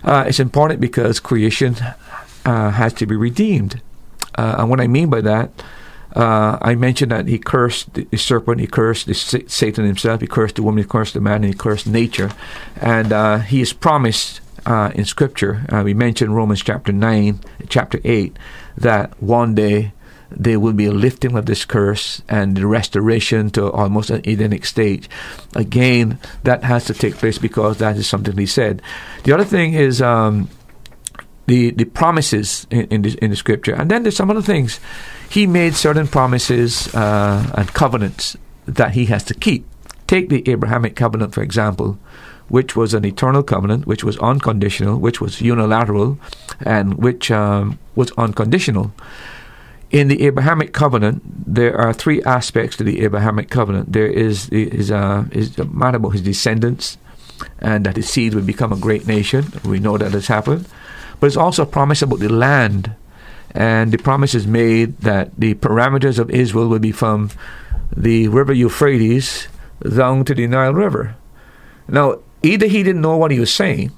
[0.05, 1.77] uh, it's important because creation
[2.45, 3.81] uh, has to be redeemed.
[4.35, 5.51] Uh, and what I mean by that,
[6.15, 10.57] uh, I mentioned that he cursed the, serpent, he cursed the, Satan himself, he cursed
[10.57, 12.31] the woman, he cursed the man, and he cursed nature.
[12.81, 18.01] And uh, he is promised uh, in Scripture, uh, we mentioned Romans chapter 9, chapter
[18.05, 18.37] 8,
[18.77, 19.93] that one day
[20.31, 24.65] there will be a lifting of this curse and the restoration to almost an Edenic
[24.65, 25.09] state.
[25.55, 28.83] Again, that has to take place because that is something he said.
[29.25, 30.49] The other thing is um,
[31.53, 34.81] the the promises in, in, the, in the Scripture, and then there's some other things
[35.29, 39.63] he made certain promises uh, and covenants that he has to keep.
[40.07, 41.99] Take the Abrahamic covenant, for example,
[42.49, 46.19] which was an eternal covenant, which was unconditional, which was unilateral,
[46.61, 48.93] and which um, was unconditional.
[49.91, 51.23] In the Abrahamic covenant,
[51.55, 53.93] there are three aspects to the Abrahamic covenant.
[53.93, 56.97] There is his, uh, his matter about his descendants,
[57.61, 59.43] and that his seed would become a great nation.
[59.65, 60.65] We know that has happened.
[61.23, 62.97] But it's also a promise about the land
[63.53, 67.31] and the promise is made that the parameters of Israel will be from
[67.97, 69.47] the river Euphrates
[69.89, 71.15] down to the Nile River.
[71.87, 73.93] Now, either he didn't know what he was saying,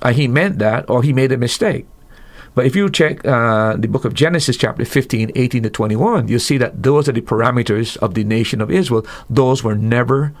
[0.00, 1.84] or he meant that, or he made a mistake.
[2.54, 6.40] But if you check uh, the book of Genesis, chapter 15, 18 to 21, you'll
[6.40, 9.06] see that those are the parameters of the nation of Israel.
[9.28, 10.32] Those were never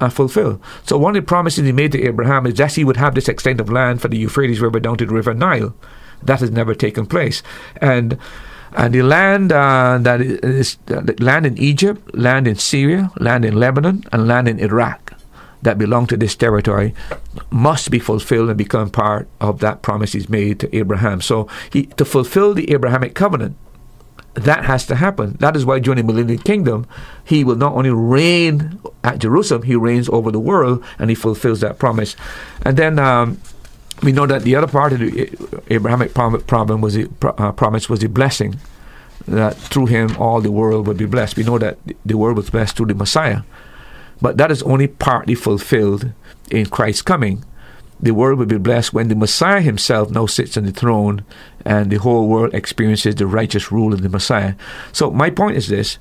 [0.00, 0.60] uh, fulfilled.
[0.84, 3.28] So one of the promises he made to Abraham is that he would have this
[3.28, 5.74] extent of land for the Euphrates River down to the river Nile.
[6.22, 7.42] That has never taken place.
[7.80, 8.18] And
[8.72, 13.54] and the land uh, that is uh, land in Egypt, land in Syria, land in
[13.56, 15.12] Lebanon, and land in Iraq
[15.62, 16.94] that belong to this territory
[17.50, 21.20] must be fulfilled and become part of that promise he's made to Abraham.
[21.20, 23.56] So he, to fulfill the Abrahamic covenant,
[24.34, 25.36] that has to happen.
[25.40, 26.86] That is why during the millennial kingdom,
[27.24, 31.60] he will not only reign at Jerusalem, he reigns over the world and he fulfills
[31.60, 32.14] that promise.
[32.62, 33.40] And then um,
[34.02, 38.00] we know that the other part of the Abrahamic problem was the uh, promise was
[38.00, 38.56] the blessing
[39.26, 41.36] that through him all the world would be blessed.
[41.36, 43.42] We know that the world was blessed through the Messiah,
[44.20, 46.12] but that is only partly fulfilled
[46.50, 47.44] in Christ's coming.
[48.00, 51.22] The world will be blessed when the Messiah himself now sits on the throne
[51.64, 54.54] and the whole world experiences the righteous rule of the Messiah.
[54.92, 55.98] So, my point is this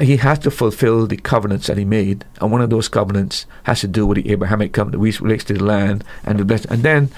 [0.00, 3.80] he has to fulfill the covenants that he made, and one of those covenants has
[3.80, 6.70] to do with the Abrahamic covenant, which relates to the land and the blessing.
[6.70, 7.10] And then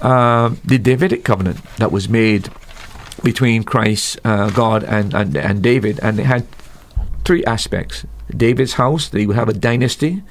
[0.00, 2.50] uh, the Davidic covenant that was made
[3.22, 6.46] between Christ, uh, God, and, and and David, and it had
[7.24, 8.04] three aspects:
[8.36, 10.22] David's house, they would have a dynasty,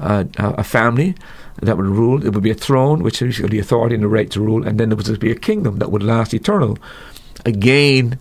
[0.00, 1.14] uh, a family
[1.62, 2.24] that would rule.
[2.24, 4.78] It would be a throne, which is the authority and the right to rule, and
[4.78, 6.78] then there would be a kingdom that would last eternal.
[7.46, 8.18] Again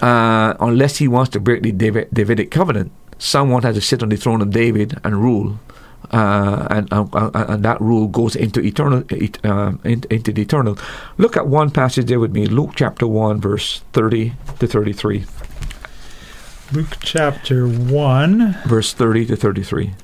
[0.00, 4.10] uh, unless he wants to break the David, Davidic covenant, someone has to sit on
[4.10, 5.58] the throne of David and rule.
[6.12, 9.02] Uh, and, uh, uh and that rule goes into eternal,
[9.44, 10.78] uh, into the eternal.
[11.18, 15.24] Look at one passage there with me, Luke chapter one, verse thirty to thirty-three.
[16.72, 19.94] Luke chapter one, verse thirty to thirty-three.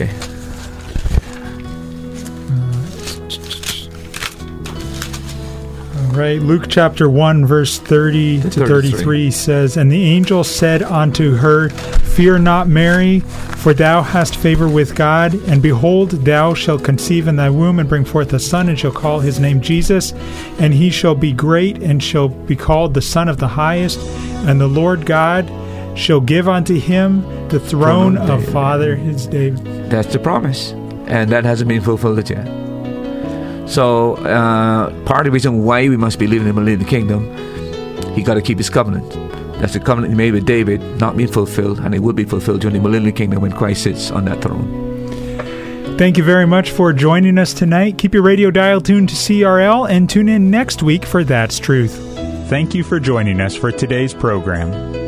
[0.00, 0.28] Okay.
[6.16, 6.40] Right.
[6.40, 8.66] Luke chapter 1, verse 30 to 33.
[8.90, 14.68] 33 says, And the angel said unto her, Fear not, Mary, for thou hast favor
[14.68, 18.68] with God, and behold, thou shalt conceive in thy womb and bring forth a son,
[18.68, 20.12] and shall call his name Jesus,
[20.58, 24.00] and he shall be great, and shall be called the Son of the Highest,
[24.48, 25.48] and the Lord God
[25.98, 29.90] shall give unto him the throne of Father his David.
[29.90, 30.72] That's the promise,
[31.06, 32.46] and that hasn't been fulfilled yet.
[33.68, 37.24] So, uh, part of the reason why we must believe in the millennial kingdom,
[38.14, 39.10] he got to keep his covenant.
[39.60, 42.60] That's the covenant he made with David, not being fulfilled, and it will be fulfilled
[42.60, 44.86] during the millennial kingdom when Christ sits on that throne.
[45.98, 47.98] Thank you very much for joining us tonight.
[47.98, 51.96] Keep your radio dial tuned to CRL and tune in next week for That's Truth.
[52.48, 55.07] Thank you for joining us for today's program.